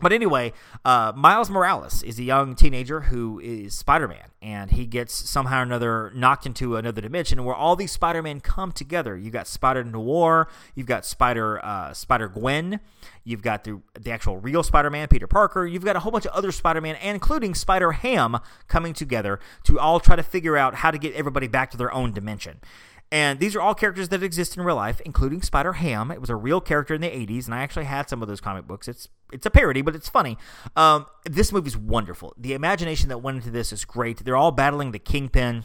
But 0.00 0.12
anyway, 0.12 0.52
uh, 0.84 1.12
Miles 1.14 1.50
Morales 1.50 2.02
is 2.02 2.18
a 2.18 2.22
young 2.22 2.54
teenager 2.54 3.02
who 3.02 3.38
is 3.40 3.74
Spider 3.74 4.08
Man, 4.08 4.30
and 4.40 4.70
he 4.70 4.86
gets 4.86 5.12
somehow 5.12 5.60
or 5.60 5.62
another 5.62 6.10
knocked 6.14 6.46
into 6.46 6.76
another 6.76 7.00
dimension 7.00 7.44
where 7.44 7.54
all 7.54 7.76
these 7.76 7.92
Spider 7.92 8.22
Men 8.22 8.40
come 8.40 8.72
together. 8.72 9.16
You've 9.16 9.32
got 9.32 9.46
Spider 9.46 9.84
Noir, 9.84 10.48
you've 10.74 10.86
got 10.86 11.04
Spider 11.04 11.64
uh, 11.64 11.92
Spider 11.92 12.28
Gwen, 12.28 12.80
you've 13.24 13.42
got 13.42 13.64
the 13.64 13.80
the 13.98 14.10
actual 14.10 14.38
real 14.38 14.62
Spider 14.62 14.90
Man, 14.90 15.08
Peter 15.08 15.26
Parker. 15.26 15.66
You've 15.66 15.84
got 15.84 15.96
a 15.96 16.00
whole 16.00 16.12
bunch 16.12 16.26
of 16.26 16.32
other 16.32 16.52
Spider 16.52 16.80
Man, 16.80 16.96
including 17.02 17.54
Spider 17.54 17.92
Ham, 17.92 18.38
coming 18.68 18.94
together 18.94 19.38
to 19.64 19.78
all 19.78 20.00
try 20.00 20.16
to 20.16 20.22
figure 20.22 20.56
out 20.56 20.76
how 20.76 20.90
to 20.90 20.98
get 20.98 21.14
everybody 21.14 21.46
back 21.46 21.70
to 21.72 21.76
their 21.76 21.92
own 21.92 22.12
dimension. 22.12 22.60
And 23.12 23.40
these 23.40 23.56
are 23.56 23.60
all 23.60 23.74
characters 23.74 24.08
that 24.10 24.22
exist 24.22 24.56
in 24.56 24.62
real 24.62 24.76
life, 24.76 25.00
including 25.04 25.42
Spider 25.42 25.74
Ham. 25.74 26.12
It 26.12 26.20
was 26.20 26.30
a 26.30 26.36
real 26.36 26.60
character 26.60 26.94
in 26.94 27.00
the 27.00 27.08
80s, 27.08 27.46
and 27.46 27.54
I 27.54 27.62
actually 27.62 27.86
had 27.86 28.08
some 28.08 28.22
of 28.22 28.28
those 28.28 28.40
comic 28.40 28.66
books. 28.66 28.86
It's 28.86 29.08
it's 29.32 29.46
a 29.46 29.50
parody, 29.50 29.82
but 29.82 29.96
it's 29.96 30.08
funny. 30.08 30.38
Um, 30.76 31.06
this 31.24 31.52
movie's 31.52 31.76
wonderful. 31.76 32.34
The 32.36 32.52
imagination 32.52 33.08
that 33.08 33.18
went 33.18 33.38
into 33.38 33.50
this 33.50 33.72
is 33.72 33.84
great. 33.84 34.24
They're 34.24 34.36
all 34.36 34.52
battling 34.52 34.92
the 34.92 34.98
Kingpin, 34.98 35.64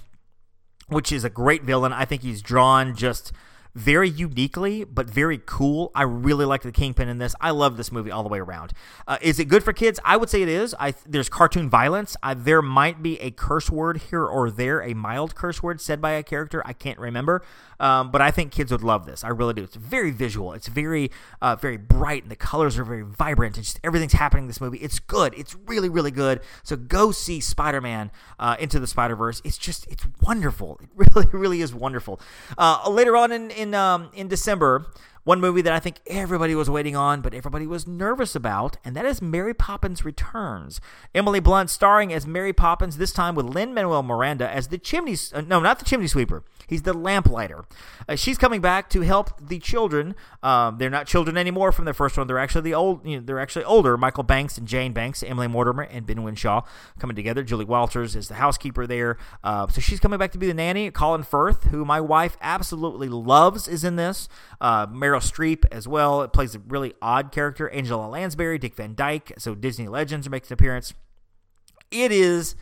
which 0.88 1.12
is 1.12 1.24
a 1.24 1.30
great 1.30 1.64
villain. 1.64 1.94
I 1.94 2.06
think 2.06 2.24
he's 2.24 2.42
drawn 2.42 2.96
just 2.96 3.32
very 3.76 4.10
uniquely, 4.10 4.86
but 4.86 5.10
very 5.10 5.38
cool. 5.46 5.92
I 5.94 6.04
really 6.04 6.46
like 6.46 6.62
the 6.62 6.72
Kingpin 6.72 7.10
in 7.10 7.18
this. 7.18 7.36
I 7.42 7.52
love 7.52 7.76
this 7.76 7.92
movie 7.92 8.10
all 8.10 8.24
the 8.24 8.30
way 8.30 8.40
around. 8.40 8.72
Uh, 9.06 9.18
is 9.22 9.38
it 9.38 9.46
good 9.46 9.64
for 9.64 9.74
kids? 9.74 10.00
I 10.06 10.16
would 10.16 10.30
say 10.30 10.42
it 10.42 10.48
is. 10.48 10.74
I 10.80 10.94
there's 11.06 11.28
cartoon 11.28 11.70
violence. 11.70 12.16
I, 12.24 12.34
there 12.34 12.62
might 12.62 13.04
be 13.04 13.20
a 13.20 13.32
curse 13.32 13.70
word 13.70 14.04
here 14.10 14.26
or 14.26 14.50
there, 14.50 14.82
a 14.82 14.94
mild 14.94 15.36
curse 15.36 15.62
word 15.62 15.82
said 15.82 16.02
by 16.02 16.12
a 16.12 16.24
character. 16.24 16.62
I 16.66 16.72
can't 16.72 16.98
remember, 16.98 17.44
um, 17.82 18.12
but 18.12 18.22
I 18.22 18.32
think 18.32 18.54
kids 18.54 18.72
would 18.72 18.84
love 18.84 19.06
this. 19.06 19.26
I 19.26 19.28
really 19.28 19.54
do. 19.54 19.64
It's 19.64 19.76
very 19.76 20.12
visual. 20.12 20.54
It's 20.54 20.68
very 20.68 21.12
uh, 21.42 21.58
very 21.58 21.78
bright, 21.78 22.24
and 22.24 22.32
the 22.32 22.38
colors 22.38 22.80
are 22.80 22.86
very 22.86 23.04
vibrant. 23.04 23.58
And 23.58 23.66
just 23.66 23.82
everything's 23.84 24.14
happening 24.14 24.46
in 24.46 24.48
this 24.48 24.62
movie. 24.62 24.78
It's 24.78 25.00
good. 25.00 25.34
It's 25.38 25.54
really 25.66 25.90
really 25.90 26.12
good. 26.12 26.40
So 26.64 26.78
go 26.78 27.12
see 27.12 27.42
Spider 27.42 27.82
Man 27.82 28.10
uh, 28.40 28.56
into 28.58 28.80
the 28.80 28.88
Spider 28.88 29.18
Verse. 29.18 29.42
It's 29.44 29.58
just 29.58 29.86
it's 29.92 30.08
wonderful. 30.22 30.80
It 30.82 30.90
really 31.14 31.28
really 31.34 31.62
is 31.62 31.74
wonderful. 31.74 32.22
Uh, 32.58 32.90
later 32.90 33.18
on 33.18 33.34
in, 33.34 33.52
in 33.52 33.65
in 33.66 33.74
um, 33.74 34.10
in 34.14 34.28
December, 34.28 34.86
one 35.26 35.42
movie 35.42 35.62
that 35.64 35.74
I 35.74 35.80
think 35.80 35.98
everybody 36.06 36.54
was 36.54 36.70
waiting 36.70 36.96
on, 36.96 37.22
but 37.22 37.34
everybody 37.34 37.66
was 37.66 37.88
nervous 37.88 38.36
about, 38.36 38.78
and 38.86 38.96
that 38.96 39.06
is 39.06 39.24
Mary 39.24 39.56
Poppins 39.56 40.06
Returns. 40.06 40.80
Emily 41.16 41.40
Blunt 41.40 41.72
starring 41.72 42.14
as 42.14 42.28
Mary 42.28 42.54
Poppins, 42.54 42.98
this 42.98 43.12
time 43.12 43.34
with 43.34 43.48
Lin 43.48 43.74
Manuel 43.74 44.04
Miranda 44.04 44.48
as 44.50 44.68
the 44.68 44.78
chimney. 44.78 45.18
Uh, 45.34 45.42
no, 45.42 45.60
not 45.60 45.80
the 45.80 45.86
chimney 45.86 46.06
sweeper. 46.06 46.44
He's 46.68 46.84
the 46.84 46.94
lamplighter. 46.94 47.66
Uh, 48.08 48.16
she's 48.16 48.38
coming 48.38 48.62
back 48.62 48.88
to 48.92 49.02
help 49.02 49.32
the 49.40 49.58
children. 49.60 50.16
Um, 50.44 50.78
they're 50.78 50.90
not 50.92 51.08
children 51.08 51.38
anymore 51.38 51.72
from 51.72 51.86
the 51.86 51.94
first 51.94 52.18
one. 52.18 52.28
They're 52.28 52.40
actually 52.40 52.62
the 52.62 52.76
old. 52.76 53.06
You 53.06 53.18
know, 53.18 53.26
they're 53.26 53.40
actually 53.40 53.66
older. 53.66 53.98
Michael 53.98 54.24
Banks 54.24 54.60
and 54.60 54.68
Jane 54.68 54.94
Banks, 54.94 55.24
Emily 55.24 55.48
Mortimer 55.48 55.84
and 55.84 56.06
Ben 56.06 56.18
Whishaw 56.18 56.66
coming 57.00 57.16
together. 57.16 57.44
Julie 57.44 57.66
Walters 57.66 58.16
is 58.16 58.28
the 58.28 58.36
housekeeper 58.36 58.86
there. 58.86 59.18
Uh, 59.44 59.68
so 59.68 59.82
she's 59.82 60.00
coming 60.00 60.20
back 60.20 60.32
to 60.34 60.38
be 60.38 60.46
the 60.46 60.54
nanny. 60.54 60.92
Colin 60.92 61.24
Firth, 61.24 61.66
who 61.66 61.84
my 61.84 62.00
wife 62.00 62.38
absolutely 62.42 63.10
loves, 63.10 63.68
is 63.68 63.84
in 63.84 63.96
this. 63.96 64.30
Uh, 64.62 64.88
Meryl 64.88 65.22
Streep 65.22 65.66
as 65.72 65.88
well. 65.88 66.22
It 66.22 66.34
plays 66.34 66.56
a 66.56 66.60
really 66.60 66.94
odd 67.02 67.32
character. 67.32 67.70
Angela 67.70 68.08
Lansbury, 68.08 68.58
Dick 68.58 68.76
Van 68.76 68.96
Dyke. 68.96 69.34
So 69.38 69.56
Disney 69.56 69.88
Legends 69.88 70.30
makes 70.30 70.50
an 70.50 70.54
appearance. 70.54 70.94
It 71.92 72.12
is 72.12 72.56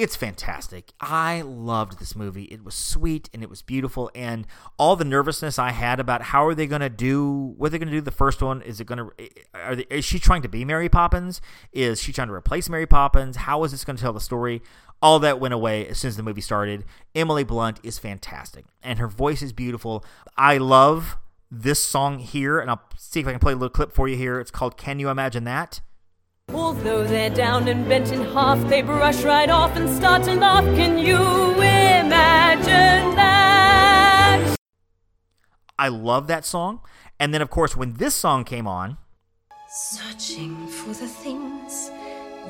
it's 0.00 0.16
fantastic. 0.16 0.92
I 0.98 1.42
loved 1.42 1.98
this 1.98 2.16
movie. 2.16 2.44
It 2.44 2.64
was 2.64 2.74
sweet 2.74 3.28
and 3.34 3.42
it 3.42 3.50
was 3.50 3.60
beautiful, 3.60 4.10
and 4.14 4.46
all 4.78 4.96
the 4.96 5.04
nervousness 5.04 5.58
I 5.58 5.72
had 5.72 6.00
about 6.00 6.22
how 6.22 6.46
are 6.46 6.54
they 6.54 6.66
going 6.66 6.80
to 6.80 6.88
do 6.88 7.54
what 7.58 7.66
are 7.66 7.70
they 7.70 7.78
going 7.78 7.90
to 7.90 7.94
do 7.94 8.00
the 8.00 8.10
first 8.10 8.40
one? 8.40 8.62
Is 8.62 8.80
it 8.80 8.86
going 8.86 8.98
to 8.98 9.94
is 9.94 10.04
she 10.04 10.18
trying 10.18 10.40
to 10.42 10.48
be 10.48 10.64
Mary 10.64 10.88
Poppins? 10.88 11.42
Is 11.72 12.00
she 12.00 12.12
trying 12.12 12.28
to 12.28 12.34
replace 12.34 12.70
Mary 12.70 12.86
Poppins? 12.86 13.36
How 13.36 13.62
is 13.64 13.72
this 13.72 13.84
going 13.84 13.96
to 13.96 14.02
tell 14.02 14.14
the 14.14 14.20
story? 14.20 14.62
All 15.02 15.18
that 15.20 15.40
went 15.40 15.54
away 15.54 15.86
as 15.88 15.98
soon 15.98 16.10
as 16.10 16.16
the 16.16 16.22
movie 16.22 16.42
started. 16.42 16.84
Emily 17.14 17.42
Blunt 17.42 17.80
is 17.82 17.98
fantastic, 17.98 18.66
and 18.82 18.98
her 18.98 19.08
voice 19.08 19.40
is 19.40 19.52
beautiful. 19.52 20.04
I 20.36 20.58
love 20.58 21.16
this 21.50 21.82
song 21.82 22.18
here, 22.18 22.60
and 22.60 22.70
I'll 22.70 22.82
see 22.98 23.20
if 23.20 23.26
I 23.26 23.30
can 23.30 23.40
play 23.40 23.54
a 23.54 23.56
little 23.56 23.70
clip 23.70 23.92
for 23.92 24.08
you 24.08 24.16
here. 24.16 24.38
It's 24.38 24.50
called 24.50 24.76
"Can 24.76 24.98
You 24.98 25.08
Imagine 25.08 25.44
That." 25.44 25.80
Although 26.52 27.04
they're 27.04 27.30
down 27.30 27.66
and 27.68 27.88
bent 27.88 28.12
in 28.12 28.24
half, 28.32 28.58
they 28.68 28.82
brush 28.82 29.22
right 29.22 29.48
off 29.48 29.74
and 29.76 29.88
start 29.88 30.24
to 30.24 30.34
laugh. 30.34 30.64
Can 30.76 30.98
you 30.98 31.16
imagine 31.54 33.14
that? 33.16 34.56
I 35.78 35.88
love 35.88 36.26
that 36.26 36.44
song. 36.44 36.80
And 37.18 37.32
then, 37.32 37.40
of 37.40 37.50
course, 37.50 37.76
when 37.76 37.94
this 37.94 38.14
song 38.14 38.44
came 38.44 38.66
on. 38.66 38.98
Searching 39.68 40.66
for 40.66 40.88
the 40.88 41.06
things 41.06 41.90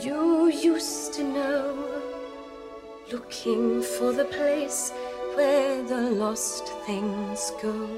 you 0.01 0.47
used 0.49 1.13
to 1.15 1.23
know, 1.23 2.00
looking 3.13 3.83
for 3.83 4.13
the 4.13 4.25
place 4.25 4.93
where 5.35 5.83
the 5.83 6.11
lost 6.11 6.69
things 6.87 7.53
go. 7.63 7.89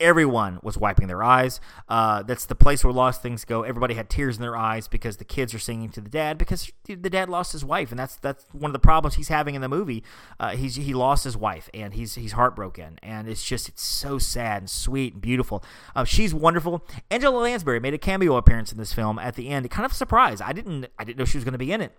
everyone 0.00 0.58
was 0.62 0.78
wiping 0.78 1.06
their 1.06 1.22
eyes. 1.22 1.60
Uh, 1.88 2.22
that's 2.22 2.46
the 2.46 2.54
place 2.54 2.82
where 2.82 2.92
lost 2.92 3.22
things 3.22 3.44
go. 3.44 3.62
Everybody 3.62 3.94
had 3.94 4.08
tears 4.08 4.36
in 4.36 4.42
their 4.42 4.56
eyes 4.56 4.88
because 4.88 5.18
the 5.18 5.24
kids 5.24 5.54
are 5.54 5.58
singing 5.58 5.90
to 5.90 6.00
the 6.00 6.08
dad 6.08 6.38
because 6.38 6.72
the 6.86 6.96
dad 7.10 7.28
lost 7.28 7.52
his 7.52 7.64
wife, 7.64 7.90
and 7.90 7.98
that's 7.98 8.16
that's 8.16 8.46
one 8.52 8.70
of 8.70 8.72
the 8.72 8.78
problems 8.78 9.16
he's 9.16 9.28
having 9.28 9.54
in 9.54 9.60
the 9.60 9.68
movie. 9.68 10.02
Uh, 10.40 10.50
he's 10.50 10.76
he 10.76 10.94
lost 10.94 11.24
his 11.24 11.36
wife, 11.36 11.68
and 11.74 11.94
he's 11.94 12.14
he's 12.14 12.32
heartbroken, 12.32 12.98
and 13.02 13.28
it's 13.28 13.44
just 13.44 13.68
it's 13.68 13.82
so 13.82 14.18
sad 14.18 14.62
and 14.62 14.70
sweet 14.70 15.12
and 15.14 15.22
beautiful. 15.22 15.62
Uh, 15.94 16.04
she's 16.04 16.34
wonderful. 16.34 16.84
Angela 17.10 17.38
Lansbury 17.38 17.80
made 17.80 17.94
a 17.94 17.98
cameo 17.98 18.36
appearance 18.36 18.72
in 18.72 18.78
this 18.78 18.92
film 18.92 19.18
at 19.18 19.34
the 19.34 19.48
end. 19.48 19.70
Kind 19.70 19.84
of 19.84 19.92
a 19.92 19.94
surprise. 19.94 20.40
I 20.40 20.52
didn't 20.52 20.86
I 20.98 21.04
didn't 21.04 21.18
know 21.18 21.24
she 21.24 21.36
was 21.36 21.44
going 21.44 21.52
to 21.52 21.58
be 21.58 21.72
in 21.72 21.80
it. 21.80 21.92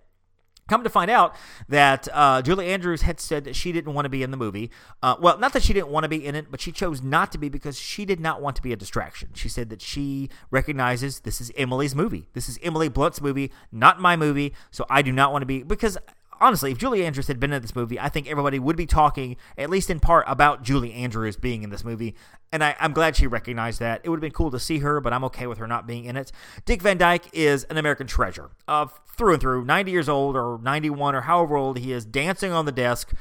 Come 0.68 0.84
to 0.84 0.90
find 0.90 1.12
out 1.12 1.36
that 1.68 2.08
uh, 2.14 2.42
Julie 2.42 2.68
Andrews 2.68 3.02
had 3.02 3.20
said 3.20 3.44
that 3.44 3.56
she 3.56 3.72
didn't 3.72 3.94
want 3.94 4.06
to 4.06 4.10
be 4.10 4.24
in 4.24 4.32
the 4.32 4.38
movie. 4.38 4.72
Uh, 5.04 5.16
well, 5.20 5.38
not 5.38 5.54
that 5.54 5.64
she 5.64 5.74
didn't 5.74 5.90
want 5.90 6.04
to 6.06 6.10
be 6.10 6.26
in 6.26 6.34
it, 6.34 6.48
but 6.50 6.62
she 6.62 6.72
chose 6.72 7.02
not 7.02 7.32
to 7.34 7.38
be 7.38 7.50
because 7.50 7.78
she 7.78 8.06
did 8.06 8.20
not 8.20 8.42
want 8.42 8.56
to 8.56 8.62
be 8.62 8.72
a 8.72 8.78
distraction. 8.78 9.30
She 9.34 9.50
said 9.50 9.70
that 9.70 9.82
she 9.82 10.30
recognizes 10.50 11.22
this 11.22 11.42
is 11.42 11.52
Emily's 11.58 11.94
movie. 11.94 12.30
This 12.34 12.48
is 12.48 12.58
Emily 12.64 12.88
Blunt's 12.88 13.22
movie, 13.22 13.52
not 13.72 14.00
my 14.00 14.16
movie. 14.16 14.54
So 14.72 14.86
I 14.90 15.02
do 15.02 15.12
not 15.12 15.32
want 15.32 15.42
to 15.42 15.46
be 15.48 15.64
because 15.64 15.98
honestly, 16.42 16.72
if 16.72 16.78
Julie 16.78 17.06
Andrews 17.06 17.28
had 17.28 17.40
been 17.40 17.54
in 17.54 17.62
this 17.62 17.76
movie, 17.76 18.00
I 18.00 18.10
think 18.10 18.30
everybody 18.30 18.60
would 18.60 18.76
be 18.76 18.88
talking, 18.88 19.38
at 19.58 19.70
least 19.70 19.90
in 19.90 20.00
part, 20.00 20.26
about 20.28 20.64
Julie 20.64 20.92
Andrews 20.94 21.38
being 21.38 21.64
in 21.64 21.70
this 21.70 21.86
movie. 21.86 22.16
And 22.52 22.64
I, 22.64 22.76
am 22.80 22.92
glad 22.92 23.16
she 23.16 23.28
recognized 23.28 23.80
that. 23.80 24.02
It 24.04 24.10
would 24.10 24.18
have 24.18 24.22
been 24.22 24.32
cool 24.32 24.52
to 24.52 24.60
see 24.60 24.80
her, 24.80 25.00
but 25.00 25.14
I'm 25.14 25.24
okay 25.26 25.48
with 25.48 25.60
her 25.60 25.68
not 25.68 25.88
being 25.88 26.06
in 26.06 26.18
it. 26.18 26.32
Dick 26.66 26.82
Van 26.82 26.98
Dyke 26.98 27.30
is 27.32 27.64
an 27.66 27.78
American 27.78 28.08
treasure, 28.08 28.50
uh, 28.68 28.88
through 29.16 29.34
and 29.34 29.42
through, 29.42 29.64
90 29.64 29.92
years 29.92 30.10
old 30.10 30.36
or 30.36 30.60
91 30.62 31.16
or 31.16 31.22
however 31.22 31.56
old 31.56 31.78
he 31.78 31.94
is, 31.94 32.04
dancing 32.04 32.52
on 32.52 32.66
the 32.66 32.72
desk, 32.72 33.14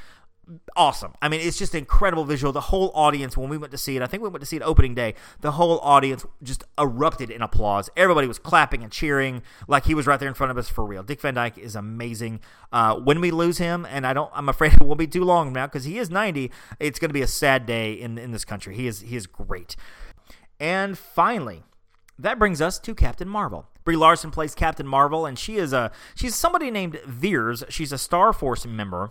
awesome. 0.77 1.15
I 1.21 1.29
mean, 1.29 1.41
it's 1.41 1.59
just 1.59 1.75
incredible 1.75 2.25
visual. 2.25 2.53
The 2.53 2.61
whole 2.61 2.91
audience, 2.95 3.37
when 3.37 3.49
we 3.49 3.59
went 3.59 3.71
to 3.73 3.79
see 3.79 3.97
it, 3.97 4.03
I 4.03 4.07
think 4.07 4.23
we 4.23 4.29
went 4.29 4.41
to 4.41 4.47
see 4.47 4.57
it 4.57 4.63
opening 4.63 4.95
day, 4.95 5.15
the 5.41 5.53
whole 5.53 5.79
audience 5.81 6.25
just 6.43 6.65
erupted 6.79 7.31
in 7.31 7.43
applause. 7.43 7.91
Everybody 7.97 8.27
was 8.27 8.39
clapping 8.39 8.83
and 8.83 8.91
cheering 8.91 9.43
like 9.69 9.87
he 9.87 9.95
was 9.95 10.07
right 10.07 10.19
there 10.19 10.29
in 10.29 10.35
front 10.35 10.51
of 10.51 10.59
us 10.59 10.69
for 10.69 10.85
real. 10.85 11.03
Dick 11.03 11.21
Van 11.21 11.35
Dyke 11.35 11.59
is 11.59 11.77
amazing. 11.77 12.41
Uh, 12.73 12.97
when 12.97 13.21
we 13.21 13.31
lose 13.31 13.59
him, 13.59 13.87
and 13.91 14.07
I 14.07 14.13
don't, 14.13 14.31
I'm 14.35 14.49
afraid 14.49 14.73
it 14.81 14.83
won't 14.83 14.99
be 14.99 15.07
too 15.07 15.25
long 15.25 15.53
now 15.53 15.67
because 15.67 15.85
he 15.85 15.99
is 15.99 16.11
90. 16.11 16.51
It's 16.79 16.99
going 16.99 17.11
to 17.11 17.15
be 17.15 17.23
a 17.23 17.27
sad 17.27 17.67
day 17.67 17.93
in 17.93 18.19
in 18.19 18.33
this 18.33 18.45
country. 18.45 18.75
He 18.77 18.87
is 18.87 19.01
he 19.01 19.17
is 19.17 19.27
great. 19.27 19.77
And 20.59 20.99
finally, 20.99 21.63
that 22.19 22.39
brings 22.39 22.61
us 22.61 22.79
to 22.81 22.95
Captain 22.95 23.29
Marvel. 23.29 23.67
Brie 23.83 23.97
Larson 23.97 24.31
plays 24.31 24.55
Captain 24.55 24.87
Marvel, 24.87 25.25
and 25.25 25.39
she 25.39 25.57
is 25.57 25.73
a 25.73 25.91
she's 26.15 26.35
somebody 26.35 26.71
named 26.71 27.01
Vers. 27.07 27.65
She's 27.69 27.93
a 27.93 27.99
Star 27.99 28.33
Force 28.33 28.67
member 28.67 29.11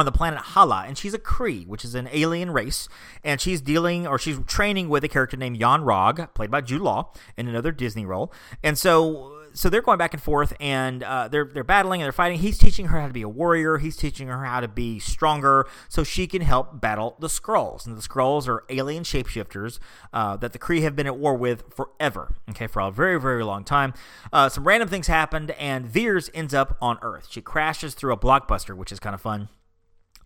on 0.00 0.06
the 0.06 0.12
planet 0.12 0.40
Hala, 0.40 0.84
and 0.86 0.96
she's 0.96 1.14
a 1.14 1.18
Kree, 1.18 1.66
which 1.66 1.84
is 1.84 1.94
an 1.94 2.08
alien 2.10 2.50
race, 2.50 2.88
and 3.22 3.40
she's 3.40 3.60
dealing 3.60 4.06
or 4.06 4.18
she's 4.18 4.38
training 4.46 4.88
with 4.88 5.04
a 5.04 5.08
character 5.08 5.36
named 5.36 5.58
Yon-Rogg, 5.58 6.34
played 6.34 6.50
by 6.50 6.62
Jude 6.62 6.80
Law, 6.80 7.12
in 7.36 7.46
another 7.46 7.70
Disney 7.70 8.06
role, 8.06 8.32
and 8.64 8.78
so 8.78 9.36
so 9.52 9.68
they're 9.68 9.82
going 9.82 9.98
back 9.98 10.14
and 10.14 10.22
forth, 10.22 10.54
and 10.60 11.02
uh, 11.02 11.28
they're 11.28 11.44
they're 11.44 11.64
battling 11.64 12.00
and 12.00 12.06
they're 12.06 12.12
fighting. 12.12 12.38
He's 12.38 12.58
teaching 12.58 12.86
her 12.86 13.00
how 13.00 13.06
to 13.06 13.12
be 13.12 13.22
a 13.22 13.28
warrior. 13.28 13.78
He's 13.78 13.96
teaching 13.96 14.28
her 14.28 14.44
how 14.44 14.60
to 14.60 14.68
be 14.68 14.98
stronger, 14.98 15.66
so 15.88 16.04
she 16.04 16.26
can 16.26 16.42
help 16.42 16.80
battle 16.80 17.16
the 17.18 17.26
Skrulls. 17.26 17.86
And 17.86 17.96
the 17.96 18.02
Skrulls 18.02 18.48
are 18.48 18.64
alien 18.68 19.04
shapeshifters 19.04 19.78
uh, 20.12 20.36
that 20.36 20.52
the 20.52 20.58
Kree 20.58 20.82
have 20.82 20.96
been 20.96 21.06
at 21.06 21.16
war 21.16 21.34
with 21.34 21.64
forever. 21.74 22.34
Okay, 22.50 22.66
for 22.66 22.80
a 22.80 22.90
very 22.90 23.20
very 23.20 23.44
long 23.44 23.64
time. 23.64 23.92
Uh, 24.32 24.48
some 24.48 24.66
random 24.66 24.88
things 24.88 25.08
happened, 25.08 25.50
and 25.52 25.86
Vers 25.86 26.30
ends 26.32 26.54
up 26.54 26.76
on 26.80 26.98
Earth. 27.02 27.26
She 27.30 27.42
crashes 27.42 27.94
through 27.94 28.12
a 28.12 28.18
blockbuster, 28.18 28.76
which 28.76 28.92
is 28.92 29.00
kind 29.00 29.14
of 29.14 29.20
fun 29.20 29.48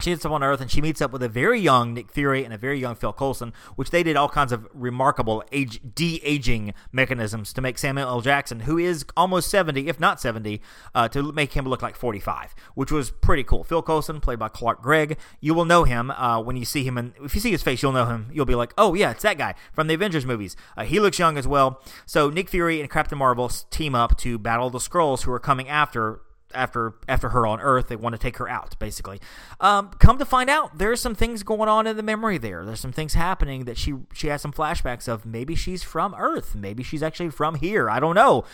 she 0.04 0.12
ends 0.12 0.24
up 0.24 0.32
on 0.32 0.42
Earth 0.42 0.60
and 0.60 0.70
she 0.70 0.82
meets 0.82 1.00
up 1.00 1.12
with 1.12 1.22
a 1.22 1.28
very 1.28 1.58
young 1.58 1.94
Nick 1.94 2.10
Fury 2.10 2.44
and 2.44 2.52
a 2.52 2.58
very 2.58 2.78
young 2.78 2.94
Phil 2.94 3.12
Coulson, 3.12 3.52
which 3.74 3.90
they 3.90 4.02
did 4.02 4.16
all 4.16 4.28
kinds 4.28 4.52
of 4.52 4.68
remarkable 4.74 5.42
age 5.50 5.80
de 5.94 6.20
aging 6.22 6.74
mechanisms 6.92 7.52
to 7.54 7.62
make 7.62 7.78
Samuel 7.78 8.08
L. 8.08 8.20
Jackson, 8.20 8.60
who 8.60 8.76
is 8.76 9.04
almost 9.16 9.50
70, 9.50 9.88
if 9.88 9.98
not 9.98 10.20
70, 10.20 10.60
uh, 10.94 11.08
to 11.08 11.32
make 11.32 11.54
him 11.54 11.64
look 11.64 11.82
like 11.82 11.96
45, 11.96 12.54
which 12.74 12.92
was 12.92 13.10
pretty 13.10 13.42
cool. 13.42 13.64
Phil 13.64 13.82
Coulson, 13.82 14.20
played 14.20 14.38
by 14.38 14.48
Clark 14.48 14.82
Gregg, 14.82 15.16
you 15.40 15.54
will 15.54 15.64
know 15.64 15.84
him 15.84 16.10
uh, 16.10 16.40
when 16.40 16.56
you 16.56 16.64
see 16.64 16.84
him, 16.84 16.98
and 16.98 17.14
if 17.22 17.34
you 17.34 17.40
see 17.40 17.50
his 17.50 17.62
face, 17.62 17.82
you'll 17.82 17.92
know 17.92 18.06
him. 18.06 18.28
You'll 18.32 18.44
be 18.44 18.54
like, 18.54 18.74
oh, 18.76 18.94
yeah, 18.94 19.10
it's 19.10 19.22
that 19.22 19.38
guy 19.38 19.54
from 19.72 19.86
the 19.86 19.94
Avengers 19.94 20.26
movies. 20.26 20.54
Uh, 20.76 20.84
he 20.84 21.00
looks 21.00 21.18
young 21.18 21.38
as 21.38 21.48
well. 21.48 21.80
So 22.04 22.28
Nick 22.28 22.50
Fury 22.50 22.80
and 22.80 22.90
Captain 22.90 23.18
Marvel 23.18 23.48
team 23.48 23.94
up 23.94 24.18
to 24.18 24.38
battle 24.38 24.68
the 24.68 24.78
Skrulls 24.78 25.22
who 25.22 25.32
are 25.32 25.40
coming 25.40 25.68
after 25.68 26.20
after 26.54 26.94
after 27.08 27.30
her 27.30 27.46
on 27.46 27.60
Earth. 27.60 27.88
They 27.88 27.96
want 27.96 28.14
to 28.14 28.18
take 28.18 28.36
her 28.38 28.48
out, 28.48 28.78
basically. 28.78 29.20
Um, 29.60 29.90
come 29.98 30.18
to 30.18 30.24
find 30.24 30.48
out, 30.48 30.78
there's 30.78 31.00
some 31.00 31.14
things 31.14 31.42
going 31.42 31.68
on 31.68 31.86
in 31.86 31.96
the 31.96 32.02
memory 32.02 32.38
there. 32.38 32.64
There's 32.64 32.80
some 32.80 32.92
things 32.92 33.14
happening 33.14 33.64
that 33.64 33.76
she 33.76 33.94
she 34.12 34.28
has 34.28 34.42
some 34.42 34.52
flashbacks 34.52 35.08
of. 35.08 35.26
Maybe 35.26 35.54
she's 35.54 35.82
from 35.82 36.14
Earth. 36.14 36.54
Maybe 36.54 36.82
she's 36.82 37.02
actually 37.02 37.30
from 37.30 37.56
here. 37.56 37.90
I 37.90 38.00
don't 38.00 38.14
know. 38.14 38.44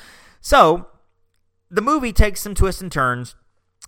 So 0.41 0.87
the 1.71 1.83
movie 1.83 2.13
takes 2.13 2.41
some 2.41 2.55
twists 2.55 2.83
and 2.83 2.91
turns 2.91 3.37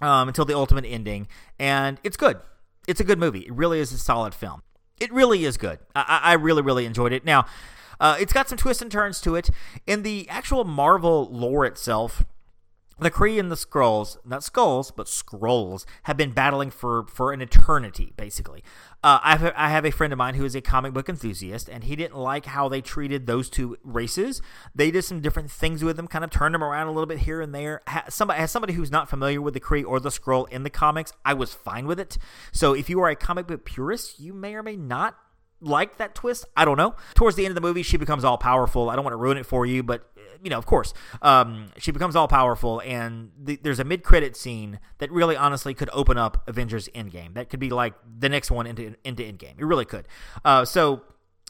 um, 0.01 0.29
until 0.29 0.45
the 0.45 0.57
ultimate 0.57 0.85
ending, 0.85 1.29
and 1.59 1.99
it's 2.05 2.17
good. 2.17 2.39
It's 2.87 3.01
a 3.01 3.05
good 3.05 3.19
movie. 3.19 3.41
It 3.41 3.53
really 3.53 3.81
is 3.81 3.93
a 3.93 3.99
solid 3.99 4.35
film. 4.35 4.63
It 5.01 5.13
really 5.13 5.45
is 5.45 5.57
good. 5.57 5.79
I, 5.95 6.21
I 6.23 6.33
really, 6.35 6.63
really 6.63 6.85
enjoyed 6.85 7.13
it. 7.13 7.25
Now, 7.25 7.47
uh, 8.01 8.17
it's 8.19 8.33
got 8.33 8.49
some 8.49 8.59
twists 8.59 8.83
and 8.83 8.91
turns 8.91 9.21
to 9.21 9.37
it. 9.37 9.51
In 9.87 10.03
the 10.03 10.29
actual 10.29 10.65
Marvel 10.65 11.29
lore 11.31 11.65
itself, 11.65 12.25
the 12.99 13.11
Kree 13.11 13.39
and 13.39 13.51
the 13.51 13.57
Skrulls, 13.57 14.17
not 14.25 14.45
Skulls, 14.45 14.91
but 14.91 15.07
Skrulls, 15.07 15.85
have 16.05 16.17
been 16.17 16.33
battling 16.33 16.71
for, 16.71 17.07
for 17.07 17.33
an 17.33 17.41
eternity, 17.41 18.13
basically. 18.17 18.63
Uh, 19.03 19.19
I, 19.23 19.37
have, 19.37 19.53
I 19.57 19.69
have 19.71 19.85
a 19.85 19.91
friend 19.91 20.13
of 20.13 20.19
mine 20.19 20.35
who 20.35 20.45
is 20.45 20.55
a 20.55 20.61
comic 20.61 20.93
book 20.93 21.09
enthusiast, 21.09 21.69
and 21.69 21.85
he 21.85 21.97
didn't 21.97 22.17
like 22.17 22.47
how 22.47 22.69
they 22.69 22.81
treated 22.81 23.27
those 23.27 23.51
two 23.51 23.77
races. 23.83 24.41
They 24.75 24.91
did 24.91 25.03
some 25.03 25.21
different 25.21 25.51
things 25.51 25.83
with 25.83 25.97
them, 25.97 26.07
kind 26.07 26.25
of 26.25 26.31
turned 26.31 26.55
them 26.55 26.63
around 26.63 26.87
a 26.87 26.93
little 26.93 27.07
bit 27.07 27.21
here 27.21 27.41
and 27.41 27.55
there. 27.55 27.81
somebody, 28.09 28.41
as 28.41 28.51
somebody 28.51 28.75
who's 28.75 28.91
not 28.91 29.11
familiar 29.11 29.41
with 29.41 29.55
the 29.55 29.61
Kree 29.61 29.85
or 29.85 29.99
the 29.99 30.11
Skrull 30.11 30.49
in 30.51 30.63
the 30.63 30.71
comics, 30.71 31.13
I 31.25 31.35
was 31.35 31.55
fine 31.55 31.87
with 31.87 31.99
it. 31.99 32.19
So 32.53 32.75
if 32.75 32.89
you 32.89 33.01
are 33.01 33.09
a 33.09 33.17
comic 33.17 33.47
book 33.47 33.65
purist, 33.65 34.21
you 34.21 34.33
may 34.33 34.55
or 34.55 34.63
may 34.63 34.77
not 34.77 35.17
like 35.63 35.99
that 35.99 36.15
twist. 36.15 36.45
I 36.57 36.65
don't 36.65 36.77
know. 36.77 36.95
Towards 37.15 37.37
the 37.37 37.45
end 37.45 37.53
of 37.53 37.55
the 37.55 37.61
movie, 37.61 37.83
she 37.83 37.97
becomes 37.97 38.25
all 38.25 38.39
powerful. 38.39 38.91
I 38.91 38.97
don't 38.97 39.05
want 39.05 39.15
to 39.15 39.19
ruin 39.19 39.39
it 39.39 39.47
for 39.47 39.65
you, 39.65 39.83
but 39.83 40.09
you 40.43 40.51
know, 40.51 40.59
of 40.59 40.67
course, 40.67 40.93
um, 41.23 41.67
she 41.79 41.93
becomes 41.93 42.17
all 42.17 42.27
powerful, 42.27 42.83
and 42.85 43.31
the, 43.39 43.59
there's 43.63 43.79
a 43.79 43.85
mid 43.85 44.03
credit 44.03 44.37
scene 44.37 44.81
that 44.99 45.11
really, 45.13 45.37
honestly, 45.37 45.73
could 45.73 45.89
open 45.93 46.19
up 46.19 46.43
Avengers 46.49 46.89
Endgame. 46.95 47.35
That 47.35 47.49
could 47.49 47.61
be 47.61 47.71
like 47.71 47.95
the 48.19 48.29
next 48.29 48.51
one 48.51 48.67
into 48.67 48.95
into 49.05 49.23
Endgame. 49.23 49.55
It 49.59 49.65
really 49.65 49.85
could. 49.85 50.09
Uh, 50.45 50.65
so 50.65 51.03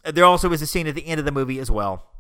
there 0.05 0.25
also 0.25 0.53
is 0.53 0.61
a 0.61 0.67
scene 0.67 0.87
at 0.87 0.95
the 0.95 1.07
end 1.07 1.19
of 1.19 1.25
the 1.25 1.33
movie 1.33 1.59
as 1.59 1.71
well 1.71 2.12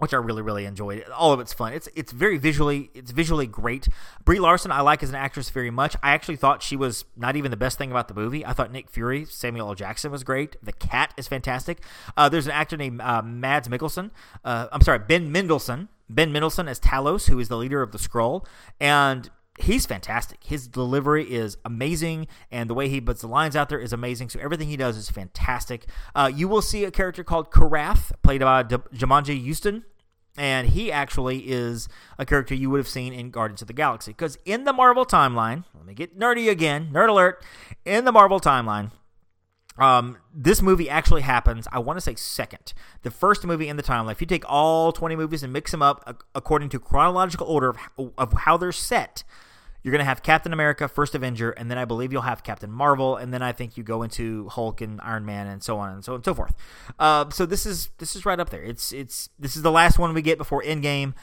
which 0.00 0.12
I 0.14 0.16
really 0.16 0.42
really 0.42 0.64
enjoyed. 0.64 1.04
All 1.10 1.32
of 1.32 1.40
it's 1.40 1.52
fun. 1.52 1.72
It's 1.72 1.88
it's 1.94 2.12
very 2.12 2.38
visually 2.38 2.90
it's 2.94 3.10
visually 3.10 3.46
great. 3.46 3.88
Brie 4.24 4.40
Larson 4.40 4.72
I 4.72 4.80
like 4.80 5.02
as 5.02 5.10
an 5.10 5.14
actress 5.14 5.50
very 5.50 5.70
much. 5.70 5.96
I 6.02 6.12
actually 6.12 6.36
thought 6.36 6.62
she 6.62 6.76
was 6.76 7.04
not 7.16 7.36
even 7.36 7.50
the 7.50 7.56
best 7.56 7.78
thing 7.78 7.90
about 7.90 8.08
the 8.08 8.14
movie. 8.14 8.44
I 8.44 8.52
thought 8.52 8.72
Nick 8.72 8.90
Fury, 8.90 9.24
Samuel 9.24 9.68
L. 9.68 9.74
Jackson 9.74 10.10
was 10.10 10.24
great. 10.24 10.56
The 10.62 10.72
cat 10.72 11.14
is 11.16 11.28
fantastic. 11.28 11.82
Uh, 12.16 12.28
there's 12.28 12.46
an 12.46 12.52
actor 12.52 12.76
named 12.76 13.00
uh, 13.00 13.22
Mads 13.22 13.68
Mikkelsen. 13.68 14.10
Uh, 14.44 14.68
I'm 14.72 14.80
sorry, 14.80 14.98
Ben 14.98 15.30
Mendelsohn. 15.30 15.88
Ben 16.08 16.32
Mendelsohn 16.32 16.66
as 16.66 16.80
Talos, 16.80 17.28
who 17.28 17.38
is 17.38 17.48
the 17.48 17.56
leader 17.56 17.82
of 17.82 17.92
the 17.92 17.98
Skrull, 17.98 18.44
and 18.80 19.30
he's 19.60 19.86
fantastic. 19.86 20.42
His 20.42 20.66
delivery 20.66 21.30
is 21.30 21.56
amazing, 21.64 22.26
and 22.50 22.68
the 22.68 22.74
way 22.74 22.88
he 22.88 23.00
puts 23.00 23.20
the 23.20 23.28
lines 23.28 23.54
out 23.54 23.68
there 23.68 23.78
is 23.78 23.92
amazing. 23.92 24.30
So 24.30 24.40
everything 24.40 24.68
he 24.68 24.76
does 24.76 24.96
is 24.96 25.10
fantastic. 25.10 25.86
Uh, 26.14 26.30
you 26.34 26.48
will 26.48 26.62
see 26.62 26.84
a 26.84 26.90
character 26.90 27.22
called 27.22 27.50
Korath, 27.50 28.12
played 28.22 28.40
by 28.40 28.62
D- 28.62 28.76
Djimon 28.94 29.24
Hounsou. 29.24 29.84
And 30.36 30.68
he 30.68 30.90
actually 30.92 31.50
is 31.50 31.88
a 32.18 32.24
character 32.24 32.54
you 32.54 32.70
would 32.70 32.78
have 32.78 32.88
seen 32.88 33.12
in 33.12 33.30
Guardians 33.30 33.62
of 33.62 33.68
the 33.68 33.74
Galaxy. 33.74 34.12
Because 34.12 34.38
in 34.44 34.64
the 34.64 34.72
Marvel 34.72 35.04
timeline, 35.04 35.64
let 35.74 35.84
me 35.84 35.94
get 35.94 36.18
nerdy 36.18 36.48
again, 36.48 36.90
nerd 36.92 37.08
alert. 37.08 37.44
In 37.84 38.04
the 38.04 38.12
Marvel 38.12 38.40
timeline, 38.40 38.90
um, 39.78 40.18
this 40.34 40.60
movie 40.60 40.90
actually 40.90 41.22
happens, 41.22 41.66
I 41.72 41.78
want 41.78 41.96
to 41.96 42.00
say 42.00 42.14
second. 42.14 42.74
The 43.02 43.10
first 43.10 43.44
movie 43.44 43.68
in 43.68 43.76
the 43.76 43.82
timeline, 43.82 44.12
if 44.12 44.20
you 44.20 44.26
take 44.26 44.44
all 44.46 44.92
20 44.92 45.16
movies 45.16 45.42
and 45.42 45.52
mix 45.52 45.70
them 45.70 45.82
up 45.82 46.22
according 46.34 46.68
to 46.70 46.78
chronological 46.78 47.46
order 47.46 47.74
of, 47.98 48.12
of 48.18 48.32
how 48.32 48.56
they're 48.56 48.72
set, 48.72 49.24
you're 49.82 49.92
going 49.92 50.00
to 50.00 50.04
have 50.04 50.22
Captain 50.22 50.52
America, 50.52 50.88
First 50.88 51.14
Avenger, 51.14 51.50
and 51.50 51.70
then 51.70 51.78
I 51.78 51.84
believe 51.84 52.12
you'll 52.12 52.22
have 52.22 52.42
Captain 52.42 52.70
Marvel, 52.70 53.16
and 53.16 53.32
then 53.32 53.42
I 53.42 53.52
think 53.52 53.76
you 53.76 53.82
go 53.82 54.02
into 54.02 54.48
Hulk 54.48 54.80
and 54.80 55.00
Iron 55.02 55.24
Man 55.24 55.46
and 55.46 55.62
so 55.62 55.78
on 55.78 55.92
and 55.92 56.04
so 56.04 56.12
on 56.12 56.16
and 56.16 56.24
so 56.24 56.34
forth. 56.34 56.54
Uh, 56.98 57.30
so 57.30 57.46
this 57.46 57.66
is 57.66 57.90
this 57.98 58.14
is 58.14 58.26
right 58.26 58.38
up 58.38 58.50
there. 58.50 58.62
It's 58.62 58.92
it's 58.92 59.30
this 59.38 59.56
is 59.56 59.62
the 59.62 59.70
last 59.70 59.98
one 59.98 60.12
we 60.14 60.22
get 60.22 60.38
before 60.38 60.62
Endgame. 60.62 61.14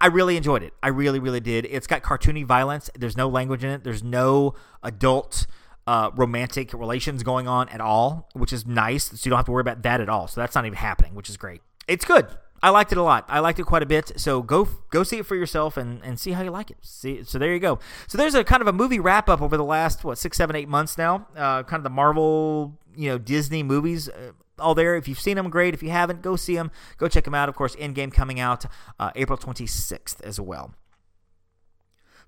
I 0.00 0.08
really 0.08 0.36
enjoyed 0.36 0.62
it. 0.62 0.74
I 0.82 0.88
really 0.88 1.18
really 1.18 1.40
did. 1.40 1.66
It's 1.66 1.86
got 1.86 2.02
cartoony 2.02 2.44
violence. 2.44 2.90
There's 2.94 3.16
no 3.16 3.28
language 3.28 3.64
in 3.64 3.70
it. 3.70 3.84
There's 3.84 4.02
no 4.02 4.54
adult 4.82 5.46
uh, 5.86 6.10
romantic 6.14 6.72
relations 6.72 7.22
going 7.22 7.48
on 7.48 7.68
at 7.70 7.80
all, 7.80 8.28
which 8.34 8.52
is 8.52 8.66
nice. 8.66 9.04
So 9.04 9.16
you 9.24 9.30
don't 9.30 9.38
have 9.38 9.46
to 9.46 9.52
worry 9.52 9.62
about 9.62 9.82
that 9.82 10.00
at 10.00 10.08
all. 10.08 10.28
So 10.28 10.40
that's 10.40 10.54
not 10.54 10.66
even 10.66 10.76
happening, 10.76 11.14
which 11.14 11.28
is 11.28 11.36
great. 11.36 11.62
It's 11.88 12.04
good. 12.04 12.28
I 12.62 12.70
liked 12.70 12.92
it 12.92 12.98
a 12.98 13.02
lot. 13.02 13.24
I 13.28 13.40
liked 13.40 13.58
it 13.58 13.64
quite 13.64 13.82
a 13.82 13.86
bit. 13.86 14.12
So 14.16 14.42
go 14.42 14.68
go 14.90 15.02
see 15.02 15.18
it 15.18 15.26
for 15.26 15.34
yourself 15.34 15.76
and, 15.76 16.02
and 16.04 16.18
see 16.18 16.32
how 16.32 16.42
you 16.42 16.50
like 16.50 16.70
it. 16.70 16.78
See, 16.82 17.24
so 17.24 17.38
there 17.38 17.52
you 17.52 17.60
go. 17.60 17.78
So 18.06 18.18
there's 18.18 18.34
a 18.34 18.44
kind 18.44 18.60
of 18.60 18.68
a 18.68 18.72
movie 18.72 19.00
wrap 19.00 19.28
up 19.28 19.40
over 19.40 19.56
the 19.56 19.64
last 19.64 20.04
what 20.04 20.18
six, 20.18 20.36
seven, 20.36 20.56
eight 20.56 20.68
months 20.68 20.98
now. 20.98 21.26
Uh, 21.36 21.62
kind 21.62 21.80
of 21.80 21.84
the 21.84 21.90
Marvel, 21.90 22.78
you 22.94 23.08
know, 23.08 23.18
Disney 23.18 23.62
movies. 23.62 24.08
Uh, 24.08 24.32
all 24.58 24.74
there. 24.74 24.94
If 24.94 25.08
you've 25.08 25.20
seen 25.20 25.36
them, 25.36 25.48
great. 25.48 25.72
If 25.72 25.82
you 25.82 25.90
haven't, 25.90 26.20
go 26.20 26.36
see 26.36 26.54
them. 26.54 26.70
Go 26.98 27.08
check 27.08 27.24
them 27.24 27.34
out. 27.34 27.48
Of 27.48 27.54
course, 27.54 27.74
Endgame 27.76 28.12
coming 28.12 28.38
out 28.38 28.66
uh, 28.98 29.10
April 29.16 29.38
26th 29.38 30.20
as 30.22 30.38
well. 30.38 30.74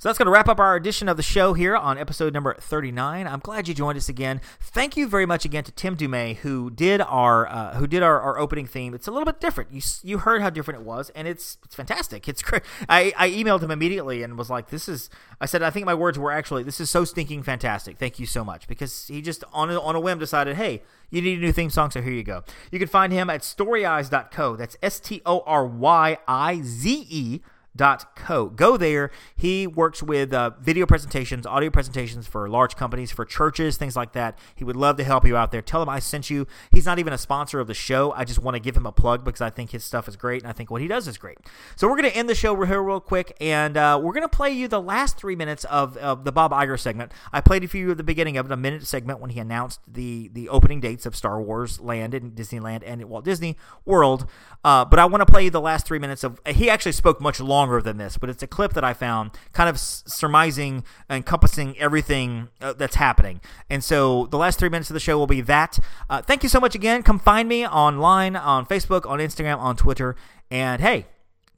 So 0.03 0.09
that's 0.09 0.19
going 0.19 0.27
to 0.27 0.33
wrap 0.33 0.49
up 0.49 0.59
our 0.59 0.75
edition 0.75 1.09
of 1.09 1.17
the 1.17 1.23
show 1.23 1.53
here 1.53 1.77
on 1.77 1.97
episode 1.97 2.35
number 2.35 2.57
39. 2.59 3.25
I'm 3.25 3.39
glad 3.39 3.69
you 3.69 3.75
joined 3.75 3.97
us 3.97 4.09
again. 4.09 4.41
Thank 4.59 4.97
you 4.97 5.07
very 5.07 5.27
much 5.27 5.45
again 5.45 5.63
to 5.63 5.71
Tim 5.71 5.97
Dumay 5.97 6.39
who 6.39 6.71
did 6.71 7.01
our 7.03 7.49
uh, 7.49 7.75
who 7.75 7.87
did 7.87 8.03
our, 8.03 8.21
our 8.21 8.37
opening 8.37 8.67
theme. 8.67 8.95
It's 8.95 9.07
a 9.07 9.13
little 9.13 9.27
bit 9.27 9.39
different. 9.41 9.71
You 9.71 9.81
you 10.03 10.19
heard 10.19 10.43
how 10.43 10.51
different 10.51 10.81
it 10.81 10.85
was, 10.85 11.11
and 11.11 11.29
it's 11.29 11.57
it's 11.65 11.77
fantastic. 11.77 12.27
It's 12.29 12.43
great. 12.43 12.63
I, 12.89 13.13
I 13.17 13.31
emailed 13.31 13.63
him 13.63 13.71
immediately 13.71 14.25
and 14.25 14.37
was 14.37 14.51
like, 14.51 14.71
"This 14.71 14.89
is." 14.89 15.09
I 15.41 15.47
said, 15.47 15.63
"I 15.63 15.71
think 15.71 15.87
my 15.87 15.95
words 15.95 16.19
were 16.19 16.33
actually 16.33 16.65
this 16.65 16.81
is 16.81 16.91
so 16.91 17.05
stinking 17.05 17.45
fantastic. 17.45 17.97
Thank 17.97 18.19
you 18.19 18.27
so 18.27 18.45
much." 18.45 18.67
Because 18.67 19.07
he 19.07 19.23
just 19.23 19.45
on 19.53 19.71
a, 19.71 19.81
on 19.81 19.95
a 19.95 20.01
whim 20.01 20.19
decided, 20.19 20.57
"Hey." 20.57 20.83
You 21.15 21.21
need 21.21 21.41
a 21.41 21.43
new 21.43 21.53
theme 21.53 21.69
song, 21.69 21.91
so 21.91 22.01
here 22.01 22.15
you 22.15 22.23
go. 22.23 22.43
You 22.71 22.79
can 22.79 22.89
find 22.89 23.13
him 23.13 23.29
at 23.29 23.43
storyize.co. 23.43 24.57
That's 24.57 24.79
S 24.83 24.99
T 24.99 25.21
O 25.27 25.41
R 25.41 25.67
Y 25.67 26.17
I 26.27 26.63
Z 26.63 27.07
E 27.11 27.43
Co. 27.79 28.47
Go 28.47 28.77
there. 28.77 29.11
He 29.35 29.67
works 29.67 30.03
with 30.03 30.33
uh, 30.33 30.51
video 30.61 30.87
presentations, 30.87 31.47
audio 31.47 31.71
presentations 31.71 32.27
for 32.27 32.49
large 32.49 32.77
companies, 32.77 33.11
for 33.11 33.25
churches, 33.25 33.77
things 33.77 33.97
like 33.97 34.13
that. 34.13 34.39
He 34.55 34.65
would 34.65 34.77
love 34.77 34.97
to 34.99 35.05
help 35.05 35.27
you 35.27 35.37
out 35.37 35.53
there. 35.53 35.63
Tell 35.63 35.83
him 35.83 35.89
I 35.89 35.99
sent 35.99 36.29
you. 36.29 36.47
He's 36.71 36.85
not 36.85 36.99
even 36.99 37.13
a 37.13 37.19
sponsor 37.19 37.61
of 37.61 37.67
the 37.67 37.75
show. 37.75 38.13
I 38.13 38.25
just 38.25 38.41
want 38.41 38.57
to 38.57 38.61
give 38.61 38.77
him 38.77 38.87
a 38.87 38.93
plug 38.93 39.25
because 39.25 39.41
I 39.41 39.51
think 39.51 39.71
his 39.71 39.85
stuff 39.85 40.07
is 40.07 40.17
great 40.17 40.43
and 40.43 40.51
I 40.51 40.53
think 40.53 40.71
what 40.71 40.83
he 40.83 40.89
does 40.89 41.09
is 41.09 41.17
great. 41.17 41.39
So 41.77 41.89
we're 41.89 41.97
going 41.97 42.11
to 42.11 42.17
end 42.17 42.29
the 42.29 42.35
show 42.35 42.63
here 42.63 42.83
real 42.83 43.01
quick 43.01 43.37
and 43.41 43.77
uh, 43.77 43.99
we're 44.03 44.13
going 44.13 44.23
to 44.23 44.29
play 44.29 44.51
you 44.51 44.69
the 44.69 44.81
last 44.81 45.17
three 45.17 45.37
minutes 45.37 45.65
of, 45.65 45.97
of 45.97 46.25
the 46.25 46.33
Bob 46.33 46.53
Iger 46.53 46.79
segment. 46.79 47.13
I 47.33 47.41
played 47.41 47.65
a 47.65 47.69
few 47.69 47.91
at 47.91 47.97
the 47.97 48.05
beginning 48.05 48.37
of 48.37 48.47
it, 48.47 48.53
a 48.53 48.57
minute 48.57 48.87
segment 48.87 49.21
when 49.21 49.31
he 49.31 49.41
announced 49.41 49.81
the, 49.89 50.29
the 50.33 50.49
opening 50.49 50.81
dates 50.81 51.07
of 51.07 51.17
Star 51.17 51.41
Wars 51.41 51.81
Land 51.81 52.15
in 52.15 52.33
Disneyland 52.33 52.83
and 52.85 53.01
at 53.01 53.09
Walt 53.09 53.25
Disney 53.25 53.57
World. 53.85 54.27
Uh, 54.65 54.85
but 54.85 54.99
I 54.99 55.07
want 55.07 55.23
to 55.23 55.27
play 55.27 55.45
you 55.45 55.51
the 55.51 55.61
last 55.61 55.87
three 55.87 55.99
minutes 55.99 56.23
of. 56.23 56.39
He 56.47 56.71
actually 56.71 56.93
spoke 56.93 57.21
much 57.21 57.41
longer 57.41 57.62
than 57.83 57.99
this, 57.99 58.17
but 58.17 58.29
it's 58.29 58.43
a 58.43 58.47
clip 58.47 58.73
that 58.73 58.85
I 58.85 58.93
found, 58.95 59.33
kind 59.53 59.69
of 59.69 59.79
surmising, 59.79 60.85
encompassing 61.09 61.79
everything 61.79 62.49
uh, 62.61 62.73
that's 62.73 62.97
happening. 62.97 63.41
And 63.71 63.85
so 63.85 64.27
the 64.27 64.39
last 64.39 64.59
three 64.59 64.69
minutes 64.69 64.91
of 64.91 64.95
the 64.95 65.01
show 65.01 65.19
will 65.19 65.27
be 65.27 65.41
that. 65.43 65.79
Uh, 66.11 66.23
thank 66.23 66.43
you 66.43 66.49
so 66.49 66.61
much 66.61 66.75
again. 66.75 67.03
Come 67.03 67.19
find 67.19 67.49
me 67.49 67.67
online, 67.67 68.37
on 68.37 68.67
Facebook, 68.67 69.09
on 69.09 69.19
Instagram, 69.19 69.59
on 69.59 69.77
Twitter. 69.77 70.17
And 70.51 70.83
hey, 70.83 71.07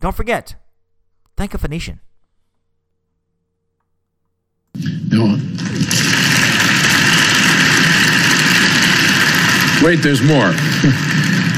don't 0.01 0.15
forget, 0.15 0.55
thank 1.37 1.55
a 1.55 1.59
Phoenician. 1.59 2.01
No. 5.11 5.39
Wait, 9.83 9.97
there's 9.97 10.23
more. 10.23 10.55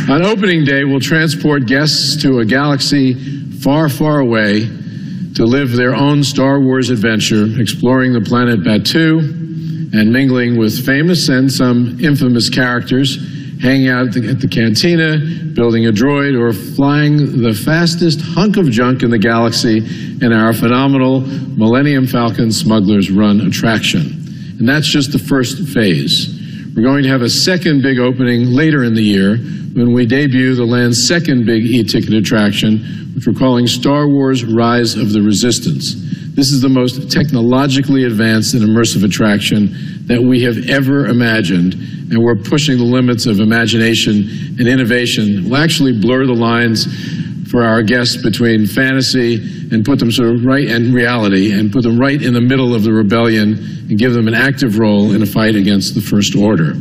On 0.09 0.24
opening 0.24 0.64
day, 0.64 0.84
we'll 0.84 1.00
transport 1.00 1.66
guests 1.66 2.22
to 2.22 2.38
a 2.38 2.44
galaxy 2.44 3.14
far, 3.59 3.88
far 3.88 4.20
away 4.20 4.61
to 5.34 5.44
live 5.44 5.72
their 5.72 5.96
own 5.96 6.22
Star 6.22 6.61
Wars 6.61 6.90
adventure, 6.90 7.48
exploring 7.61 8.12
the 8.12 8.20
planet 8.20 8.61
Batuu 8.61 9.18
and 9.92 10.12
mingling 10.12 10.57
with 10.57 10.86
famous 10.86 11.28
and 11.28 11.50
some 11.50 11.98
infamous 11.98 12.48
characters, 12.48 13.16
hanging 13.61 13.88
out 13.88 14.07
at 14.07 14.12
the, 14.12 14.28
at 14.28 14.38
the 14.38 14.46
cantina, 14.46 15.18
building 15.54 15.86
a 15.86 15.90
droid, 15.90 16.40
or 16.40 16.52
flying 16.52 17.42
the 17.42 17.52
fastest 17.52 18.20
hunk 18.20 18.59
of 18.59 18.70
junk 18.70 19.02
in 19.02 19.11
the 19.11 19.18
galaxy 19.18 19.78
in 20.24 20.32
our 20.32 20.52
phenomenal 20.52 21.22
Millennium 21.22 22.07
Falcon 22.07 22.52
Smugglers 22.52 23.11
Run 23.11 23.40
attraction. 23.40 24.02
And 24.61 24.68
that's 24.68 24.86
just 24.86 25.11
the 25.11 25.18
first 25.18 25.66
phase. 25.68 26.32
We're 26.76 26.84
going 26.84 27.02
to 27.02 27.09
have 27.09 27.22
a 27.22 27.28
second 27.28 27.82
big 27.82 27.98
opening 27.98 28.52
later 28.52 28.84
in 28.84 28.94
the 28.94 29.02
year 29.02 29.38
when 29.77 29.93
we 29.93 30.07
debut 30.07 30.55
the 30.55 30.64
land's 30.64 31.07
second 31.07 31.45
big 31.45 31.62
e-ticket 31.62 32.14
attraction, 32.14 32.79
which 33.14 33.27
we're 33.27 33.35
calling 33.35 33.66
Star 33.66 34.09
Wars 34.09 34.43
Rise 34.43 34.95
of 34.97 35.12
the 35.12 35.20
Resistance. 35.20 35.97
This 36.35 36.51
is 36.51 36.62
the 36.62 36.68
most 36.70 37.11
technologically 37.11 38.05
advanced 38.05 38.55
and 38.55 38.62
immersive 38.62 39.05
attraction 39.05 39.68
that 40.07 40.22
we 40.22 40.41
have 40.45 40.70
ever 40.70 41.05
imagined, 41.09 41.74
and 42.11 42.16
we're 42.24 42.37
pushing 42.37 42.79
the 42.79 42.85
limits 42.85 43.27
of 43.27 43.39
imagination 43.39 44.57
and 44.59 44.66
innovation. 44.66 45.45
We'll 45.45 45.61
actually 45.61 46.01
blur 46.01 46.24
the 46.24 46.33
lines 46.33 46.87
for 47.51 47.62
our 47.62 47.83
guests 47.83 48.16
between 48.16 48.64
fantasy 48.64 49.35
and 49.72 49.85
put 49.85 49.99
them 49.99 50.11
sort 50.11 50.35
of 50.35 50.43
right 50.43 50.66
in 50.66 50.95
reality 50.95 51.53
and 51.53 51.70
put 51.70 51.83
them 51.83 51.99
right 51.99 52.20
in 52.22 52.33
the 52.33 52.41
middle 52.41 52.74
of 52.74 52.83
the 52.83 52.95
rebellion 52.95 53.59
and 53.91 53.99
give 53.99 54.14
them 54.14 54.27
an 54.27 54.35
active 54.35 54.79
role 54.79 55.12
in 55.12 55.20
a 55.20 55.27
fight 55.27 55.55
against 55.55 55.95
the 55.95 56.01
First 56.01 56.35
Order. 56.35 56.72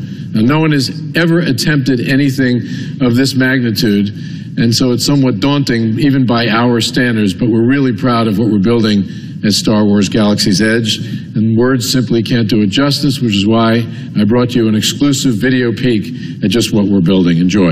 No 0.44 0.60
one 0.60 0.72
has 0.74 0.90
ever 1.16 1.40
attempted 1.40 2.02
anything 2.02 2.62
of 3.00 3.16
this 3.16 3.36
magnitude, 3.36 4.10
and 4.58 4.76
so 4.76 4.92
it's 4.92 5.06
somewhat 5.06 5.40
daunting, 5.40 5.98
even 5.98 6.26
by 6.26 6.50
our 6.50 6.82
standards, 6.82 7.34
but 7.34 7.48
we're 7.50 7.66
really 7.66 7.96
proud 7.96 8.28
of 8.28 8.38
what 8.38 8.50
we're 8.50 8.60
building 8.60 9.06
at 9.46 9.54
Star 9.54 9.86
Wars 9.86 10.10
Galaxy's 10.10 10.62
Edge, 10.62 10.98
and 11.36 11.58
words 11.58 11.90
simply 11.90 12.22
can't 12.22 12.50
do 12.50 12.62
it 12.62 12.68
justice, 12.68 13.22
which 13.22 13.36
is 13.36 13.48
why 13.48 13.88
I 14.20 14.26
brought 14.26 14.56
you 14.56 14.68
an 14.68 14.76
exclusive 14.76 15.36
video 15.36 15.72
peek 15.72 16.44
at 16.44 16.50
just 16.50 16.74
what 16.74 16.86
we're 16.86 17.00
building. 17.02 17.38
Enjoy. 17.38 17.72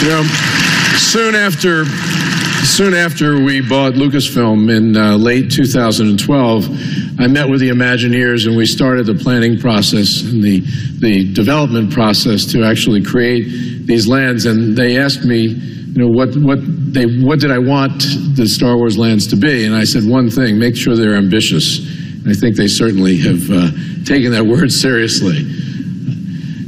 You 0.00 0.08
know, 0.08 0.22
soon 0.96 1.34
after 1.34 1.84
soon 2.64 2.94
after 2.94 3.42
we 3.42 3.60
bought 3.60 3.94
Lucasfilm 3.94 4.74
in 4.74 4.96
uh, 4.96 5.16
late 5.16 5.50
2012, 5.50 7.20
I 7.20 7.26
met 7.26 7.48
with 7.48 7.60
the 7.60 7.70
Imagineers 7.70 8.46
and 8.46 8.56
we 8.56 8.66
started 8.66 9.06
the 9.06 9.14
planning 9.14 9.58
process 9.58 10.22
and 10.22 10.42
the, 10.42 10.60
the 10.98 11.32
development 11.32 11.92
process 11.92 12.44
to 12.52 12.62
actually 12.64 13.02
create 13.02 13.86
these 13.86 14.06
lands. 14.06 14.46
And 14.46 14.76
they 14.76 14.98
asked 14.98 15.24
me, 15.24 15.48
you 15.48 16.02
know, 16.02 16.08
what, 16.08 16.34
what, 16.36 16.58
they, 16.92 17.06
what 17.06 17.40
did 17.40 17.50
I 17.50 17.58
want 17.58 18.02
the 18.36 18.46
Star 18.46 18.76
Wars 18.76 18.98
lands 18.98 19.26
to 19.28 19.36
be? 19.36 19.64
And 19.64 19.74
I 19.74 19.84
said 19.84 20.04
one 20.04 20.30
thing 20.30 20.58
make 20.58 20.76
sure 20.76 20.96
they're 20.96 21.16
ambitious. 21.16 21.78
And 22.22 22.28
I 22.28 22.34
think 22.34 22.56
they 22.56 22.68
certainly 22.68 23.16
have 23.18 23.50
uh, 23.50 23.70
taken 24.04 24.32
that 24.32 24.44
word 24.44 24.70
seriously. 24.86 25.59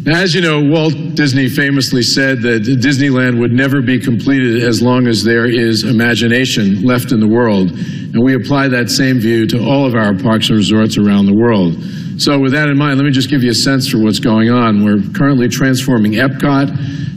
As 0.06 0.34
you 0.34 0.40
know, 0.40 0.60
Walt 0.60 1.14
Disney 1.14 1.48
famously 1.48 2.02
said 2.02 2.42
that 2.42 2.62
Disneyland 2.62 3.38
would 3.38 3.52
never 3.52 3.80
be 3.80 4.00
completed 4.00 4.60
as 4.64 4.82
long 4.82 5.06
as 5.06 5.22
there 5.22 5.46
is 5.46 5.84
imagination 5.84 6.82
left 6.82 7.12
in 7.12 7.20
the 7.20 7.28
world. 7.28 7.70
And 7.70 8.20
we 8.20 8.34
apply 8.34 8.66
that 8.68 8.90
same 8.90 9.20
view 9.20 9.46
to 9.46 9.64
all 9.64 9.86
of 9.86 9.94
our 9.94 10.12
parks 10.12 10.48
and 10.48 10.56
resorts 10.56 10.98
around 10.98 11.26
the 11.26 11.34
world. 11.36 11.76
So, 12.20 12.40
with 12.40 12.50
that 12.50 12.68
in 12.68 12.76
mind, 12.76 12.98
let 12.98 13.04
me 13.04 13.12
just 13.12 13.30
give 13.30 13.44
you 13.44 13.52
a 13.52 13.54
sense 13.54 13.88
for 13.88 13.98
what's 13.98 14.18
going 14.18 14.50
on. 14.50 14.84
We're 14.84 15.00
currently 15.14 15.48
transforming 15.48 16.12
Epcot, 16.12 16.68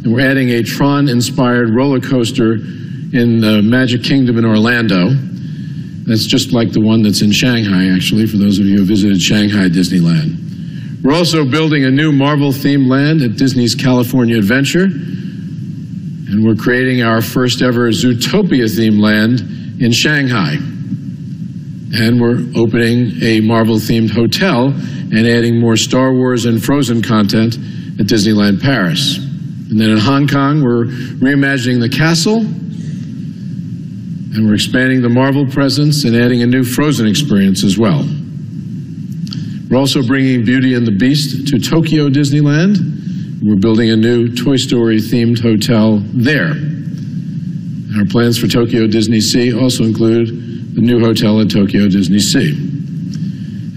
and 0.03 0.13
we're 0.13 0.21
adding 0.21 0.49
a 0.49 0.61
Tron 0.61 1.09
inspired 1.09 1.73
roller 1.73 1.99
coaster 1.99 2.53
in 2.53 3.39
the 3.41 3.63
Magic 3.63 4.03
Kingdom 4.03 4.38
in 4.38 4.45
Orlando. 4.45 5.09
That's 6.05 6.27
just 6.27 6.53
like 6.53 6.71
the 6.71 6.81
one 6.81 7.01
that's 7.01 7.23
in 7.23 7.31
Shanghai, 7.31 7.89
actually, 7.95 8.27
for 8.27 8.38
those 8.38 8.59
of 8.59 8.67
you 8.67 8.77
who 8.77 8.86
visited 8.86 9.19
Shanghai 9.19 9.69
Disneyland. 9.69 10.45
We're 11.06 11.14
also 11.14 11.45
building 11.45 11.86
a 11.86 11.91
new 11.91 12.12
Marvel 12.12 12.49
themed 12.49 12.88
land 12.88 13.22
at 13.22 13.38
Disney's 13.38 13.76
California 13.76 14.39
Adventure. 14.39 14.86
And 14.86 16.43
we're 16.43 16.56
creating 16.56 17.03
our 17.03 17.22
first 17.22 17.62
ever 17.62 17.91
Zootopia 17.91 18.66
themed 18.66 18.99
land 18.99 19.41
in 19.80 19.91
Shanghai. 19.91 20.56
And 21.93 22.20
we're 22.20 22.39
opening 22.60 23.22
a 23.22 23.39
Marvel 23.41 23.76
themed 23.76 24.10
hotel 24.10 24.70
and 24.70 25.28
adding 25.28 25.62
more 25.62 25.78
Star 25.78 26.12
Wars 26.12 26.45
and 26.45 26.64
Frozen 26.64 27.03
content 27.03 27.53
at 27.99 28.08
Disneyland 28.08 28.64
Paris. 28.64 29.20
And 29.20 29.80
then 29.80 29.91
in 29.91 29.99
Hong 29.99 30.28
Kong, 30.28 30.64
we're 30.64 30.86
reimagining 30.86 31.82
the 31.82 31.89
castle 31.89 32.39
and 32.39 34.47
we're 34.47 34.56
expanding 34.56 35.03
the 35.03 35.10
Marvel 35.10 35.45
presence 35.45 36.03
and 36.03 36.16
adding 36.16 36.41
a 36.41 36.47
new 36.47 36.64
Frozen 36.64 37.06
experience 37.06 37.64
as 37.64 37.78
well. 37.78 38.10
We're 39.70 39.78
also 39.78 40.03
bringing 40.03 40.45
Beauty 40.45 40.76
and 40.76 40.86
the 40.86 40.91
Beast 40.91 41.47
to 41.47 41.59
Tokyo 41.59 42.07
Disneyland. 42.07 43.41
We're 43.41 43.55
building 43.55 43.89
a 43.89 43.95
new 43.95 44.34
Toy 44.36 44.57
Story 44.57 44.97
themed 44.97 45.39
hotel 45.39 46.01
there. 46.13 46.53
Our 47.97 48.05
plans 48.05 48.38
for 48.38 48.47
Tokyo 48.47 48.86
Disney 48.86 49.22
Sea 49.22 49.57
also 49.57 49.84
include 49.84 50.76
the 50.76 50.82
new 50.82 50.99
hotel 50.99 51.41
at 51.41 51.49
Tokyo 51.49 51.88
Disney 51.89 52.20
Sea. 52.20 52.51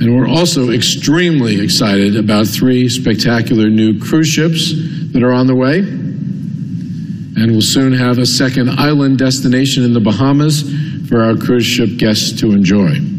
And 0.00 0.14
we're 0.14 0.28
also 0.28 0.70
extremely 0.70 1.60
excited 1.60 2.16
about 2.16 2.46
three 2.46 2.88
spectacular 2.88 3.70
new 3.70 3.98
cruise 3.98 4.28
ships 4.28 4.72
that 5.12 5.22
are 5.22 5.32
on 5.32 5.46
the 5.46 5.54
way. 5.54 5.78
And 5.78 7.52
we'll 7.52 7.62
soon 7.62 7.94
have 7.94 8.18
a 8.18 8.26
second 8.26 8.70
island 8.70 9.18
destination 9.18 9.84
in 9.84 9.94
the 9.94 10.00
Bahamas 10.00 10.62
for 11.08 11.22
our 11.22 11.34
cruise 11.36 11.64
ship 11.64 11.96
guests 11.96 12.38
to 12.40 12.52
enjoy. 12.52 13.17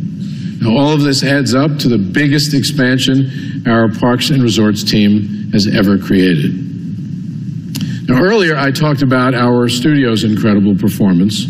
Now, 0.62 0.72
all 0.72 0.94
of 0.94 1.02
this 1.02 1.24
adds 1.24 1.56
up 1.56 1.78
to 1.80 1.88
the 1.88 1.98
biggest 1.98 2.54
expansion 2.54 3.64
our 3.66 3.88
Parks 3.90 4.30
and 4.30 4.44
Resorts 4.44 4.84
team 4.84 5.52
has 5.54 5.68
ever 5.68 5.98
created. 5.98 6.52
Now, 8.10 8.22
earlier 8.22 8.58
I 8.58 8.72
talked 8.72 9.02
about 9.02 9.34
our 9.34 9.70
studio's 9.70 10.26
incredible 10.26 10.76
performance, 10.76 11.46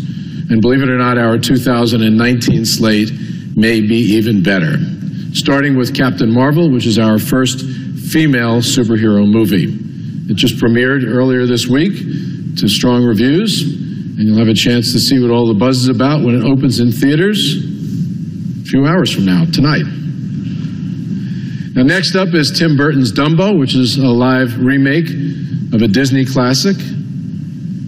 and 0.50 0.60
believe 0.60 0.82
it 0.82 0.88
or 0.88 0.98
not, 0.98 1.18
our 1.18 1.38
2019 1.38 2.64
slate 2.64 3.10
may 3.56 3.80
be 3.80 3.96
even 3.96 4.44
better. 4.44 4.76
Starting 5.32 5.76
with 5.76 5.94
Captain 5.94 6.32
Marvel, 6.32 6.70
which 6.70 6.86
is 6.86 6.98
our 6.98 7.18
first 7.18 7.60
female 8.12 8.58
superhero 8.58 9.28
movie. 9.28 9.76
It 10.30 10.36
just 10.36 10.56
premiered 10.56 11.04
earlier 11.04 11.46
this 11.46 11.66
week 11.66 11.94
to 12.58 12.68
strong 12.68 13.04
reviews, 13.04 13.62
and 13.62 14.20
you'll 14.20 14.38
have 14.38 14.48
a 14.48 14.54
chance 14.54 14.92
to 14.92 15.00
see 15.00 15.20
what 15.20 15.32
all 15.32 15.48
the 15.48 15.58
buzz 15.58 15.78
is 15.78 15.88
about 15.88 16.24
when 16.24 16.36
it 16.36 16.44
opens 16.44 16.78
in 16.78 16.92
theaters 16.92 17.69
few 18.70 18.86
hours 18.86 19.12
from 19.12 19.24
now, 19.24 19.44
tonight. 19.46 19.84
Now, 21.74 21.82
next 21.82 22.14
up 22.14 22.34
is 22.34 22.52
Tim 22.56 22.76
Burton's 22.76 23.12
Dumbo, 23.12 23.58
which 23.58 23.74
is 23.74 23.96
a 23.96 24.06
live 24.06 24.60
remake 24.60 25.08
of 25.74 25.82
a 25.82 25.88
Disney 25.88 26.24
classic. 26.24 26.76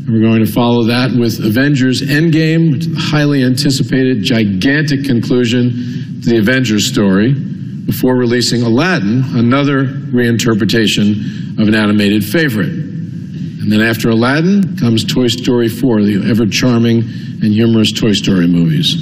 We're 0.08 0.20
going 0.20 0.44
to 0.44 0.50
follow 0.50 0.84
that 0.86 1.12
with 1.16 1.38
Avengers 1.38 2.02
Endgame, 2.02 2.72
which 2.72 2.86
is 2.86 2.96
a 2.96 3.00
highly 3.00 3.44
anticipated, 3.44 4.24
gigantic 4.24 5.04
conclusion 5.04 6.20
to 6.22 6.30
the 6.30 6.38
Avengers 6.38 6.84
story, 6.84 7.32
before 7.32 8.16
releasing 8.16 8.62
Aladdin, 8.62 9.22
another 9.36 9.84
reinterpretation 9.84 11.60
of 11.60 11.68
an 11.68 11.76
animated 11.76 12.24
favorite. 12.24 12.66
And 12.66 13.70
then 13.70 13.80
after 13.80 14.10
Aladdin 14.10 14.76
comes 14.76 15.04
Toy 15.04 15.28
Story 15.28 15.68
4, 15.68 16.02
the 16.02 16.28
ever 16.28 16.46
charming 16.46 17.02
and 17.02 17.52
humorous 17.52 17.92
Toy 17.92 18.12
Story 18.12 18.48
movies. 18.48 18.96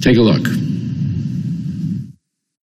Take 0.00 0.16
a 0.16 0.20
look. 0.20 0.65